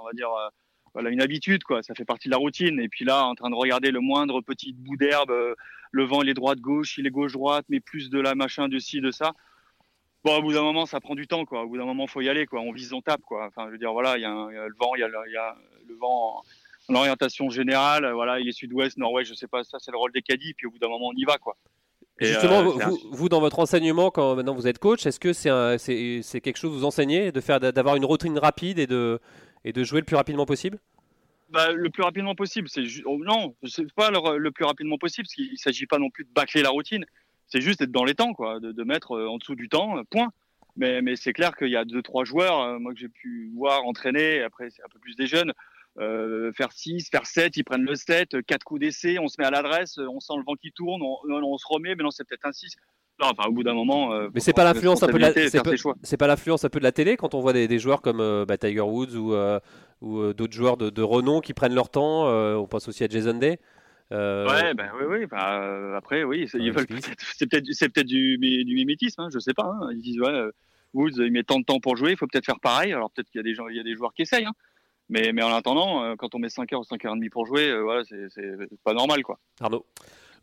on 0.00 0.04
va 0.04 0.12
dire 0.14 0.30
voilà 0.94 1.10
une 1.10 1.22
habitude 1.22 1.64
quoi. 1.64 1.82
Ça 1.82 1.94
fait 1.94 2.04
partie 2.04 2.28
de 2.28 2.32
la 2.32 2.38
routine. 2.38 2.78
Et 2.80 2.88
puis 2.88 3.04
là 3.04 3.24
en 3.24 3.34
train 3.34 3.50
de 3.50 3.54
regarder 3.54 3.90
le 3.90 4.00
moindre 4.00 4.40
petit 4.40 4.72
bout 4.72 4.96
d'herbe 4.96 5.30
euh, 5.30 5.54
le 5.90 6.04
vent 6.04 6.22
il 6.22 6.28
est 6.28 6.34
droite 6.34 6.60
gauche 6.60 6.98
il 6.98 7.06
est 7.06 7.10
gauche 7.10 7.32
droite 7.32 7.64
mais 7.68 7.80
plus 7.80 8.10
de 8.10 8.20
la 8.20 8.34
machin 8.34 8.68
de 8.68 8.78
ci 8.78 9.00
de 9.00 9.10
ça. 9.10 9.32
Bon 10.24 10.36
au 10.36 10.42
bout 10.42 10.52
d'un 10.52 10.62
moment 10.62 10.86
ça 10.86 11.00
prend 11.00 11.14
du 11.14 11.26
temps 11.26 11.44
quoi. 11.44 11.62
Au 11.62 11.68
bout 11.68 11.78
d'un 11.78 11.84
moment 11.84 12.06
faut 12.06 12.20
y 12.20 12.28
aller 12.28 12.46
quoi. 12.46 12.60
On 12.60 12.72
vise 12.72 12.92
on 12.92 13.00
tape 13.00 13.22
quoi. 13.22 13.46
Enfin 13.46 13.66
je 13.66 13.72
veux 13.72 13.78
dire 13.78 13.92
voilà 13.92 14.16
il 14.18 14.22
y, 14.22 14.24
a 14.24 14.30
le 14.30 14.74
vent 14.78 14.94
il 14.94 15.00
y 15.00 15.04
a, 15.04 15.08
y 15.08 15.36
a 15.36 15.56
le 15.88 15.94
vent 15.96 16.42
en, 16.88 16.94
orientation 16.94 17.48
générale 17.48 18.10
voilà 18.12 18.40
il 18.40 18.48
est 18.48 18.52
sud-ouest 18.52 18.98
nord-ouest 18.98 19.30
je 19.30 19.34
sais 19.34 19.46
pas 19.46 19.64
ça 19.64 19.78
c'est 19.80 19.92
le 19.92 19.96
rôle 19.96 20.12
des 20.12 20.20
caddies 20.20 20.52
puis 20.52 20.66
au 20.66 20.70
bout 20.70 20.78
d'un 20.78 20.88
moment 20.88 21.08
on 21.08 21.16
y 21.16 21.24
va 21.24 21.38
quoi. 21.38 21.56
Et 22.20 22.26
Justement, 22.26 22.60
euh, 22.60 22.84
vous, 22.84 22.98
vous, 23.10 23.28
dans 23.28 23.40
votre 23.40 23.58
enseignement, 23.58 24.10
quand 24.10 24.36
maintenant 24.36 24.54
vous 24.54 24.66
êtes 24.66 24.78
coach, 24.78 25.06
est-ce 25.06 25.18
que 25.18 25.32
c'est 25.32 26.40
quelque 26.40 26.56
chose 26.56 26.70
que 26.70 26.76
vous 26.76 26.84
enseignez, 26.84 27.32
de 27.32 27.40
faire 27.40 27.58
d'avoir 27.58 27.96
une 27.96 28.04
routine 28.04 28.38
rapide 28.38 28.78
et 28.78 28.86
de, 28.86 29.18
et 29.64 29.72
de 29.72 29.84
jouer 29.84 30.00
le 30.00 30.06
plus 30.06 30.16
rapidement 30.16 30.46
possible 30.46 30.78
bah, 31.52 31.70
le 31.70 31.90
plus 31.90 32.02
rapidement 32.02 32.34
possible. 32.34 32.68
C'est 32.70 32.84
oh, 33.04 33.18
non, 33.22 33.54
c'est 33.64 33.92
pas 33.92 34.10
le, 34.10 34.50
plus 34.50 34.64
rapidement 34.64 34.96
possible, 34.96 35.26
parce 35.26 35.34
qu'il 35.34 35.58
s'agit 35.58 35.86
pas 35.86 35.98
non 35.98 36.08
plus 36.08 36.24
de 36.24 36.30
bâcler 36.30 36.62
la 36.62 36.70
routine. 36.70 37.04
C'est 37.46 37.60
juste 37.60 37.80
d'être 37.80 37.92
dans 37.92 38.04
les 38.04 38.14
temps, 38.14 38.32
quoi, 38.32 38.58
de, 38.58 38.84
mettre 38.84 39.12
euh, 39.12 39.28
en 39.28 39.36
dessous 39.36 39.54
du 39.54 39.68
temps, 39.68 39.98
euh, 39.98 40.02
point. 40.10 40.32
Mais, 40.76 41.02
mais 41.02 41.14
c'est 41.16 41.34
clair 41.34 41.54
qu'il 41.54 41.68
y 41.68 41.76
a 41.76 41.84
deux 41.84 42.00
trois 42.00 42.24
joueurs, 42.24 42.58
euh, 42.60 42.78
moi 42.78 42.94
que 42.94 42.98
j'ai 42.98 43.10
pu 43.10 43.52
voir 43.54 43.84
entraîner. 43.84 44.42
Après, 44.42 44.70
c'est 44.70 44.82
un 44.82 44.88
peu 44.90 44.98
plus 44.98 45.14
des 45.14 45.26
jeunes. 45.26 45.52
faire 46.56 46.72
6, 46.72 47.10
faire 47.10 47.26
7, 47.26 47.54
ils 47.58 47.64
prennent 47.64 47.84
le 47.84 47.96
7, 47.96 48.40
4 48.46 48.64
coups 48.64 48.80
d'essai, 48.80 49.18
on 49.18 49.28
se 49.28 49.38
met 49.38 49.46
à 49.46 49.50
l'adresse, 49.50 49.98
on 49.98 50.20
sent 50.20 50.32
le 50.38 50.44
vent 50.44 50.54
qui 50.54 50.72
tourne, 50.72 51.02
on, 51.02 51.18
on 51.28 51.58
se 51.58 51.66
remet, 51.68 51.94
mais 51.94 52.02
non, 52.02 52.10
c'est 52.10 52.24
peut-être 52.24 52.46
un 52.46 52.52
6 52.52 52.76
enfin, 53.30 53.48
au 53.48 53.52
bout 53.52 53.62
d'un 53.62 53.74
moment. 53.74 54.12
Euh, 54.12 54.28
mais 54.34 54.40
c'est 54.40 54.52
pas 54.52 54.64
l'influence 54.64 55.02
un 55.02 55.06
peu 55.06 55.14
de 55.14 55.18
la, 55.18 55.32
c'est 56.02 56.16
pas, 56.16 56.26
l'influence 56.26 56.64
un 56.64 56.68
peu 56.68 56.78
de 56.78 56.84
la 56.84 56.92
télé 56.92 57.16
quand 57.16 57.34
on 57.34 57.40
voit 57.40 57.52
des, 57.52 57.78
joueurs 57.78 58.02
comme 58.02 58.20
euh, 58.20 58.44
bah, 58.44 58.58
Tiger 58.58 58.80
Woods 58.80 59.16
ou, 59.16 59.34
euh, 59.34 59.60
ou 60.00 60.32
d'autres 60.32 60.52
joueurs 60.52 60.76
de, 60.76 61.02
renom 61.02 61.40
qui 61.40 61.54
prennent 61.54 61.74
leur 61.74 61.90
temps. 61.90 62.26
on 62.26 62.66
pense 62.66 62.88
aussi 62.88 63.04
à 63.04 63.08
Jason 63.08 63.34
Day. 63.34 63.58
Ouais, 64.10 64.74
ben 64.74 64.90
oui, 64.98 65.04
oui. 65.08 65.26
Bah, 65.26 65.96
après, 65.96 66.24
oui, 66.24 66.46
c'est 66.48 66.58
peut-être, 66.58 67.66
c'est 67.70 67.88
peut-être 67.88 68.06
du, 68.06 68.38
du 68.38 68.74
mimétisme, 68.74 69.22
hein, 69.22 69.28
je 69.32 69.38
sais 69.38 69.54
pas. 69.54 69.64
Hein. 69.64 69.90
Ils 69.92 70.02
disent 70.02 70.20
ouais, 70.20 70.50
Woods, 70.92 71.12
il 71.18 71.32
met 71.32 71.44
tant 71.44 71.58
de 71.58 71.64
temps 71.64 71.80
pour 71.80 71.96
jouer, 71.96 72.10
il 72.10 72.16
faut 72.16 72.26
peut-être 72.26 72.46
faire 72.46 72.60
pareil. 72.60 72.92
Alors 72.92 73.10
peut-être 73.10 73.30
qu'il 73.30 73.38
y 73.38 73.40
a 73.40 73.44
des 73.44 73.54
gens, 73.54 73.68
il 73.68 73.76
y 73.76 73.80
a 73.80 73.84
des 73.84 73.94
joueurs 73.94 74.12
qui 74.12 74.22
essayent. 74.22 74.44
Hein. 74.44 74.54
Mais, 75.08 75.32
mais 75.32 75.42
en 75.42 75.52
attendant, 75.52 76.16
quand 76.16 76.34
on 76.34 76.38
met 76.38 76.48
5 76.48 76.72
heures 76.72 76.80
ou 76.80 76.84
5 76.84 77.04
heures 77.04 77.12
et 77.12 77.16
demie 77.16 77.28
pour 77.28 77.44
jouer, 77.44 77.78
voilà, 77.82 78.02
c'est 78.04 78.28
pas 78.84 78.94
normal, 78.94 79.22
quoi. 79.22 79.38
Arnaud. 79.60 79.84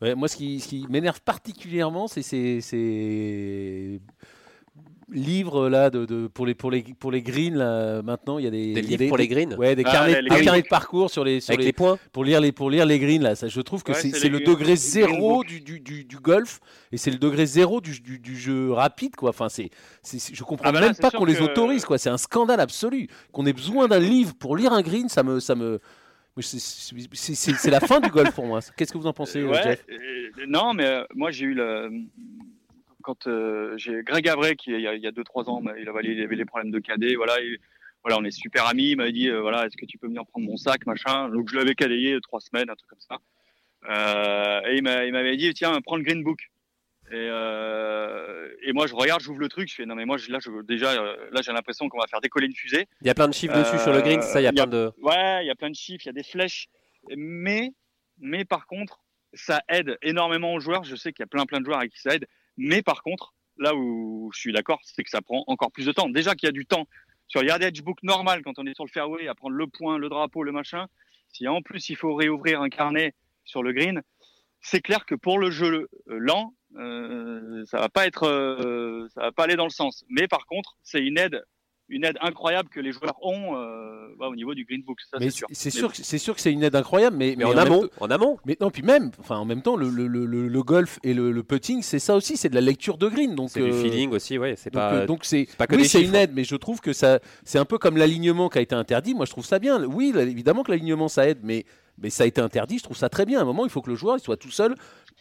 Ouais, 0.02 0.16
moi, 0.16 0.28
ce 0.28 0.38
qui, 0.38 0.60
ce 0.60 0.68
qui 0.70 0.86
m'énerve 0.90 1.22
particulièrement, 1.22 2.08
c'est 2.08 2.22
ces, 2.22 2.62
ces 2.62 4.00
livres 5.12 5.70
là 5.70 5.90
de, 5.90 6.06
de- 6.06 6.28
pour 6.28 6.46
les 6.46 6.54
pour 6.54 6.70
les 6.70 6.84
pour 6.84 7.12
les 7.12 7.22
greens 7.24 7.56
là, 7.56 8.02
maintenant. 8.04 8.38
Il 8.38 8.46
y 8.46 8.48
a 8.48 8.52
des, 8.52 8.74
Des 8.74 8.82
il 8.82 8.92
y 8.92 8.94
a 8.94 8.98
livres 8.98 9.08
pour 9.08 9.18
les 9.18 9.28
greens 9.28 9.56
Ouais, 9.56 9.76
des 9.76 9.84
Ah, 9.86 9.92
carnets, 9.92 10.22
les 10.22 10.30
des 10.30 10.30
green 10.30 10.46
carnets 10.46 10.62
de 10.62 10.68
parcours 10.68 11.10
sur 11.10 11.24
les 11.24 11.42
sur 11.42 11.52
Avec 11.52 11.62
les, 11.62 11.66
les 11.68 11.74
points 11.74 11.98
pour 12.12 12.24
lire 12.24 12.40
les 12.40 12.52
pour 12.52 12.70
lire 12.70 12.86
les 12.86 13.00
greens 13.00 13.24
là. 13.24 13.36
Ça, 13.36 13.48
je 13.48 13.62
trouve 13.62 13.84
que 13.84 13.92
Ouais, 13.92 14.00
c'est 14.00 14.30
le 14.30 14.40
degré 14.40 14.76
zéro 14.76 15.44
du, 15.44 15.62
du, 15.62 15.80
du, 15.80 16.06
du 16.06 16.18
golf 16.18 16.60
et 16.92 16.98
c'est 16.98 17.10
le 17.12 17.18
degré 17.18 17.46
zéro 17.48 17.82
du, 17.82 18.00
du, 18.00 18.20
du 18.20 18.38
jeu 18.38 18.72
rapide 18.72 19.16
quoi. 19.16 19.32
Enfin 19.32 19.50
c'est 19.50 19.72
je 20.04 20.44
comprends 20.44 20.70
Ah 20.70 20.72
bah 20.72 20.80
là, 20.80 20.88
même 20.88 20.96
pas 20.96 21.10
qu'on 21.12 21.26
les 21.26 21.42
autorise 21.42 21.86
quoi. 21.86 21.98
C'est 21.98 22.10
un 22.12 22.18
scandale 22.20 22.60
absolu 22.60 23.08
qu'on 23.32 23.46
ait 23.48 23.54
besoin 23.54 23.88
d'un 23.88 24.00
livre 24.00 24.36
pour 24.36 24.56
lire 24.56 24.74
un 24.74 24.82
green. 24.84 25.10
Ça 25.10 25.24
me 25.24 25.40
ça 25.40 25.56
me 25.56 25.74
mais 25.74 25.80
c'est- 26.42 27.72
la 27.72 27.80
fin 27.80 28.00
du 28.00 28.10
golf 28.10 28.34
pour 28.34 28.46
moi. 28.46 28.60
Qu'est-ce 28.78 28.92
que 28.94 28.98
vous 28.98 29.08
en 29.08 29.14
pensez, 29.14 29.40
euh, 29.40 29.48
Ouais, 29.50 29.62
Jeff 29.64 29.84
euh, 29.90 30.46
non, 30.48 30.74
mais 30.74 30.86
euh, 30.86 31.04
moi 31.16 31.32
j'ai 31.32 31.46
eu 31.46 31.54
le. 31.54 31.90
Quand 33.02 33.28
euh, 33.28 33.78
j'ai 33.78 34.04
Greg 34.04 34.28
Avray, 34.28 34.56
qui 34.56 34.72
il 34.72 34.82
y 34.82 34.88
a- 34.88 34.94
il 34.96 35.02
y 35.02 35.08
a 35.08 35.12
2-3 35.12 35.50
ans, 35.50 35.62
il 35.80 35.88
avait, 35.88 36.00
il 36.04 36.22
avait 36.22 36.36
les 36.36 36.46
problèmes 36.46 36.72
de 36.72 36.80
cadet, 36.80 37.16
voilà, 37.16 37.40
et, 37.42 37.58
voilà, 38.04 38.18
on 38.20 38.24
est 38.26 38.32
super 38.32 38.66
amis, 38.68 38.92
il 38.92 38.98
m'avait 38.98 39.12
dit, 39.12 39.30
euh, 39.30 39.42
voilà, 39.42 39.66
est-ce 39.66 39.78
que 39.78 39.86
tu 39.86 39.98
peux 39.98 40.08
venir 40.08 40.26
prendre 40.26 40.46
mon 40.48 40.58
sac, 40.58 40.86
machin. 40.86 41.30
Donc 41.30 41.50
je 41.50 41.56
l'avais 41.58 41.76
cadayé 41.76 42.18
3 42.22 42.40
semaines, 42.42 42.70
un 42.70 42.76
truc 42.76 42.90
comme 42.90 43.00
ça. 43.00 43.18
Euh, 43.90 44.62
et 44.70 44.78
il 44.78 44.84
m'a- 44.84 45.06
il 45.06 45.12
m'avait 45.14 45.38
dit, 45.38 45.54
tiens, 45.54 45.80
prends 45.82 45.96
le 45.96 46.04
green 46.04 46.24
book. 46.24 46.40
Et, 47.12 47.16
euh, 47.16 48.54
et 48.62 48.74
moi 48.74 48.86
je 48.88 48.94
regarde, 48.94 49.22
j'ouvre 49.22 49.40
le 49.40 49.50
truc, 49.50 49.68
je 49.70 49.76
fais, 49.76 49.86
non 49.86 49.96
mais 49.96 50.06
moi 50.06 50.18
je- 50.18 50.32
là, 50.32 50.38
je, 50.40 50.62
déjà, 50.64 50.92
euh, 50.92 51.30
là 51.32 51.42
j'ai 51.42 51.52
l'impression 51.52 51.90
qu'on 51.90 51.98
va 52.00 52.08
faire 52.08 52.22
décoller 52.22 52.46
une 52.48 52.56
fusée. 52.56 52.88
Il 53.02 53.08
y 53.08 53.10
a 53.10 53.16
plein 53.16 53.28
de 53.28 53.34
chiffres 53.34 53.58
dessus 53.58 53.80
sur 53.80 53.92
le 53.92 54.02
green, 54.02 54.22
ça, 54.22 54.40
il 54.42 54.44
y 54.44 54.48
a 54.48 54.50
Euh, 54.50 54.52
il 54.54 54.58
y 54.58 54.62
a- 54.62 54.68
plein 54.68 54.72
de. 54.72 54.92
Ouais, 55.02 55.44
il 55.44 55.48
y 55.48 55.52
a 55.52 55.56
plein 55.56 55.70
de 55.70 55.76
chiffres, 55.76 56.04
il 56.06 56.08
y 56.08 56.10
a 56.10 56.14
des 56.14 56.24
flèches. 56.24 56.68
Mais, 57.16 57.72
mais 58.20 58.46
par 58.46 58.68
contre, 58.68 59.00
ça 59.34 59.62
aide 59.70 59.98
énormément 60.02 60.54
aux 60.54 60.60
joueurs. 60.60 60.84
Je 60.84 60.96
sais 60.96 61.14
qu'il 61.14 61.24
y 61.24 61.24
a 61.24 61.28
plein, 61.28 61.46
plein 61.46 61.60
de 61.60 61.66
joueurs 61.66 61.80
avec 61.80 61.92
qui 61.94 62.00
ça 62.02 62.14
aide. 62.16 62.28
Mais 62.58 62.82
par 62.82 63.02
contre, 63.04 63.34
là 63.58 63.74
où 63.76 64.30
je 64.34 64.40
suis 64.40 64.52
d'accord, 64.54 64.80
c'est 64.84 65.04
que 65.04 65.10
ça 65.10 65.22
prend 65.22 65.44
encore 65.48 65.72
plus 65.72 65.86
de 65.86 65.92
temps. 65.92 66.10
Déjà 66.10 66.36
qu'il 66.36 66.48
y 66.48 66.50
a 66.50 66.52
du 66.54 66.66
temps 66.66 66.86
sur 67.28 67.42
le 67.42 67.48
yardage 67.48 67.82
book 67.82 68.04
normal 68.04 68.42
quand 68.44 68.58
on 68.60 68.66
est 68.66 68.74
sur 68.76 68.86
le 68.86 68.90
fairway 68.92 69.28
à 69.28 69.36
prendre 69.36 69.56
le 69.56 69.68
point, 69.68 69.98
le 69.98 70.10
drapeau, 70.10 70.44
le 70.44 70.52
machin. 70.52 70.88
Si 71.32 71.48
en 71.48 71.62
plus 71.62 71.90
il 71.90 71.96
faut 71.96 72.14
réouvrir 72.16 72.62
un 72.62 72.70
carnet 72.70 73.14
sur 73.46 73.64
le 73.64 73.72
green, 73.72 74.02
c'est 74.62 74.82
clair 74.82 75.06
que 75.06 75.16
pour 75.16 75.40
le 75.40 75.52
jeu 75.52 75.88
lent, 76.08 76.54
ça 76.76 77.80
va 77.80 77.90
pas 77.90 78.06
être, 78.06 78.28
euh, 78.28 79.08
ça 79.14 79.22
va 79.22 79.32
pas 79.32 79.44
aller 79.44 79.56
dans 79.56 79.66
le 79.66 79.72
sens. 79.72 80.06
Mais 80.10 80.28
par 80.28 80.46
contre, 80.46 80.78
c'est 80.84 81.00
une 81.00 81.18
aide, 81.18 81.44
une 81.90 82.06
aide 82.06 82.18
incroyable 82.22 82.70
que 82.70 82.80
les 82.80 82.92
joueurs 82.92 83.16
ont 83.22 83.56
euh, 83.56 84.08
bah, 84.20 84.28
au 84.28 84.36
niveau 84.36 84.54
du 84.54 84.64
green 84.66 84.84
book. 84.84 85.00
Ça, 85.02 85.18
Mais 85.20 85.26
c'est 85.30 85.36
sûr. 85.38 85.48
c'est 85.52 85.70
sûr, 85.72 85.92
que- 85.92 85.98
c'est 86.04 86.18
sûr 86.18 86.36
que 86.36 86.42
c'est 86.42 86.52
une 86.52 86.64
aide 86.64 86.76
incroyable, 86.76 87.18
mais, 87.18 87.36
Mais 87.38 87.44
en 87.46 87.58
amont, 87.58 87.88
en 88.00 88.10
amont. 88.12 88.38
Mais 88.46 88.56
non, 88.62 88.70
puis 88.70 88.84
même, 88.84 89.12
enfin 89.20 89.38
en 89.38 89.46
même 89.46 89.62
temps, 89.62 89.76
le, 89.76 89.90
le, 89.90 90.08
le, 90.08 90.26
le- 90.26 90.48
le 90.48 90.64
golf 90.64 91.00
et 91.04 91.14
le, 91.14 91.32
le 91.32 91.44
putting, 91.44 91.82
c'est 91.82 92.00
ça 92.00 92.16
aussi, 92.16 92.38
c'est 92.38 92.50
de 92.50 92.56
la 92.56 92.62
lecture 92.62 92.98
de 92.98 93.08
green. 93.08 93.36
Donc 93.36 93.50
C'est 93.50 93.62
du 93.62 93.72
euh, 93.72 93.82
feeling 93.82 94.12
aussi, 94.12 94.38
ouais. 94.38 94.56
C'est 94.56 94.72
Donc, 94.72 94.82
pas. 94.82 94.94
euh, 94.94 95.06
donc 95.08 95.26
c'est 95.26 95.48
pas 95.58 95.66
que 95.68 95.76
oui 95.76 95.86
c'est 95.86 96.02
une 96.04 96.16
aide 96.16 96.32
mais 96.34 96.44
je 96.44 96.56
trouve 96.56 96.80
que 96.82 96.94
ça 96.94 97.20
c'est 97.44 97.58
un 97.58 97.66
peu 97.66 97.78
comme 97.78 97.98
l'alignement 97.98 98.50
qui 98.50 98.58
a 98.60 98.62
été 98.62 98.76
interdit 98.76 99.14
moi 99.16 99.26
je 99.26 99.32
trouve 99.32 99.46
ça 99.46 99.58
bien 99.60 99.84
oui 99.86 100.12
là, 100.14 100.22
évidemment 100.24 100.64
que 100.64 100.72
l'alignement 100.72 101.08
ça 101.08 101.28
aide 101.28 101.40
mais 101.44 101.66
mais 101.98 102.10
ça 102.10 102.24
a 102.24 102.28
été 102.28 102.40
interdit 102.42 102.78
je 102.78 102.84
trouve 102.84 102.98
ça 102.98 103.10
très 103.10 103.26
bien 103.26 103.40
à 103.40 103.42
un 103.42 103.46
moment 103.46 103.66
il 103.66 103.70
faut 103.72 103.82
que 103.82 103.90
le 103.90 103.96
joueur 103.96 104.18
il 104.18 104.22
soit 104.22 104.38
tout 104.38 104.52
seul 104.52 104.76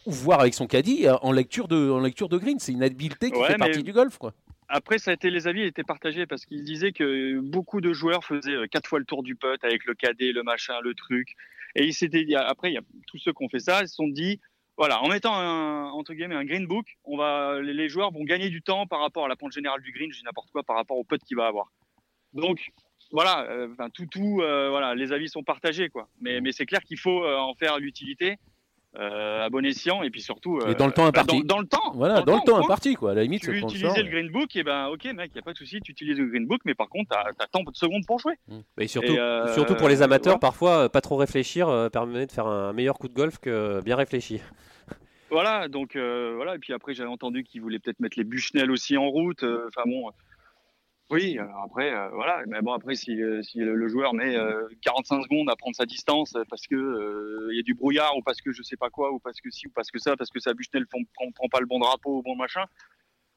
ou 0.05 0.11
voir 0.11 0.39
avec 0.41 0.53
son 0.53 0.67
caddie 0.67 1.07
euh, 1.07 1.15
en 1.21 1.31
lecture 1.31 1.67
de 1.67 1.89
en 1.89 1.99
lecture 1.99 2.29
de 2.29 2.37
green 2.37 2.59
c'est 2.59 2.71
une 2.71 2.83
habileté 2.83 3.31
qui 3.31 3.37
Ouais, 3.39 3.47
fait 3.47 3.53
mais- 3.53 3.65
partie 3.65 3.83
du 3.83 3.91
golf 3.93 4.17
quoi 4.17 4.33
Après, 4.71 4.99
ça 4.99 5.09
a 5.09 5.15
été, 5.15 5.31
les 5.31 5.47
avis 5.47 5.63
étaient 5.63 5.83
partagés 5.83 6.27
parce 6.27 6.45
qu'ils 6.45 6.63
disaient 6.63 6.91
que 6.91 7.39
beaucoup 7.39 7.81
de 7.81 7.91
joueurs 7.91 8.23
faisaient 8.23 8.53
euh, 8.53 8.67
quatre 8.67 8.87
fois 8.87 8.99
le 8.99 9.05
tour 9.05 9.23
du 9.23 9.35
putt 9.35 9.63
avec 9.63 9.83
le 9.85 9.95
cadet, 9.95 10.31
le 10.31 10.43
machin, 10.43 10.79
le 10.81 10.93
truc. 10.93 11.35
Et 11.75 11.85
ils 11.85 11.93
s'étaient 11.93 12.23
dit, 12.23 12.35
après, 12.35 12.69
il 12.69 12.75
y 12.75 12.77
a 12.77 12.83
tous 13.07 13.17
ceux 13.17 13.33
qui 13.33 13.43
ont 13.43 13.49
fait 13.49 13.59
ça, 13.59 13.81
ils 13.81 13.87
se 13.87 13.95
sont 13.95 14.07
dit, 14.07 14.39
voilà, 14.77 15.01
en 15.01 15.07
mettant 15.07 15.33
un, 15.33 15.89
entre 15.89 16.13
guillemets, 16.13 16.35
un 16.35 16.45
green 16.45 16.67
book, 16.67 16.85
on 17.03 17.17
va, 17.17 17.59
les, 17.61 17.89
joueurs 17.89 18.11
vont 18.11 18.23
gagner 18.23 18.49
du 18.49 18.61
temps 18.61 18.85
par 18.85 18.99
rapport 18.99 19.25
à 19.25 19.27
la 19.27 19.35
pente 19.35 19.53
générale 19.53 19.81
du 19.81 19.91
green, 19.91 20.11
je 20.11 20.19
dis 20.19 20.23
n'importe 20.23 20.51
quoi, 20.51 20.61
par 20.61 20.75
rapport 20.75 20.97
au 20.97 21.03
putt 21.03 21.21
qu'il 21.23 21.35
va 21.35 21.47
avoir. 21.47 21.71
Donc, 22.33 22.69
voilà, 23.11 23.47
euh, 23.49 23.69
enfin, 23.71 23.89
tout, 23.89 24.05
tout, 24.05 24.41
euh, 24.41 24.69
voilà, 24.69 24.93
les 24.93 25.11
avis 25.11 25.29
sont 25.29 25.43
partagés, 25.43 25.89
quoi. 25.89 26.09
Mais, 26.21 26.41
mais 26.41 26.51
c'est 26.51 26.67
clair 26.67 26.81
qu'il 26.81 26.99
faut 26.99 27.25
en 27.25 27.55
faire 27.55 27.79
l'utilité. 27.79 28.37
Euh, 28.97 29.45
à 29.45 29.49
bon 29.51 29.63
escient 29.63 30.01
et 30.01 30.09
puis 30.09 30.19
surtout 30.19 30.59
Et 30.67 30.73
dans 30.73 30.87
le 30.87 30.91
temps 30.91 31.03
bah, 31.03 31.09
imparti. 31.09 31.43
dans, 31.43 31.55
dans 31.57 31.59
le 31.61 31.67
temps 31.67 31.91
voilà 31.93 32.21
dans 32.21 32.33
le 32.37 32.39
temps 32.39 32.55
point 32.55 32.63
imparti 32.65 32.95
quoi 32.95 33.11
à 33.11 33.13
la 33.13 33.21
limite 33.21 33.41
tu 33.41 33.49
veux 33.51 33.53
c'est 33.53 33.59
utiliser 33.61 33.85
sponsor. 33.85 34.03
le 34.03 34.09
green 34.09 34.31
book, 34.31 34.55
et 34.55 34.63
ben 34.63 34.87
ok 34.87 35.05
mec, 35.13 35.31
y 35.35 35.37
a 35.37 35.43
pas 35.43 35.53
de 35.53 35.57
souci, 35.59 35.79
tu 35.79 35.91
utilises 35.91 36.17
le 36.17 36.25
green 36.25 36.47
book, 36.47 36.61
mais 36.65 36.73
par 36.73 36.89
contre 36.89 37.09
t'as 37.11 37.23
as 37.37 37.47
tant 37.51 37.61
de 37.61 37.69
secondes 37.75 38.01
pour 38.07 38.17
jouer. 38.17 38.33
Et 38.79 38.87
surtout, 38.87 39.13
Et, 39.13 39.19
euh, 39.19 39.53
surtout 39.53 39.75
pour 39.75 39.89
les 39.89 40.01
amateurs, 40.01 40.33
ouais. 40.33 40.39
parfois, 40.39 40.85
euh, 40.85 40.89
pas 40.89 41.01
trop 41.01 41.17
réfléchir 41.17 41.69
euh, 41.69 41.89
permet 41.89 42.25
de 42.25 42.31
faire 42.31 42.47
un 42.47 42.73
meilleur 42.73 42.97
coup 42.97 43.07
de 43.07 43.13
golf 43.13 43.37
que 43.37 43.79
bien 43.81 43.95
réfléchi. 43.95 44.41
Voilà, 45.29 45.67
donc 45.67 45.95
euh, 45.95 46.33
voilà. 46.35 46.55
Et 46.55 46.57
puis 46.59 46.73
après 46.73 46.95
j'avais 46.95 47.09
entendu 47.09 47.43
qu'ils 47.43 47.61
voulaient 47.61 47.77
peut-être 47.77 47.99
mettre 47.99 48.17
les 48.17 48.23
Bushnell 48.23 48.71
aussi 48.71 48.97
en 48.97 49.07
route. 49.07 49.43
euh, 49.43 49.67
Enfin 49.67 49.83
bon, 49.85 50.07
euh, 50.07 50.11
oui. 51.09 51.37
euh, 51.39 51.45
après 51.63 51.93
euh, 51.93 52.09
voilà, 52.09 52.43
mais 52.47 52.61
bon 52.61 52.73
après 52.73 52.95
si, 52.95 53.19
euh, 53.21 53.41
le, 53.55 53.87
joueur 53.87 54.13
met 54.13 54.35
euh, 54.35 54.67
45 54.81 55.23
secondes 55.23 55.49
à 55.49 55.55
prendre 55.55 55.75
sa 55.75 55.85
distance 55.85 56.35
parce 56.49 56.67
que 56.67 57.49
il 57.51 57.57
y 57.57 57.59
a 57.59 57.63
du 57.63 57.73
brouillard 57.73 58.15
ou 58.17 58.21
parce 58.21 58.41
que 58.41 58.51
je 58.51 58.61
sais 58.63 58.77
pas 58.77 58.89
quoi 58.89 59.11
ou 59.11 59.19
parce 59.19 59.41
que 59.41 59.49
si 59.49 59.67
ou 59.67 59.71
parce 59.71 59.91
que 59.91 59.99
ça, 59.99 60.15
parce 60.15 60.29
que 60.29 60.39
sa 60.39 60.53
Bushnell 60.53 60.85
prend, 60.87 61.01
pas 61.49 61.59
le 61.59 61.65
bon 61.65 61.79
drapeau 61.79 62.19
ou 62.19 62.21
bon 62.21 62.35
machin. 62.35 62.65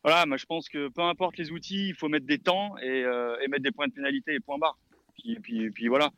Voilà, 0.05 0.27
moi 0.27 0.37
je 0.37 0.47
pense 0.47 0.69
que 0.69 0.89
peu 0.89 1.03
importe 1.03 1.37
les 1.37 1.51
outils, 1.51 1.89
il 1.89 1.95
faut 1.95 2.09
mettre 2.09 2.27
des 2.27 2.39
temps 2.39 2.77
et, 2.83 3.01
et 3.01 3.49
mettre 3.49 3.63
des 3.63 3.71
points 3.71 3.89
de 3.89 3.93
pénalité 3.93 4.35
et 4.35 4.41
points 4.41 4.59
barres. 4.59 4.79
Puis, 5.15 5.89
voilà. 5.89 6.11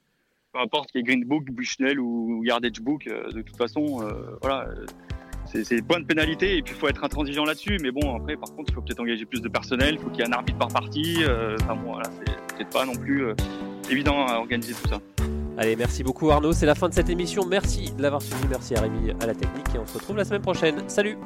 Peu 0.53 0.61
importe 0.61 0.91
qu'il 0.91 1.01
y 1.01 1.03
ait 1.03 1.05
Green 1.05 1.25
Book, 1.25 1.51
Bushnell 1.51 2.01
ou 2.01 2.43
Yardage 2.45 2.81
Book, 2.81 3.05
de 3.07 3.43
toute 3.43 3.57
façon, 3.57 4.09
voilà, 4.41 4.69
c'est 5.63 5.81
de 5.81 6.05
pénalité 6.05 6.57
et 6.57 6.63
puis 6.63 6.75
il 6.75 6.79
faut 6.79 6.89
être 6.89 7.05
intransigeant 7.05 7.45
là-dessus. 7.45 7.79
Mais 7.81 7.91
bon, 7.91 8.17
après, 8.17 8.37
par 8.37 8.51
contre, 8.55 8.71
il 8.71 8.75
faut 8.75 8.81
peut-être 8.81 9.01
engager 9.01 9.25
plus 9.25 9.41
de 9.41 9.49
personnel, 9.49 9.95
il 9.95 10.01
faut 10.01 10.11
qu'il 10.11 10.21
y 10.21 10.23
ait 10.23 10.29
un 10.29 10.33
arbitre 10.33 10.59
par 10.59 10.69
partie. 10.69 11.19
euh, 11.23 11.57
Enfin 11.63 11.77
bon, 11.77 11.93
voilà, 11.93 12.11
c'est 12.19 12.57
peut-être 12.57 12.71
pas 12.71 12.85
non 12.85 12.95
plus 12.97 13.27
euh, 13.27 13.35
évident 13.91 14.27
à 14.27 14.39
organiser 14.39 14.75
tout 14.75 14.89
ça. 14.89 14.99
Allez, 15.57 15.77
merci 15.77 16.03
beaucoup 16.03 16.31
Arnaud. 16.31 16.53
C'est 16.53 16.67
la 16.67 16.75
fin 16.75 16.89
de 16.89 16.95
cette 16.95 17.09
émission. 17.09 17.47
Merci 17.47 17.93
de 17.97 18.03
l'avoir 18.03 18.21
suivi. 18.21 18.45
Merci 18.51 18.75
à 18.75 18.81
Rémi 18.81 19.13
à 19.21 19.27
la 19.27 19.35
technique. 19.35 19.67
Et 19.75 19.79
on 19.79 19.87
se 19.87 19.95
retrouve 19.95 20.17
la 20.17 20.25
semaine 20.25 20.43
prochaine. 20.43 20.83
Salut 20.89 21.17